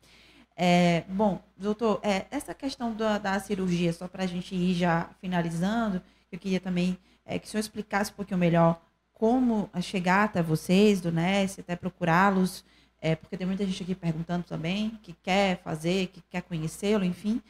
É, 0.56 1.04
bom, 1.08 1.39
doutor, 1.56 2.00
é, 2.02 2.26
essa 2.32 2.56
questão 2.56 2.95
da, 2.95 3.20
da 3.20 3.39
cirurgia, 3.39 3.93
só 3.93 4.08
para 4.08 4.24
a 4.24 4.28
gente 4.28 4.56
ir 4.56 4.74
já 4.74 5.08
finalizando, 5.22 6.02
eu 6.32 6.39
queria 6.39 6.60
também 6.60 6.97
é, 7.24 7.38
que 7.38 7.45
o 7.45 7.50
senhor 7.50 7.62
explicasse 7.62 8.12
um 8.12 8.16
pouquinho 8.16 8.39
melhor 8.39 8.82
como 9.20 9.70
chegar 9.82 10.24
até 10.24 10.42
vocês 10.42 11.02
do 11.02 11.12
NES, 11.12 11.60
até 11.60 11.76
procurá-los, 11.76 12.64
é, 13.02 13.18
porque 13.18 13.36
tem 13.36 13.46
muita 13.46 13.66
gente 13.66 13.84
aqui 13.84 13.94
perguntando 13.94 14.46
também, 14.46 14.98
que 15.04 15.12
quer 15.12 15.62
fazer, 15.62 16.08
que 16.08 16.22
quer 16.30 16.42
conhecê-lo, 16.42 17.04
enfim. 17.04 17.42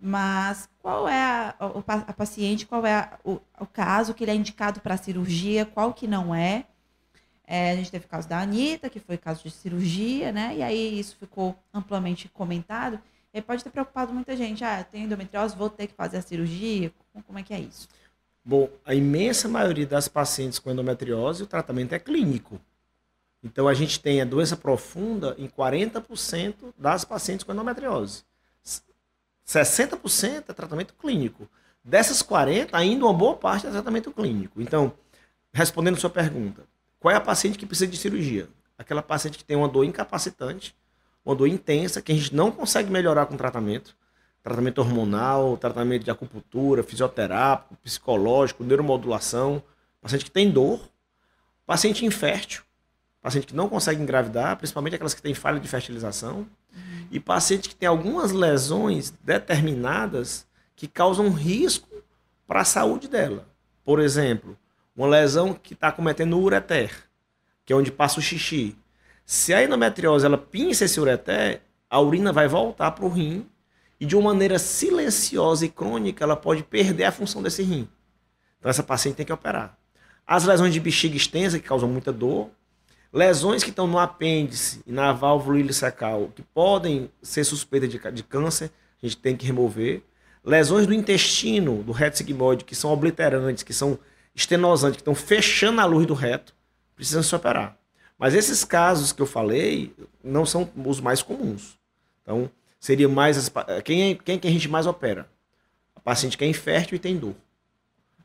Mas 0.00 0.70
qual 0.80 1.06
é 1.06 1.20
a, 1.22 1.54
a, 2.08 2.12
paciente, 2.14 2.64
qual 2.66 2.86
é 2.86 2.94
a, 2.94 3.18
o, 3.24 3.38
o, 3.60 3.66
caso 3.66 4.14
que 4.14 4.24
ele 4.24 4.30
é 4.30 4.34
indicado 4.34 4.80
para 4.80 4.96
cirurgia, 4.96 5.66
qual 5.66 5.92
que 5.92 6.06
não 6.08 6.34
é. 6.34 6.64
é. 7.46 7.72
A 7.72 7.76
gente 7.76 7.90
teve 7.90 8.06
o 8.06 8.08
caso 8.08 8.26
da 8.26 8.40
Anitta, 8.40 8.88
que 8.88 8.98
foi 8.98 9.18
caso 9.18 9.42
de 9.42 9.50
cirurgia, 9.50 10.32
né? 10.32 10.56
E 10.56 10.62
aí 10.62 10.98
isso 10.98 11.14
ficou 11.16 11.54
amplamente 11.74 12.26
comentado. 12.30 12.98
E 13.34 13.42
pode 13.42 13.62
ter 13.62 13.70
preocupado 13.70 14.14
muita 14.14 14.34
gente. 14.34 14.64
Ah, 14.64 14.82
tenho 14.82 15.04
endometriose, 15.04 15.56
vou 15.56 15.68
ter 15.68 15.88
que 15.88 15.94
fazer 15.94 16.16
a 16.16 16.22
cirurgia. 16.22 16.90
Como 17.26 17.38
é 17.38 17.42
que 17.42 17.52
é 17.52 17.60
isso? 17.60 17.86
Bom, 18.44 18.68
a 18.84 18.94
imensa 18.94 19.48
maioria 19.48 19.86
das 19.86 20.08
pacientes 20.08 20.58
com 20.58 20.70
endometriose, 20.70 21.44
o 21.44 21.46
tratamento 21.46 21.94
é 21.94 21.98
clínico. 21.98 22.60
Então, 23.42 23.68
a 23.68 23.74
gente 23.74 24.00
tem 24.00 24.20
a 24.20 24.24
doença 24.24 24.56
profunda 24.56 25.34
em 25.38 25.48
40% 25.48 26.54
das 26.76 27.04
pacientes 27.04 27.44
com 27.44 27.52
endometriose. 27.52 28.24
60% 29.46 30.44
é 30.48 30.52
tratamento 30.52 30.94
clínico. 30.94 31.48
Dessas 31.84 32.22
40, 32.22 32.76
ainda 32.76 33.04
uma 33.04 33.12
boa 33.12 33.36
parte 33.36 33.66
é 33.66 33.70
tratamento 33.70 34.12
clínico. 34.12 34.60
Então, 34.62 34.92
respondendo 35.52 35.98
sua 35.98 36.10
pergunta, 36.10 36.64
qual 37.00 37.12
é 37.12 37.16
a 37.16 37.20
paciente 37.20 37.58
que 37.58 37.66
precisa 37.66 37.90
de 37.90 37.96
cirurgia? 37.96 38.48
Aquela 38.78 39.02
paciente 39.02 39.38
que 39.38 39.44
tem 39.44 39.56
uma 39.56 39.68
dor 39.68 39.84
incapacitante, 39.84 40.74
uma 41.24 41.34
dor 41.34 41.48
intensa, 41.48 42.00
que 42.00 42.12
a 42.12 42.14
gente 42.14 42.34
não 42.34 42.50
consegue 42.50 42.90
melhorar 42.90 43.26
com 43.26 43.36
tratamento, 43.36 43.96
tratamento 44.42 44.80
hormonal, 44.80 45.56
tratamento 45.56 46.04
de 46.04 46.10
acupuntura, 46.10 46.82
fisioterápico, 46.82 47.76
psicológico, 47.76 48.64
neuromodulação, 48.64 49.62
paciente 50.00 50.24
que 50.24 50.30
tem 50.30 50.50
dor, 50.50 50.80
paciente 51.64 52.04
infértil, 52.04 52.62
paciente 53.20 53.46
que 53.46 53.54
não 53.54 53.68
consegue 53.68 54.02
engravidar, 54.02 54.56
principalmente 54.56 54.96
aquelas 54.96 55.14
que 55.14 55.22
têm 55.22 55.32
falha 55.32 55.60
de 55.60 55.68
fertilização, 55.68 56.38
uhum. 56.74 57.06
e 57.10 57.20
paciente 57.20 57.68
que 57.68 57.74
tem 57.74 57.88
algumas 57.88 58.32
lesões 58.32 59.14
determinadas 59.22 60.46
que 60.74 60.88
causam 60.88 61.30
risco 61.30 61.88
para 62.46 62.62
a 62.62 62.64
saúde 62.64 63.06
dela. 63.06 63.46
Por 63.84 64.00
exemplo, 64.00 64.58
uma 64.96 65.06
lesão 65.06 65.54
que 65.54 65.74
está 65.74 65.92
cometendo 65.92 66.38
ureter, 66.38 67.08
que 67.64 67.72
é 67.72 67.76
onde 67.76 67.92
passa 67.92 68.18
o 68.18 68.22
xixi. 68.22 68.76
Se 69.24 69.54
a 69.54 69.62
endometriose 69.62 70.26
ela 70.26 70.36
pinça 70.36 70.84
esse 70.84 71.00
ureter, 71.00 71.62
a 71.88 72.00
urina 72.00 72.32
vai 72.32 72.48
voltar 72.48 72.90
para 72.90 73.04
o 73.04 73.08
rim 73.08 73.46
e 74.02 74.04
de 74.04 74.16
uma 74.16 74.32
maneira 74.32 74.58
silenciosa 74.58 75.64
e 75.64 75.68
crônica, 75.68 76.24
ela 76.24 76.34
pode 76.34 76.64
perder 76.64 77.04
a 77.04 77.12
função 77.12 77.40
desse 77.40 77.62
rim. 77.62 77.88
Então 78.58 78.68
essa 78.68 78.82
paciente 78.82 79.14
tem 79.14 79.24
que 79.24 79.32
operar. 79.32 79.78
As 80.26 80.42
lesões 80.42 80.74
de 80.74 80.80
bexiga 80.80 81.16
extensa, 81.16 81.56
que 81.56 81.68
causam 81.68 81.88
muita 81.88 82.12
dor, 82.12 82.50
lesões 83.12 83.62
que 83.62 83.70
estão 83.70 83.86
no 83.86 84.00
apêndice 84.00 84.82
e 84.84 84.90
na 84.90 85.12
válvula 85.12 85.60
ileocecal, 85.60 86.32
que 86.34 86.42
podem 86.42 87.12
ser 87.22 87.44
suspeitas 87.44 87.88
de, 87.88 88.00
de 88.10 88.24
câncer, 88.24 88.72
a 89.00 89.06
gente 89.06 89.18
tem 89.18 89.36
que 89.36 89.46
remover. 89.46 90.02
Lesões 90.44 90.84
do 90.84 90.92
intestino, 90.92 91.84
do 91.84 91.92
reto 91.92 92.18
sigmoide, 92.18 92.64
que 92.64 92.74
são 92.74 92.90
obliterantes, 92.90 93.62
que 93.62 93.72
são 93.72 93.96
estenosantes, 94.34 94.96
que 94.96 95.02
estão 95.02 95.14
fechando 95.14 95.80
a 95.80 95.84
luz 95.84 96.06
do 96.06 96.14
reto, 96.14 96.52
precisam 96.96 97.22
se 97.22 97.36
operar. 97.36 97.78
Mas 98.18 98.34
esses 98.34 98.64
casos 98.64 99.12
que 99.12 99.22
eu 99.22 99.26
falei 99.26 99.94
não 100.24 100.44
são 100.44 100.68
os 100.84 101.00
mais 101.00 101.22
comuns. 101.22 101.78
Então, 102.20 102.50
seria 102.82 103.08
mais. 103.08 103.38
As, 103.38 103.50
quem, 103.84 104.10
é, 104.10 104.14
quem 104.16 104.34
é 104.34 104.38
que 104.38 104.48
a 104.48 104.50
gente 104.50 104.68
mais 104.68 104.86
opera? 104.86 105.30
A 105.94 106.00
paciente 106.00 106.36
que 106.36 106.44
é 106.44 106.48
infértil 106.48 106.96
e 106.96 106.98
tem 106.98 107.16
dor. 107.16 107.36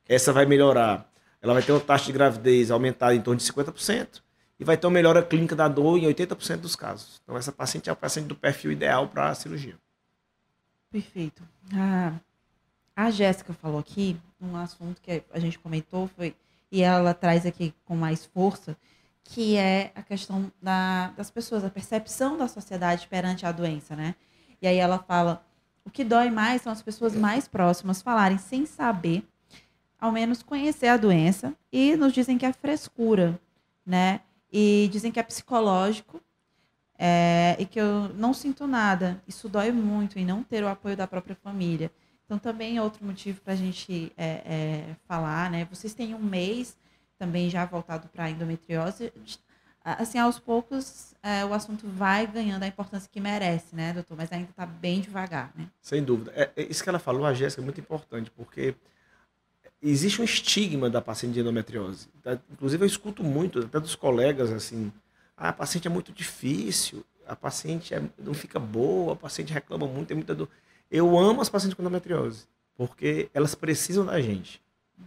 Essa 0.09 0.33
vai 0.33 0.45
melhorar. 0.45 1.07
Ela 1.39 1.53
vai 1.53 1.61
ter 1.61 1.71
uma 1.71 1.79
taxa 1.79 2.05
de 2.05 2.11
gravidez 2.11 2.71
aumentada 2.71 3.13
em 3.13 3.21
torno 3.21 3.39
de 3.39 3.45
50% 3.45 4.23
e 4.59 4.63
vai 4.63 4.75
ter 4.75 4.87
uma 4.87 4.93
melhora 4.93 5.21
clínica 5.21 5.55
da 5.55 5.67
dor 5.67 5.99
em 5.99 6.05
80% 6.07 6.57
dos 6.57 6.75
casos. 6.75 7.21
Então, 7.23 7.37
essa 7.37 7.51
paciente 7.51 7.89
é 7.89 7.93
o 7.93 7.95
paciente 7.95 8.25
do 8.25 8.35
perfil 8.35 8.71
ideal 8.71 9.07
para 9.07 9.29
a 9.29 9.35
cirurgia. 9.35 9.75
Perfeito. 10.89 11.43
Ah, 11.71 12.13
a 12.95 13.11
Jéssica 13.11 13.53
falou 13.53 13.79
aqui 13.79 14.17
um 14.41 14.55
assunto 14.55 14.99
que 15.01 15.21
a 15.31 15.39
gente 15.39 15.59
comentou 15.59 16.07
foi 16.07 16.35
e 16.71 16.81
ela 16.81 17.13
traz 17.13 17.45
aqui 17.45 17.73
com 17.85 17.95
mais 17.95 18.25
força, 18.25 18.75
que 19.23 19.55
é 19.55 19.91
a 19.93 20.01
questão 20.01 20.51
da, 20.61 21.11
das 21.15 21.29
pessoas, 21.29 21.63
a 21.63 21.69
percepção 21.69 22.37
da 22.37 22.47
sociedade 22.47 23.07
perante 23.07 23.45
a 23.45 23.51
doença, 23.51 23.95
né? 23.95 24.15
E 24.61 24.67
aí 24.67 24.77
ela 24.77 24.99
fala: 24.99 25.45
o 25.85 25.89
que 25.89 26.03
dói 26.03 26.29
mais 26.29 26.61
são 26.61 26.71
as 26.71 26.81
pessoas 26.81 27.15
mais 27.15 27.47
próximas 27.47 28.01
falarem 28.01 28.37
sem 28.37 28.65
saber, 28.65 29.23
ao 29.99 30.11
menos 30.11 30.43
conhecer 30.43 30.87
a 30.87 30.97
doença, 30.97 31.53
e 31.71 31.95
nos 31.95 32.13
dizem 32.13 32.37
que 32.37 32.45
é 32.45 32.53
frescura, 32.53 33.39
né? 33.85 34.21
E 34.51 34.89
dizem 34.91 35.11
que 35.11 35.19
é 35.19 35.23
psicológico 35.23 36.21
é, 36.97 37.55
e 37.59 37.65
que 37.65 37.79
eu 37.79 38.09
não 38.15 38.33
sinto 38.33 38.65
nada. 38.67 39.21
Isso 39.27 39.47
dói 39.47 39.71
muito 39.71 40.17
em 40.19 40.25
não 40.25 40.43
ter 40.43 40.63
o 40.63 40.67
apoio 40.67 40.97
da 40.97 41.07
própria 41.07 41.35
família. 41.35 41.91
Então, 42.25 42.37
também 42.37 42.77
é 42.77 42.81
outro 42.81 43.05
motivo 43.05 43.39
para 43.41 43.53
a 43.53 43.55
gente 43.55 44.11
é, 44.17 44.25
é, 44.45 44.95
falar, 45.07 45.49
né? 45.49 45.65
Vocês 45.71 45.93
têm 45.93 46.13
um 46.13 46.19
mês 46.19 46.77
também 47.17 47.49
já 47.49 47.65
voltado 47.65 48.09
para 48.09 48.25
a 48.25 48.29
endometriose 48.29 49.13
assim, 49.93 50.19
aos 50.19 50.37
poucos, 50.37 51.15
é, 51.23 51.45
o 51.45 51.53
assunto 51.53 51.87
vai 51.87 52.27
ganhando 52.27 52.63
a 52.63 52.67
importância 52.67 53.09
que 53.11 53.21
merece, 53.21 53.75
né, 53.75 53.93
doutor? 53.93 54.17
Mas 54.17 54.31
ainda 54.31 54.49
está 54.49 54.65
bem 54.65 54.99
devagar, 54.99 55.51
né? 55.55 55.67
Sem 55.81 56.03
dúvida. 56.03 56.31
É, 56.35 56.51
é, 56.55 56.63
isso 56.63 56.83
que 56.83 56.89
ela 56.89 56.99
falou, 56.99 57.25
a 57.25 57.33
Jéssica, 57.33 57.61
é 57.61 57.65
muito 57.65 57.79
importante, 57.79 58.29
porque 58.31 58.75
existe 59.81 60.21
um 60.21 60.25
estigma 60.25 60.89
da 60.89 61.01
paciente 61.01 61.35
de 61.35 61.39
endometriose. 61.39 62.09
Inclusive, 62.51 62.83
eu 62.83 62.87
escuto 62.87 63.23
muito, 63.23 63.59
até 63.59 63.79
dos 63.79 63.95
colegas, 63.95 64.51
assim, 64.51 64.91
ah, 65.37 65.49
a 65.49 65.53
paciente 65.53 65.87
é 65.87 65.91
muito 65.91 66.11
difícil, 66.11 67.05
a 67.25 67.35
paciente 67.35 67.93
é, 67.93 68.01
não 68.17 68.33
fica 68.33 68.59
boa, 68.59 69.13
a 69.13 69.15
paciente 69.15 69.53
reclama 69.53 69.87
muito, 69.87 70.07
tem 70.07 70.17
muita 70.17 70.33
dor. 70.33 70.49
Eu 70.89 71.17
amo 71.17 71.41
as 71.41 71.49
pacientes 71.49 71.75
com 71.75 71.81
endometriose, 71.81 72.45
porque 72.75 73.29
elas 73.33 73.53
precisam 73.53 74.05
da 74.05 74.19
gente. 74.19 74.61
Uhum. 74.97 75.05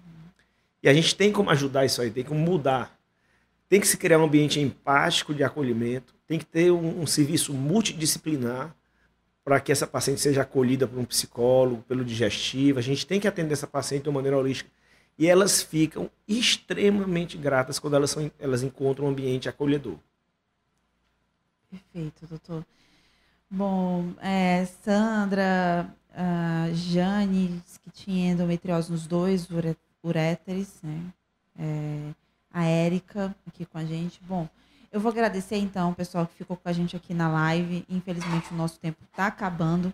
E 0.83 0.89
a 0.89 0.95
gente 0.95 1.14
tem 1.14 1.33
como 1.33 1.51
ajudar 1.51 1.85
isso 1.85 2.01
aí, 2.01 2.11
tem 2.11 2.24
como 2.24 2.41
mudar 2.41 2.99
tem 3.70 3.80
que 3.80 3.86
se 3.86 3.96
criar 3.96 4.18
um 4.18 4.24
ambiente 4.24 4.58
empático 4.58 5.32
de 5.32 5.44
acolhimento, 5.44 6.12
tem 6.26 6.40
que 6.40 6.44
ter 6.44 6.72
um, 6.72 7.02
um 7.02 7.06
serviço 7.06 7.54
multidisciplinar 7.54 8.74
para 9.44 9.60
que 9.60 9.70
essa 9.70 9.86
paciente 9.86 10.20
seja 10.20 10.42
acolhida 10.42 10.88
por 10.88 10.98
um 10.98 11.04
psicólogo, 11.04 11.82
pelo 11.84 12.04
digestivo. 12.04 12.80
A 12.80 12.82
gente 12.82 13.06
tem 13.06 13.20
que 13.20 13.28
atender 13.28 13.52
essa 13.52 13.68
paciente 13.68 14.02
de 14.02 14.08
uma 14.08 14.16
maneira 14.16 14.36
holística. 14.36 14.68
E 15.16 15.28
elas 15.28 15.62
ficam 15.62 16.10
extremamente 16.26 17.38
gratas 17.38 17.78
quando 17.78 17.94
elas, 17.94 18.10
são, 18.10 18.28
elas 18.40 18.64
encontram 18.64 19.06
um 19.06 19.10
ambiente 19.10 19.48
acolhedor. 19.48 19.96
Perfeito, 21.70 22.26
doutor. 22.26 22.66
Bom, 23.48 24.14
é, 24.20 24.66
Sandra, 24.82 25.94
a 26.12 26.68
Jane, 26.72 27.62
que 27.84 27.90
tinha 27.90 28.32
endometriose 28.32 28.90
nos 28.90 29.06
dois 29.06 29.46
uréteres, 30.02 30.80
né? 30.82 31.12
É, 31.56 32.14
a 32.53 32.64
Érica 32.64 33.34
aqui 33.46 33.64
com 33.64 33.78
a 33.78 33.84
gente. 33.84 34.20
Bom, 34.24 34.48
eu 34.92 35.01
vou 35.01 35.11
agradecer 35.11 35.57
então 35.57 35.90
o 35.90 35.94
pessoal 35.94 36.26
que 36.26 36.34
ficou 36.34 36.57
com 36.57 36.68
a 36.68 36.72
gente 36.72 36.96
aqui 36.96 37.14
na 37.14 37.28
live. 37.28 37.84
Infelizmente 37.88 38.53
o 38.53 38.57
nosso 38.57 38.78
tempo 38.80 38.98
está 39.05 39.28
acabando, 39.28 39.92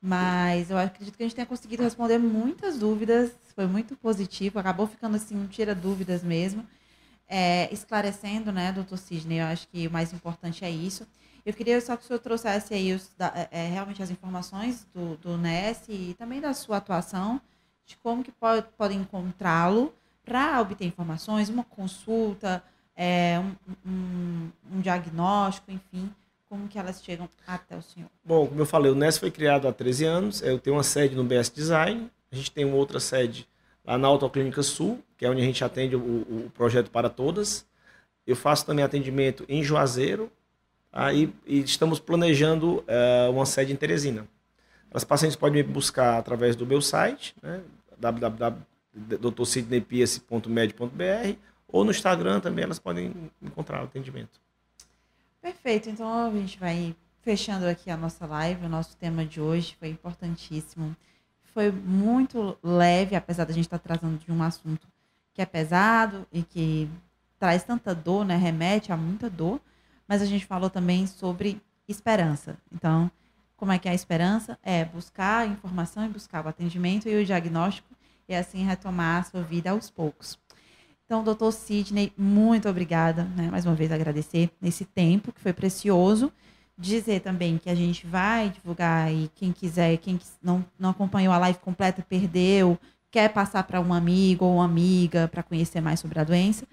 mas 0.00 0.70
eu 0.70 0.78
acredito 0.78 1.16
que 1.16 1.22
a 1.22 1.26
gente 1.26 1.34
tenha 1.34 1.46
conseguido 1.46 1.82
responder 1.82 2.18
muitas 2.18 2.78
dúvidas. 2.78 3.32
Foi 3.54 3.66
muito 3.66 3.96
positivo, 3.96 4.58
acabou 4.58 4.86
ficando 4.86 5.16
assim 5.16 5.36
um 5.36 5.46
tira 5.46 5.74
dúvidas 5.74 6.22
mesmo. 6.22 6.66
É, 7.26 7.72
esclarecendo, 7.72 8.52
né, 8.52 8.70
doutor 8.70 8.98
Sidney, 8.98 9.40
eu 9.40 9.46
acho 9.46 9.66
que 9.68 9.86
o 9.88 9.90
mais 9.90 10.12
importante 10.12 10.62
é 10.62 10.70
isso. 10.70 11.06
Eu 11.44 11.54
queria 11.54 11.80
só 11.80 11.96
que 11.96 12.04
o 12.04 12.06
senhor 12.06 12.18
trouxesse 12.18 12.74
aí 12.74 12.92
os, 12.92 13.10
da, 13.16 13.32
é, 13.34 13.48
é 13.50 13.68
realmente 13.68 14.02
as 14.02 14.10
informações 14.10 14.86
do, 14.94 15.16
do 15.16 15.38
NES 15.38 15.82
e 15.88 16.14
também 16.18 16.40
da 16.40 16.52
sua 16.52 16.78
atuação, 16.78 17.40
de 17.86 17.96
como 17.96 18.22
que 18.22 18.32
pode, 18.32 18.66
podem 18.76 19.00
encontrá-lo 19.00 19.94
para 20.24 20.60
obter 20.60 20.86
informações, 20.86 21.48
uma 21.48 21.64
consulta, 21.64 22.62
é, 22.96 23.40
um, 23.40 23.90
um, 23.90 24.50
um, 24.72 24.80
diagnóstico, 24.80 25.70
enfim, 25.70 26.10
como 26.48 26.68
que 26.68 26.78
elas 26.78 27.02
chegam 27.02 27.28
até 27.46 27.76
o 27.76 27.82
senhor? 27.82 28.08
Bom, 28.24 28.46
como 28.46 28.60
eu 28.60 28.66
falei, 28.66 28.90
o 28.90 28.94
NES 28.94 29.18
foi 29.18 29.30
criado 29.30 29.66
há 29.66 29.72
13 29.72 30.04
anos, 30.04 30.42
eu 30.42 30.58
tenho 30.58 30.76
uma 30.76 30.82
sede 30.82 31.14
no 31.14 31.24
BS 31.24 31.50
Design, 31.50 32.10
a 32.30 32.36
gente 32.36 32.50
tem 32.50 32.64
uma 32.64 32.76
outra 32.76 33.00
sede 33.00 33.48
lá 33.84 33.98
na 33.98 34.08
Autoclínica 34.08 34.62
Sul, 34.62 35.02
que 35.16 35.26
é 35.26 35.30
onde 35.30 35.42
a 35.42 35.44
gente 35.44 35.62
atende 35.64 35.96
o, 35.96 36.00
o 36.00 36.50
projeto 36.54 36.90
para 36.90 37.10
todas. 37.10 37.66
Eu 38.26 38.34
faço 38.34 38.64
também 38.64 38.84
atendimento 38.84 39.44
em 39.48 39.62
Juazeiro, 39.62 40.32
aí 40.92 41.32
e 41.46 41.60
estamos 41.60 41.98
planejando 41.98 42.78
uh, 42.78 43.30
uma 43.30 43.44
sede 43.44 43.72
em 43.72 43.76
Teresina. 43.76 44.26
As 44.92 45.04
pacientes 45.04 45.36
podem 45.36 45.62
me 45.62 45.68
buscar 45.68 46.18
através 46.18 46.54
do 46.54 46.64
meu 46.64 46.80
site, 46.80 47.34
né, 47.42 47.60
www.drsidneypiace.med.br 48.94 51.38
ou 51.68 51.84
no 51.84 51.90
Instagram 51.90 52.40
também 52.40 52.64
elas 52.64 52.78
podem 52.78 53.12
encontrar 53.42 53.82
o 53.82 53.84
atendimento. 53.84 54.40
Perfeito, 55.42 55.90
então 55.90 56.26
a 56.26 56.30
gente 56.30 56.58
vai 56.58 56.96
fechando 57.20 57.66
aqui 57.66 57.90
a 57.90 57.96
nossa 57.96 58.26
live, 58.26 58.66
o 58.66 58.68
nosso 58.68 58.96
tema 58.96 59.24
de 59.24 59.40
hoje 59.40 59.76
foi 59.78 59.88
importantíssimo. 59.88 60.96
Foi 61.52 61.70
muito 61.70 62.56
leve, 62.62 63.16
apesar 63.16 63.44
da 63.44 63.52
gente 63.52 63.64
estar 63.64 63.78
tratando 63.78 64.18
de 64.18 64.30
um 64.30 64.42
assunto 64.42 64.86
que 65.32 65.42
é 65.42 65.46
pesado 65.46 66.26
e 66.32 66.42
que 66.42 66.88
traz 67.38 67.64
tanta 67.64 67.94
dor, 67.94 68.24
né? 68.24 68.36
Remete 68.36 68.92
a 68.92 68.96
muita 68.96 69.28
dor, 69.28 69.60
mas 70.06 70.22
a 70.22 70.26
gente 70.26 70.46
falou 70.46 70.70
também 70.70 71.06
sobre 71.06 71.60
esperança. 71.88 72.56
Então, 72.72 73.10
como 73.56 73.72
é 73.72 73.78
que 73.78 73.88
é 73.88 73.92
a 73.92 73.94
esperança? 73.94 74.58
É 74.62 74.84
buscar 74.84 75.40
a 75.40 75.46
informação 75.46 76.04
e 76.04 76.08
buscar 76.08 76.44
o 76.44 76.48
atendimento 76.48 77.08
e 77.08 77.20
o 77.20 77.24
diagnóstico 77.24 77.93
e 78.28 78.34
assim 78.34 78.64
retomar 78.64 79.20
a 79.20 79.24
sua 79.24 79.42
vida 79.42 79.70
aos 79.70 79.90
poucos. 79.90 80.38
Então, 81.04 81.22
doutor 81.22 81.52
Sidney, 81.52 82.12
muito 82.16 82.68
obrigada, 82.68 83.24
né? 83.36 83.50
mais 83.50 83.66
uma 83.66 83.74
vez 83.74 83.92
agradecer 83.92 84.50
nesse 84.60 84.84
tempo 84.84 85.32
que 85.32 85.40
foi 85.40 85.52
precioso. 85.52 86.32
Dizer 86.76 87.20
também 87.20 87.58
que 87.58 87.70
a 87.70 87.74
gente 87.74 88.06
vai 88.06 88.48
divulgar 88.48 89.12
e 89.12 89.30
quem 89.34 89.52
quiser, 89.52 89.96
quem 89.98 90.18
não, 90.42 90.64
não 90.78 90.90
acompanhou 90.90 91.32
a 91.32 91.38
live 91.38 91.58
completa, 91.60 92.04
perdeu, 92.08 92.78
quer 93.10 93.28
passar 93.32 93.62
para 93.62 93.80
um 93.80 93.94
amigo 93.94 94.44
ou 94.44 94.60
amiga 94.60 95.28
para 95.28 95.42
conhecer 95.42 95.80
mais 95.80 96.00
sobre 96.00 96.18
a 96.18 96.24
doença, 96.24 96.66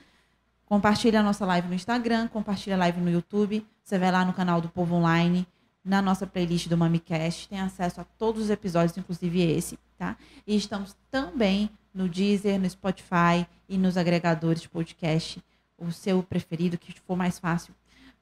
compartilha 0.65 1.19
a 1.19 1.23
nossa 1.23 1.45
live 1.45 1.67
no 1.67 1.75
Instagram, 1.75 2.27
compartilha 2.29 2.75
a 2.75 2.79
live 2.79 2.99
no 2.99 3.11
YouTube, 3.11 3.63
você 3.83 3.99
vai 3.99 4.11
lá 4.11 4.25
no 4.25 4.33
canal 4.33 4.59
do 4.59 4.69
Povo 4.69 4.95
Online, 4.95 5.45
na 5.83 6.01
nossa 6.01 6.25
playlist 6.25 6.67
do 6.67 6.77
MamiCast, 6.77 7.47
tem 7.47 7.59
acesso 7.59 8.01
a 8.01 8.03
todos 8.03 8.43
os 8.43 8.49
episódios, 8.49 8.97
inclusive 8.97 9.39
esse, 9.39 9.77
tá? 10.01 10.17
E 10.47 10.55
estamos 10.55 10.95
também 11.11 11.69
no 11.93 12.09
Deezer, 12.09 12.59
no 12.59 12.67
Spotify 12.67 13.45
e 13.69 13.77
nos 13.77 13.97
agregadores 13.97 14.59
de 14.59 14.67
podcast, 14.67 15.39
o 15.77 15.91
seu 15.91 16.23
preferido, 16.23 16.75
que 16.75 16.99
for 17.01 17.15
mais 17.15 17.37
fácil 17.37 17.71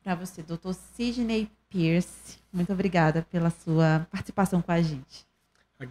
para 0.03 0.13
você. 0.13 0.43
Doutor 0.43 0.73
Sidney 0.73 1.49
Pierce, 1.69 2.37
muito 2.51 2.73
obrigada 2.73 3.25
pela 3.31 3.49
sua 3.49 4.05
participação 4.11 4.61
com 4.61 4.73
a 4.73 4.81
gente. 4.81 5.25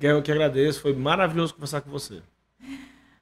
Eu 0.02 0.22
que 0.22 0.30
agradeço, 0.30 0.82
foi 0.82 0.94
maravilhoso 0.94 1.54
conversar 1.54 1.80
com 1.80 1.90
você. 1.90 2.20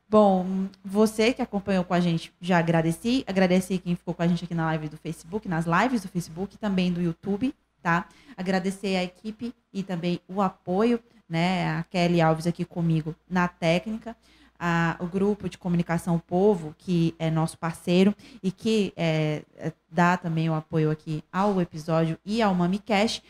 Bom, 0.08 0.68
você 0.84 1.32
que 1.32 1.42
acompanhou 1.42 1.84
com 1.84 1.94
a 1.94 2.00
gente, 2.00 2.32
já 2.40 2.58
agradeci. 2.58 3.22
Agradeci 3.28 3.78
quem 3.78 3.94
ficou 3.94 4.12
com 4.12 4.24
a 4.24 4.26
gente 4.26 4.44
aqui 4.44 4.54
na 4.54 4.66
live 4.66 4.88
do 4.88 4.96
Facebook, 4.96 5.48
nas 5.48 5.66
lives 5.66 6.02
do 6.02 6.08
Facebook 6.08 6.56
e 6.56 6.58
também 6.58 6.92
do 6.92 7.00
YouTube 7.00 7.54
tá? 7.86 8.08
Agradecer 8.36 8.96
a 8.96 9.04
equipe 9.04 9.54
e 9.72 9.84
também 9.84 10.20
o 10.26 10.42
apoio, 10.42 10.98
né? 11.28 11.70
A 11.78 11.82
Kelly 11.84 12.20
Alves 12.20 12.46
aqui 12.46 12.64
comigo 12.64 13.14
na 13.28 13.48
técnica. 13.48 14.16
A, 14.58 14.96
o 15.00 15.06
grupo 15.06 15.50
de 15.50 15.58
comunicação 15.58 16.18
Povo, 16.18 16.74
que 16.78 17.14
é 17.18 17.30
nosso 17.30 17.58
parceiro 17.58 18.14
e 18.42 18.50
que 18.50 18.92
é, 18.96 19.42
é, 19.56 19.70
dá 19.90 20.16
também 20.16 20.48
o 20.48 20.54
apoio 20.54 20.90
aqui 20.90 21.22
ao 21.30 21.60
episódio 21.60 22.18
e 22.24 22.40
ao 22.40 22.54
MamiCast. 22.54 23.22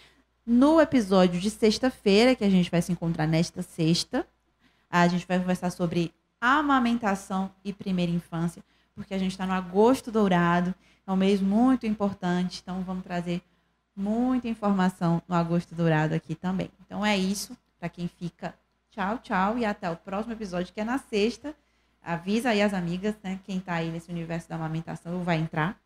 No 0.46 0.80
episódio 0.80 1.40
de 1.40 1.50
sexta-feira, 1.50 2.36
que 2.36 2.44
a 2.44 2.50
gente 2.50 2.70
vai 2.70 2.80
se 2.80 2.92
encontrar 2.92 3.26
nesta 3.26 3.60
sexta, 3.60 4.24
a 4.88 5.08
gente 5.08 5.26
vai 5.26 5.40
conversar 5.40 5.70
sobre 5.70 6.14
amamentação 6.40 7.50
e 7.64 7.72
primeira 7.72 8.12
infância, 8.12 8.62
porque 8.94 9.12
a 9.12 9.18
gente 9.18 9.32
está 9.32 9.44
no 9.44 9.52
agosto 9.52 10.12
dourado, 10.12 10.72
é 11.04 11.10
um 11.10 11.16
mês 11.16 11.40
muito 11.40 11.86
importante, 11.86 12.60
então 12.62 12.82
vamos 12.82 13.02
trazer 13.02 13.42
muita 13.96 14.46
informação 14.46 15.22
no 15.26 15.34
Agosto 15.34 15.74
Dourado 15.74 16.14
aqui 16.14 16.34
também. 16.34 16.70
Então 16.84 17.04
é 17.04 17.16
isso. 17.16 17.56
Para 17.78 17.88
quem 17.88 18.08
fica, 18.08 18.54
tchau, 18.90 19.18
tchau. 19.18 19.58
E 19.58 19.64
até 19.64 19.90
o 19.90 19.96
próximo 19.96 20.32
episódio, 20.32 20.72
que 20.72 20.80
é 20.80 20.84
na 20.84 20.98
sexta. 20.98 21.54
Avisa 22.02 22.50
aí 22.50 22.62
as 22.62 22.72
amigas, 22.72 23.14
né? 23.22 23.40
Quem 23.44 23.58
está 23.58 23.74
aí 23.74 23.90
nesse 23.90 24.10
universo 24.10 24.48
da 24.48 24.54
amamentação 24.54 25.22
vai 25.24 25.38
entrar. 25.38 25.78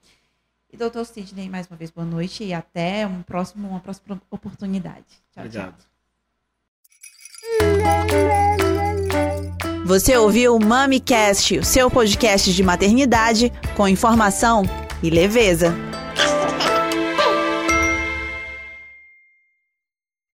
E 0.73 0.77
doutor 0.77 1.05
Sidney, 1.05 1.49
mais 1.49 1.67
uma 1.67 1.77
vez, 1.77 1.91
boa 1.91 2.07
noite 2.07 2.45
e 2.45 2.55
até 2.55 3.07
um 3.07 3.23
próximo, 3.23 3.69
uma 3.69 3.81
próxima 3.81 4.21
oportunidade. 4.31 5.05
Tchau, 5.33 5.45
Obrigado. 5.45 5.75
tchau. 5.77 5.91
Você 9.85 10.17
ouviu 10.17 10.55
o 10.55 10.65
MamiCast, 10.65 11.59
o 11.59 11.65
seu 11.65 11.91
podcast 11.91 12.53
de 12.53 12.63
maternidade 12.63 13.53
com 13.77 13.89
informação 13.89 14.63
e 15.03 15.11
leveza. 15.11 15.75